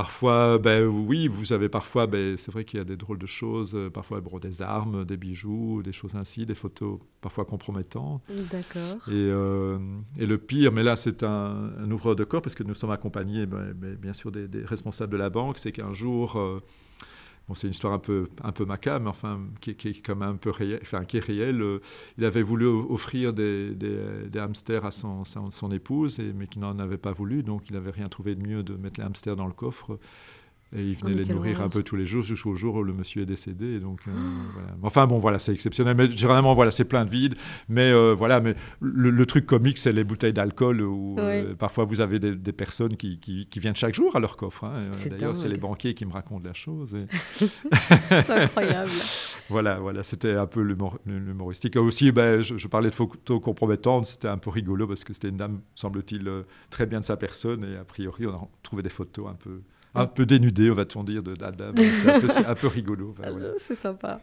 Parfois, 0.00 0.56
ben, 0.56 0.86
oui, 0.86 1.28
vous 1.28 1.52
avez 1.52 1.68
parfois, 1.68 2.06
ben, 2.06 2.34
c'est 2.38 2.50
vrai 2.50 2.64
qu'il 2.64 2.78
y 2.78 2.80
a 2.80 2.86
des 2.86 2.96
drôles 2.96 3.18
de 3.18 3.26
choses, 3.26 3.74
euh, 3.74 3.90
parfois 3.90 4.22
bon, 4.22 4.38
des 4.38 4.62
armes, 4.62 5.04
des 5.04 5.18
bijoux, 5.18 5.82
des 5.82 5.92
choses 5.92 6.14
ainsi, 6.14 6.46
des 6.46 6.54
photos 6.54 7.00
parfois 7.20 7.44
compromettantes. 7.44 8.22
D'accord. 8.50 8.96
Et, 9.08 9.12
euh, 9.12 9.78
et, 10.18 10.24
le 10.24 10.38
pire, 10.38 10.72
mais 10.72 10.82
là 10.82 10.96
c'est 10.96 11.22
un, 11.22 11.70
un, 11.78 11.90
ouvreur 11.90 12.16
de 12.16 12.24
corps, 12.24 12.40
parce 12.40 12.54
que 12.54 12.62
nous 12.62 12.74
sommes 12.74 12.92
accompagnés 12.92 13.44
ben, 13.44 13.74
ben 13.74 13.94
bien 13.94 14.14
sûr 14.14 14.32
des, 14.32 14.48
responsables 14.64 15.12
de 15.12 15.18
la 15.18 15.28
banque, 15.28 15.58
c'est 15.58 15.70
qu'un 15.70 15.92
jour, 15.92 16.36
euh, 16.36 16.62
c'est 17.54 17.66
une 17.66 17.72
histoire 17.72 17.92
un 17.92 17.98
peu, 17.98 18.28
un 18.42 18.52
peu 18.52 18.64
macabre, 18.64 19.04
mais 19.04 19.10
enfin, 19.10 19.40
qui, 19.60 19.74
qui, 19.74 19.88
est 19.88 20.00
quand 20.00 20.20
un 20.20 20.36
peu 20.36 20.50
enfin, 20.82 21.04
qui 21.04 21.16
est 21.16 21.24
réelle. 21.24 21.62
Euh, 21.62 21.80
il 22.18 22.24
avait 22.24 22.42
voulu 22.42 22.66
offrir 22.66 23.32
des, 23.32 23.70
des, 23.74 24.38
hamsters 24.38 24.84
à 24.84 24.90
son, 24.90 25.24
son, 25.24 25.72
épouse, 25.72 26.18
mais 26.34 26.46
qui 26.46 26.58
n'en 26.58 26.78
avait 26.78 26.98
pas 26.98 27.12
voulu, 27.12 27.42
donc 27.42 27.68
il 27.68 27.74
n'avait 27.74 27.90
rien 27.90 28.08
trouvé 28.08 28.34
de 28.34 28.46
mieux 28.46 28.62
de 28.62 28.74
mettre 28.74 29.00
les 29.00 29.06
hamsters 29.06 29.36
dans 29.36 29.46
le 29.46 29.52
coffre. 29.52 29.98
Et 30.76 30.84
il 30.84 30.94
venait 30.94 31.14
oh, 31.16 31.18
les 31.18 31.34
nourrir 31.34 31.62
un 31.62 31.68
peu 31.68 31.82
tous 31.82 31.96
les 31.96 32.06
jours 32.06 32.22
jusqu'au 32.22 32.54
jour 32.54 32.76
où 32.76 32.84
le 32.84 32.92
monsieur 32.92 33.22
est 33.22 33.26
décédé. 33.26 33.80
donc, 33.80 34.02
euh, 34.06 34.12
voilà. 34.52 34.68
Enfin 34.82 35.08
bon, 35.08 35.18
voilà, 35.18 35.40
c'est 35.40 35.52
exceptionnel. 35.52 35.96
Mais 35.96 36.08
généralement, 36.08 36.54
voilà, 36.54 36.70
c'est 36.70 36.84
plein 36.84 37.04
de 37.04 37.10
vide. 37.10 37.34
Mais 37.68 37.90
euh, 37.90 38.14
voilà, 38.14 38.40
mais 38.40 38.54
le, 38.80 39.26
truc 39.26 39.46
comique, 39.46 39.78
c'est 39.78 39.90
les 39.90 40.04
bouteilles 40.04 40.32
d'alcool 40.32 40.82
où 40.82 41.16
euh, 41.18 41.54
parfois 41.56 41.84
vous 41.84 42.00
avez 42.00 42.20
des, 42.20 42.52
personnes 42.52 42.96
qui, 42.96 43.18
qui, 43.18 43.60
viennent 43.60 43.74
chaque 43.74 43.94
jour 43.94 44.14
à 44.14 44.20
leur 44.20 44.36
coffre. 44.36 44.64
Hein. 44.64 44.90
D'ailleurs, 45.10 45.36
c'est 45.36 45.48
les 45.48 45.58
banquiers 45.58 45.94
qui 45.94 46.06
me 46.06 46.12
racontent 46.12 46.46
la 46.46 46.54
chose. 46.54 46.96
c'est 47.40 48.30
incroyable. 48.30 48.92
voilà, 49.48 49.80
voilà, 49.80 50.04
c'était 50.04 50.34
un 50.34 50.46
peu 50.46 50.60
l'humoristique. 50.60 51.74
Aussi, 51.76 52.12
ben, 52.12 52.42
je, 52.42 52.56
je, 52.56 52.68
parlais 52.68 52.90
de 52.90 52.94
photos 52.94 53.42
compromettantes. 53.42 54.06
C'était 54.06 54.28
un 54.28 54.38
peu 54.38 54.50
rigolo 54.50 54.86
parce 54.86 55.02
que 55.02 55.14
c'était 55.14 55.30
une 55.30 55.36
dame, 55.36 55.62
semble-t-il, 55.74 56.30
très 56.70 56.86
bien 56.86 57.00
de 57.00 57.04
sa 57.04 57.16
personne. 57.16 57.64
Et 57.64 57.76
a 57.76 57.84
priori, 57.84 58.26
on 58.26 58.34
a 58.34 58.48
trouvé 58.62 58.84
des 58.84 58.88
photos 58.88 59.26
un 59.28 59.34
peu 59.34 59.62
un 59.94 60.06
peu 60.06 60.26
dénudé, 60.26 60.70
on 60.70 60.74
va-t-on 60.74 61.04
dire, 61.04 61.22
d'Adam. 61.22 61.72
C'est 62.28 62.46
un, 62.46 62.54
peu 62.54 62.68
rigolo. 62.68 63.14
C'est 63.58 63.74
sympa. 63.74 64.20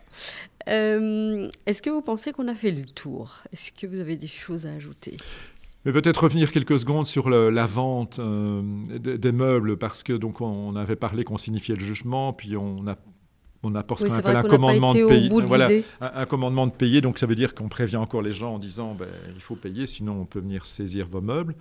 Euh, 0.69 1.49
est-ce 1.65 1.81
que 1.81 1.89
vous 1.89 2.01
pensez 2.01 2.31
qu'on 2.31 2.47
a 2.47 2.55
fait 2.55 2.71
le 2.71 2.85
tour? 2.85 3.43
Est-ce 3.51 3.71
que 3.71 3.87
vous 3.87 3.99
avez 3.99 4.15
des 4.15 4.27
choses 4.27 4.65
à 4.65 4.73
ajouter? 4.73 5.17
Mais 5.85 5.91
peut-être 5.91 6.23
revenir 6.23 6.51
quelques 6.51 6.79
secondes 6.79 7.07
sur 7.07 7.29
la 7.29 7.65
vente 7.65 8.19
euh, 8.19 8.61
des, 8.99 9.31
meubles, 9.31 9.77
parce 9.77 10.03
que 10.03 10.13
donc 10.13 10.41
on 10.41 10.75
avait 10.75 10.97
parlé 10.97 11.23
qu'on 11.23 11.37
signifiait 11.37 11.75
le 11.75 11.83
jugement, 11.83 12.33
puis 12.33 12.57
on 12.57 12.85
a 12.87 12.97
on 13.63 13.75
apporte 13.75 14.01
ce 14.01 14.07
qu'on 14.07 14.13
appelle 14.13 14.37
un 14.37 14.43
commandement 14.43 14.93
de 14.93 15.07
payer. 15.07 15.29
Voilà, 15.29 15.69
un, 15.99 16.25
commandement 16.25 16.67
de 16.67 16.71
payer, 16.71 17.01
donc 17.01 17.17
ça 17.17 17.25
veut 17.25 17.35
dire 17.35 17.55
qu'on 17.55 17.69
prévient 17.69 17.97
encore 17.97 18.21
les 18.21 18.31
gens 18.31 18.55
en 18.55 18.59
disant 18.59 18.93
ben, 18.93 19.07
il 19.35 19.41
faut 19.41 19.55
payer, 19.55 19.87
sinon 19.87 20.13
on 20.21 20.25
peut 20.25 20.39
venir 20.39 20.65
saisir 20.65 21.07
vos 21.07 21.21
meubles. 21.21 21.55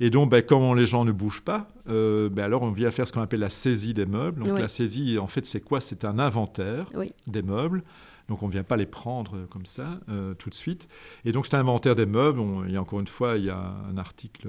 Et 0.00 0.10
donc, 0.10 0.30
ben, 0.30 0.42
quand 0.42 0.74
les 0.74 0.86
gens 0.86 1.04
ne 1.04 1.12
bougent 1.12 1.42
pas, 1.42 1.68
euh, 1.88 2.28
ben, 2.28 2.44
alors 2.44 2.62
on 2.62 2.70
vient 2.70 2.90
faire 2.90 3.08
ce 3.08 3.12
qu'on 3.12 3.22
appelle 3.22 3.40
la 3.40 3.50
saisie 3.50 3.94
des 3.94 4.06
meubles. 4.06 4.44
Donc 4.44 4.58
la 4.58 4.68
saisie, 4.68 5.18
en 5.18 5.26
fait, 5.26 5.46
c'est 5.46 5.60
quoi? 5.60 5.80
C'est 5.80 6.04
un 6.04 6.18
inventaire 6.18 6.86
des 7.26 7.42
meubles. 7.42 7.82
Donc 8.28 8.42
on 8.42 8.48
ne 8.48 8.52
vient 8.52 8.64
pas 8.64 8.76
les 8.76 8.86
prendre 8.86 9.46
comme 9.50 9.66
ça 9.66 10.00
euh, 10.08 10.34
tout 10.34 10.50
de 10.50 10.54
suite. 10.54 10.88
Et 11.24 11.30
donc 11.30 11.46
cet 11.46 11.54
inventaire 11.54 11.94
des 11.94 12.06
meubles, 12.06 12.40
il 12.66 12.74
y 12.74 12.76
a 12.76 12.80
encore 12.80 12.98
une 12.98 13.06
fois, 13.06 13.36
il 13.36 13.44
y 13.44 13.50
a 13.50 13.74
un 13.88 13.96
article 13.98 14.48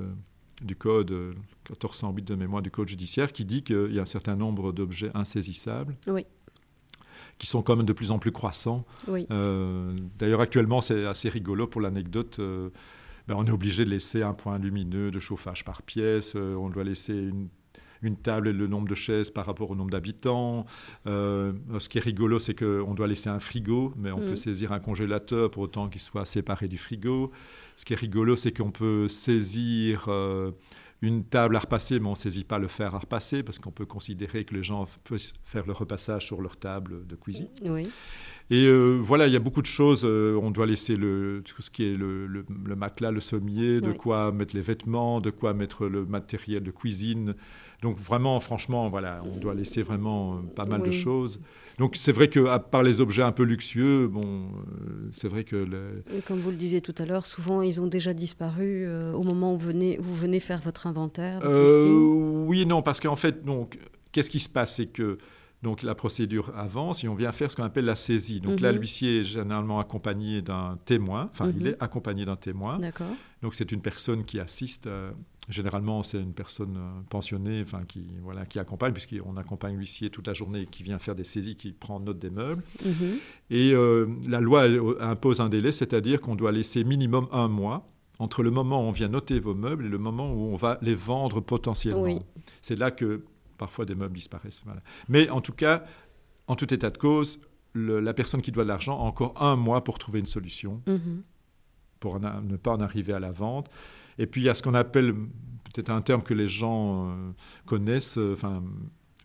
du 0.63 0.75
code 0.75 1.11
1408 1.69 2.25
de 2.25 2.33
mémoire 2.33 2.63
du 2.63 2.71
code 2.71 2.87
judiciaire 2.87 3.31
qui 3.31 3.45
dit 3.45 3.61
qu'il 3.61 3.93
y 3.93 3.99
a 3.99 4.01
un 4.01 4.05
certain 4.05 4.35
nombre 4.35 4.71
d'objets 4.71 5.11
insaisissables. 5.13 5.95
Oui 6.07 6.25
qui 7.37 7.47
sont 7.47 7.61
quand 7.61 7.75
même 7.75 7.85
de 7.85 7.93
plus 7.93 8.11
en 8.11 8.19
plus 8.19 8.31
croissants. 8.31 8.85
Euh, 9.09 9.93
d'ailleurs, 10.17 10.41
actuellement, 10.41 10.81
c'est 10.81 11.05
assez 11.05 11.29
rigolo 11.29 11.67
pour 11.67 11.81
l'anecdote. 11.81 12.37
Euh, 12.39 12.69
ben, 13.27 13.35
on 13.37 13.45
est 13.45 13.51
obligé 13.51 13.85
de 13.85 13.89
laisser 13.89 14.23
un 14.23 14.33
point 14.33 14.57
lumineux 14.57 15.11
de 15.11 15.19
chauffage 15.19 15.63
par 15.63 15.81
pièce. 15.81 16.33
Euh, 16.35 16.55
on 16.55 16.69
doit 16.69 16.83
laisser 16.83 17.13
une, 17.13 17.49
une, 18.01 18.15
table 18.15 18.47
et 18.47 18.53
le 18.53 18.67
nombre 18.67 18.87
de 18.87 18.95
chaises 18.95 19.29
par 19.29 19.45
rapport 19.45 19.69
au 19.69 19.75
nombre 19.75 19.91
d'habitants. 19.91 20.65
ce 21.05 21.89
qui 21.89 21.97
est 21.97 22.01
rigolo, 22.01 22.39
c'est 22.39 22.55
qu'on 22.55 22.93
doit 22.93 23.07
laisser 23.07 23.29
un 23.29 23.39
frigo, 23.39 23.93
mais 23.97 24.11
on 24.11 24.19
peut 24.19 24.31
mm. 24.31 24.37
saisir 24.37 24.71
un 24.71 24.79
congélateur 24.79 25.51
pour 25.51 25.63
autant 25.63 25.89
qu'il 25.89 26.01
soit 26.01 26.25
séparé 26.25 26.67
du 26.67 26.77
frigo. 26.77 27.31
Ce 27.75 27.85
qui 27.85 27.93
est 27.93 27.97
rigolo, 27.97 28.35
c'est 28.35 28.51
qu'on 28.51 28.71
peut 28.71 29.07
saisir 29.07 30.09
une 31.01 31.23
table 31.23 31.55
à 31.55 31.59
repasser, 31.59 31.99
mais 31.99 32.07
on 32.07 32.11
ne 32.11 32.15
saisit 32.15 32.43
pas 32.43 32.57
le 32.57 32.67
fer 32.67 32.95
à 32.95 32.99
repasser 32.99 33.43
parce 33.43 33.59
qu'on 33.59 33.71
peut 33.71 33.85
considérer 33.85 34.45
que 34.45 34.55
les 34.55 34.63
gens 34.63 34.87
peuvent 35.03 35.19
faire 35.43 35.65
le 35.65 35.73
repassage 35.73 36.25
sur 36.25 36.41
leur 36.41 36.57
table 36.57 37.05
de 37.05 37.15
cuisine. 37.15 37.49
Oui. 37.65 37.89
Et 38.49 38.65
euh, 38.65 38.99
voilà, 39.01 39.27
il 39.27 39.33
y 39.33 39.35
a 39.35 39.39
beaucoup 39.39 39.61
de 39.61 39.67
choses. 39.67 40.03
Euh, 40.05 40.39
on 40.41 40.51
doit 40.51 40.65
laisser 40.65 40.95
le, 40.95 41.41
tout 41.43 41.61
ce 41.61 41.69
qui 41.69 41.83
est 41.83 41.97
le, 41.97 42.45
matelas, 42.75 43.11
le 43.11 43.19
sommier, 43.19 43.81
de 43.81 43.91
quoi 43.91 44.31
mettre 44.31 44.55
les 44.55 44.61
vêtements, 44.61 45.19
de 45.19 45.31
quoi 45.31 45.53
mettre 45.53 45.87
le 45.87 46.05
matériel 46.05 46.63
de 46.63 46.71
cuisine. 46.71 47.35
Donc 47.81 47.99
vraiment, 47.99 48.39
franchement, 48.39 48.89
voilà, 48.89 49.19
on 49.31 49.37
doit 49.37 49.53
laisser 49.53 49.83
vraiment 49.83 50.35
euh, 50.35 50.37
pas 50.55 50.65
mal 50.65 50.81
de 50.81 50.91
choses. 50.91 51.39
Donc 51.77 51.95
c'est 51.95 52.11
vrai 52.11 52.27
que 52.27 52.47
à 52.47 52.57
part 52.57 52.81
les 52.81 53.01
objets 53.01 53.21
un 53.21 53.31
peu 53.31 53.43
luxueux, 53.43 54.07
bon, 54.07 54.23
euh, 54.23 55.09
c'est 55.11 55.27
vrai 55.27 55.43
que 55.43 55.67
comme 56.25 56.39
vous 56.39 56.49
le 56.49 56.55
disiez 56.55 56.81
tout 56.81 56.95
à 56.97 57.05
l'heure, 57.05 57.25
souvent 57.25 57.61
ils 57.61 57.79
ont 57.79 57.85
déjà 57.85 58.15
disparu 58.15 58.85
euh, 58.85 59.13
au 59.13 59.21
moment 59.21 59.53
où 59.53 59.57
vous 59.57 59.67
venez, 59.67 59.97
vous 59.99 60.15
venez 60.15 60.39
faire 60.39 60.59
votre 60.59 60.87
inventaire. 60.87 61.39
oui, 61.45 62.65
non, 62.65 62.81
parce 62.81 62.99
qu'en 62.99 63.15
fait, 63.15 63.45
donc, 63.45 63.77
qu'est-ce 64.11 64.31
qui 64.31 64.39
se 64.39 64.49
passe, 64.49 64.77
c'est 64.77 64.87
que 64.87 65.19
donc 65.61 65.83
la 65.83 65.93
procédure 65.93 66.51
avance 66.55 67.03
et 67.03 67.07
on 67.07 67.15
vient 67.15 67.31
faire 67.31 67.51
ce 67.51 67.55
qu'on 67.55 67.63
appelle 67.63 67.85
la 67.85 67.95
saisie. 67.95 68.41
Donc 68.41 68.59
là, 68.59 68.71
mhm. 68.71 68.79
l'huissier 68.79 69.19
est 69.19 69.23
généralement 69.23 69.79
accompagné 69.79 70.41
d'un 70.41 70.79
témoin, 70.85 71.29
enfin 71.31 71.51
il 71.55 71.61
mhm. 71.61 71.67
est 71.67 71.75
accompagné 71.79 72.25
d'un 72.25 72.35
témoin. 72.35 72.79
D'accord. 72.79 73.07
Donc 73.43 73.53
c'est 73.53 73.71
une 73.71 73.81
personne 73.81 74.23
qui 74.25 74.39
assiste 74.39 74.89
Généralement, 75.49 76.03
c'est 76.03 76.21
une 76.21 76.33
personne 76.33 76.75
euh, 76.77 77.01
pensionnée 77.09 77.61
enfin, 77.61 77.83
qui, 77.87 78.05
voilà, 78.21 78.45
qui 78.45 78.59
accompagne, 78.59 78.91
puisqu'on 78.91 79.37
accompagne 79.37 79.77
l'huissier 79.77 80.09
toute 80.09 80.27
la 80.27 80.33
journée, 80.33 80.65
qui 80.65 80.83
vient 80.83 80.99
faire 80.99 81.15
des 81.15 81.23
saisies, 81.23 81.55
qui 81.55 81.71
prend 81.71 82.01
note 82.01 82.19
des 82.19 82.29
meubles. 82.29 82.63
Mhm. 82.85 83.17
Et 83.49 83.71
euh, 83.73 84.07
la 84.27 84.41
loi 84.41 84.63
impose 84.99 85.39
un 85.39 85.47
délai, 85.47 85.71
c'est-à-dire 85.71 86.19
qu'on 86.19 86.35
doit 86.35 86.51
laisser 86.51 86.83
minimum 86.83 87.29
un 87.31 87.47
mois 87.47 87.89
entre 88.19 88.43
le 88.43 88.51
moment 88.51 88.81
où 88.81 88.87
on 88.87 88.91
vient 88.91 89.07
noter 89.07 89.39
vos 89.39 89.55
meubles 89.55 89.85
et 89.85 89.89
le 89.89 89.97
moment 89.97 90.33
où 90.33 90.51
on 90.51 90.55
va 90.55 90.79
les 90.81 90.95
vendre 90.95 91.39
potentiellement. 91.39 92.19
C'est 92.61 92.75
là 92.75 92.91
que 92.91 93.23
parfois 93.57 93.85
des 93.85 93.95
meubles 93.95 94.15
disparaissent. 94.15 94.63
Mais 95.07 95.29
en 95.29 95.39
tout 95.39 95.53
cas, 95.53 95.85
en 96.47 96.55
tout 96.55 96.73
état 96.73 96.89
de 96.89 96.97
cause, 96.97 97.39
la 97.73 98.13
personne 98.13 98.41
qui 98.41 98.51
doit 98.51 98.63
de 98.63 98.69
l'argent 98.69 98.99
a 98.99 99.03
encore 99.03 99.41
un 99.41 99.55
mois 99.55 99.83
pour 99.83 99.99
trouver 99.99 100.19
une 100.19 100.25
solution, 100.25 100.81
mhm. 100.87 101.23
pour 101.99 102.19
ne 102.19 102.57
pas 102.57 102.71
en 102.71 102.81
arriver 102.81 103.13
à 103.13 103.19
la 103.19 103.31
vente. 103.31 103.69
Et 104.17 104.27
puis 104.27 104.41
il 104.41 104.45
y 104.45 104.49
a 104.49 104.55
ce 104.55 104.63
qu'on 104.63 104.73
appelle, 104.73 105.13
peut-être 105.73 105.89
un 105.89 106.01
terme 106.01 106.21
que 106.23 106.33
les 106.33 106.47
gens 106.47 107.09
euh, 107.09 107.31
connaissent, 107.65 108.17
euh, 108.17 108.33
enfin, 108.33 108.63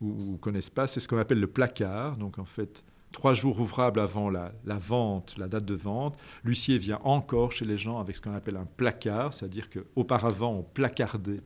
ou, 0.01 0.33
ne 0.33 0.37
connaissent 0.37 0.71
pas, 0.71 0.87
c'est 0.87 1.01
ce 1.01 1.09
qu'on 1.09 1.19
appelle 1.19 1.41
le 1.41 1.47
placard. 1.47 2.17
Donc 2.17 2.39
en 2.39 2.45
fait, 2.45 2.85
trois 3.13 3.35
jours 3.35 3.61
ouvrables 3.61 4.01
avant 4.01 4.31
la, 4.31 4.53
vente, 4.65 5.35
la 5.39 5.49
date 5.49 5.65
de 5.65 5.75
vente, 5.75 6.19
l'huissier 6.45 6.79
vient 6.79 7.01
encore 7.05 7.53
chez 7.53 7.65
les 7.65 7.79
gens 7.79 7.99
avec 7.99 8.17
ce 8.17 8.23
qu'on 8.23 8.35
appelle 8.35 8.57
un 8.57 8.67
placard, 8.77 9.35
c'est-à-dire 9.35 9.69
qu'auparavant 9.71 10.53
on 10.53 10.63
placardait 10.63 11.41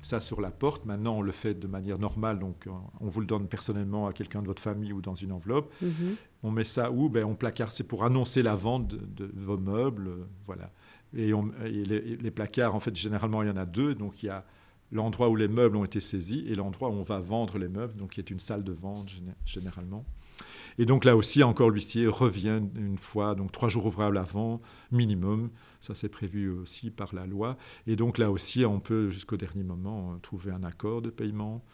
ça 0.00 0.20
sur 0.20 0.40
la 0.40 0.50
porte. 0.50 0.84
Maintenant, 0.84 1.18
on 1.18 1.22
le 1.22 1.32
fait 1.32 1.54
de 1.54 1.66
manière 1.66 1.98
normale, 1.98 2.38
donc 2.38 2.66
on 3.00 3.08
vous 3.08 3.20
le 3.20 3.26
donne 3.26 3.46
personnellement 3.46 4.06
à 4.08 4.12
quelqu'un 4.12 4.42
de 4.42 4.46
votre 4.46 4.62
famille 4.62 4.92
ou 4.92 5.00
dans 5.00 5.14
une 5.14 5.32
enveloppe. 5.32 5.72
Mhm. 5.80 6.16
On 6.42 6.50
met 6.50 6.64
ça 6.64 6.90
où? 6.90 7.08
Ben, 7.08 7.24
On 7.24 7.34
placarde, 7.34 7.70
c'est 7.70 7.86
pour 7.86 8.04
annoncer 8.04 8.42
la 8.42 8.56
vente 8.56 8.88
de, 8.88 8.98
de 8.98 9.30
vos 9.36 9.58
meubles, 9.58 10.08
euh, 10.08 10.26
voilà. 10.46 10.70
Et, 11.14 11.32
les, 11.64 12.30
placards, 12.30 12.74
en 12.74 12.80
fait, 12.80 12.94
généralement, 12.96 13.42
il 13.42 13.48
y 13.48 13.50
en 13.50 13.56
a 13.56 13.66
deux. 13.66 13.94
Donc, 13.94 14.22
il 14.22 14.26
y 14.26 14.30
a 14.30 14.44
l'endroit 14.90 15.28
où 15.28 15.36
les 15.36 15.48
meubles 15.48 15.76
ont 15.76 15.84
été 15.84 16.00
saisis 16.00 16.44
et 16.46 16.54
l'endroit 16.54 16.90
où 16.90 16.92
on 16.92 17.02
va 17.02 17.18
vendre 17.18 17.58
les 17.58 17.68
meubles, 17.68 17.96
donc 17.96 18.12
qui 18.12 18.20
est 18.20 18.30
une 18.30 18.38
salle 18.38 18.62
de 18.62 18.72
vente 18.72 19.10
généralement. 19.46 20.04
Et 20.78 20.86
donc 20.86 21.04
là 21.04 21.16
aussi, 21.16 21.42
encore 21.42 21.70
l'huissier 21.70 22.06
revient 22.06 22.60
une 22.76 22.98
fois, 22.98 23.34
donc 23.34 23.52
trois 23.52 23.68
jours 23.68 23.86
ouvrables 23.86 24.18
avant, 24.18 24.60
minimum. 24.90 25.50
Ça, 25.80 25.94
c'est 25.94 26.08
prévu 26.08 26.48
aussi 26.48 26.90
par 26.90 27.14
la 27.14 27.26
loi. 27.26 27.56
Et 27.86 27.96
donc 27.96 28.18
là 28.18 28.30
aussi, 28.30 28.64
on 28.64 28.80
peut 28.80 29.08
jusqu'au 29.08 29.36
dernier 29.36 29.64
moment 29.64 30.18
trouver 30.20 30.52
un 30.52 30.62
accord 30.62 31.02
de 31.02 31.10
paiement. 31.10 31.64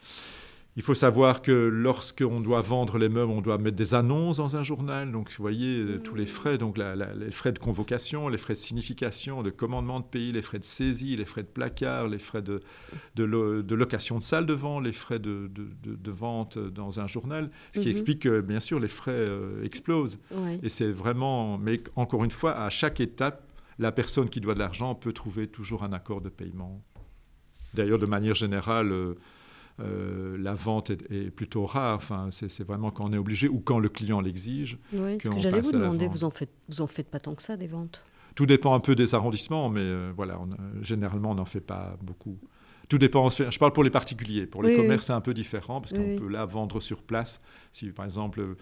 Il 0.79 0.85
faut 0.85 0.95
savoir 0.95 1.43
que 1.43 1.51
lorsqu'on 1.51 2.41
doit 2.41 2.61
vendre 2.61 2.99
les 2.99 3.09
meubles, 3.09 3.33
on 3.33 3.41
doit 3.41 3.59
mettre 3.59 3.77
des 3.77 3.95
annonces 3.95 4.37
dans 4.37 4.55
un 4.55 4.63
journal. 4.63 5.11
Donc, 5.11 5.29
vous 5.29 5.43
voyez, 5.43 5.81
euh, 5.81 5.99
tous 5.99 6.15
les 6.15 6.25
frais, 6.25 6.57
donc 6.57 6.79
les 6.79 7.33
frais 7.33 7.51
de 7.51 7.59
convocation, 7.59 8.29
les 8.29 8.39
frais 8.39 8.55
de 8.55 8.61
signification, 8.61 9.43
de 9.43 9.51
commandement 9.51 9.99
de 9.99 10.05
pays, 10.05 10.31
les 10.31 10.41
frais 10.41 10.61
de 10.61 10.65
saisie, 10.65 11.17
les 11.17 11.25
frais 11.25 11.43
de 11.43 11.49
placard, 11.49 12.07
les 12.07 12.21
frais 12.21 12.43
de, 12.43 12.61
de, 13.17 13.75
location 13.75 14.19
de 14.19 14.23
salle 14.23 14.47
de 14.47 14.53
vente, 14.53 14.85
les 14.85 14.93
frais 14.93 15.19
de, 15.19 15.51
vente 16.07 16.59
dans 16.59 17.01
un 17.01 17.09
journal. 17.09 17.51
Ce 17.75 17.81
qui 17.81 17.87
mhm. 17.87 17.93
explique 17.93 18.23
que, 18.23 18.41
bien 18.41 18.61
sûr, 18.61 18.79
les 18.79 18.87
frais 18.87 19.11
euh, 19.11 19.65
explosent. 19.65 20.21
Et 20.63 20.69
c'est 20.69 20.93
vraiment. 20.93 21.59
Mais 21.59 21.83
encore 21.97 22.23
une 22.23 22.31
fois, 22.31 22.53
à 22.57 22.71
chaque 22.71 23.01
étape, 23.01 23.51
la 23.81 23.91
personne 23.91 24.29
qui 24.29 24.41
doit 24.41 24.55
de 24.55 24.61
l'argent 24.61 24.95
peut 24.95 25.13
trouver 25.13 25.49
toujours 25.49 25.83
un 25.83 25.93
accord 25.93 26.21
de 26.21 26.29
paiement. 26.29 26.85
D'ailleurs, 27.75 27.99
de 27.99 28.07
manière 28.07 28.37
générale, 28.37 28.93
euh, 28.93 29.15
euh, 29.81 30.37
la 30.39 30.55
vente 30.55 30.91
est, 30.91 31.31
plutôt 31.31 31.65
rare. 31.67 31.97
Enfin, 31.97 32.29
c'est 32.31 32.65
vraiment 32.65 32.91
quand 32.91 33.09
on 33.09 33.13
est 33.13 33.19
obligé 33.19 33.49
ou 33.49 33.61
quand 33.61 33.79
le 33.79 33.89
client 33.89 34.21
l'exige. 34.21 34.79
Oui, 34.93 35.19
ce 35.23 35.29
que 35.29 35.39
j'allais 35.39 35.61
vous 35.61 35.73
demander, 35.73 36.09
vous 36.09 36.25
en 36.25 36.31
faites, 36.31 36.53
vous 36.69 36.81
en 36.81 36.87
faites 36.87 37.09
pas 37.09 37.21
tant 37.21 37.35
que 37.35 37.43
ça 37.43 37.57
des 37.57 37.69
ventes? 37.69 38.05
Tout 38.35 38.47
dépend 38.47 38.75
un 38.75 38.81
peu 38.81 38.95
des 38.95 39.15
arrondissements, 39.15 39.69
mais 39.69 39.81
euh, 39.81 40.13
voilà, 40.15 40.39
généralement 40.81 41.33
on 41.33 41.35
n'en 41.35 41.45
fait 41.45 41.61
pas 41.61 41.97
beaucoup. 42.03 42.39
Tout 42.89 42.99
dépend. 42.99 43.29
Je 43.29 43.59
parle 43.59 43.73
pour 43.73 43.85
les 43.85 43.91
particuliers. 43.91 44.47
Pour 44.47 44.63
les 44.63 44.75
commerces, 44.75 45.07
c'est 45.07 45.13
un 45.13 45.21
peu 45.21 45.35
différent 45.35 45.81
parce 45.81 45.93
qu'on 45.93 46.17
peut 46.17 46.29
là 46.29 46.47
vendre 46.47 46.81
sur 46.81 47.03
place. 47.03 47.43
Si 47.71 47.87
par 47.89 48.05
exemple 48.05 48.41
euh, 48.41 48.57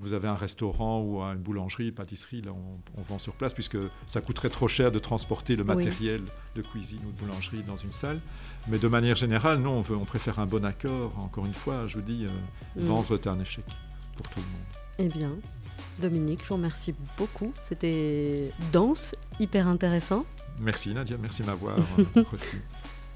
vous 0.00 0.12
avez 0.12 0.28
un 0.28 0.34
restaurant 0.34 1.00
ou 1.00 1.20
une 1.20 1.38
boulangerie, 1.38 1.88
une 1.88 1.94
pâtisserie, 1.94 2.42
là 2.42 2.52
on, 2.52 3.02
vend 3.02 3.18
sur 3.18 3.34
place 3.34 3.54
puisque 3.54 3.78
ça 4.06 4.20
coûterait 4.20 4.48
trop 4.48 4.68
cher 4.68 4.90
de 4.90 4.98
transporter 4.98 5.56
le 5.56 5.64
matériel 5.64 6.22
de 6.54 6.62
cuisine 6.62 7.00
ou 7.06 7.12
de 7.12 7.18
boulangerie 7.18 7.62
dans 7.62 7.76
une 7.76 7.92
salle. 7.92 8.20
Mais 8.68 8.78
de 8.78 8.88
manière 8.88 9.16
générale, 9.16 9.58
non, 9.58 9.78
on, 9.78 9.80
veut, 9.82 9.96
on 9.96 10.04
préfère 10.04 10.38
un 10.38 10.46
bon 10.46 10.64
accord. 10.64 11.12
Encore 11.18 11.46
une 11.46 11.54
fois, 11.54 11.86
je 11.86 11.96
vous 11.96 12.02
dis, 12.02 12.26
euh, 12.26 12.80
mm. 12.80 12.86
vendre 12.86 13.14
est 13.14 13.26
un 13.26 13.38
échec 13.40 13.64
pour 14.16 14.28
tout 14.28 14.40
le 14.40 14.46
monde. 14.46 14.66
Eh 14.98 15.08
bien, 15.08 15.32
Dominique, 16.00 16.40
je 16.42 16.48
vous 16.48 16.54
remercie 16.54 16.94
beaucoup. 17.16 17.52
C'était 17.62 18.52
dense, 18.72 19.14
hyper 19.38 19.68
intéressant. 19.68 20.24
Merci 20.58 20.94
Nadia, 20.94 21.16
merci 21.20 21.42
de 21.42 21.46
m'avoir 21.46 21.76
euh, 22.16 22.24
reçu. 22.30 22.62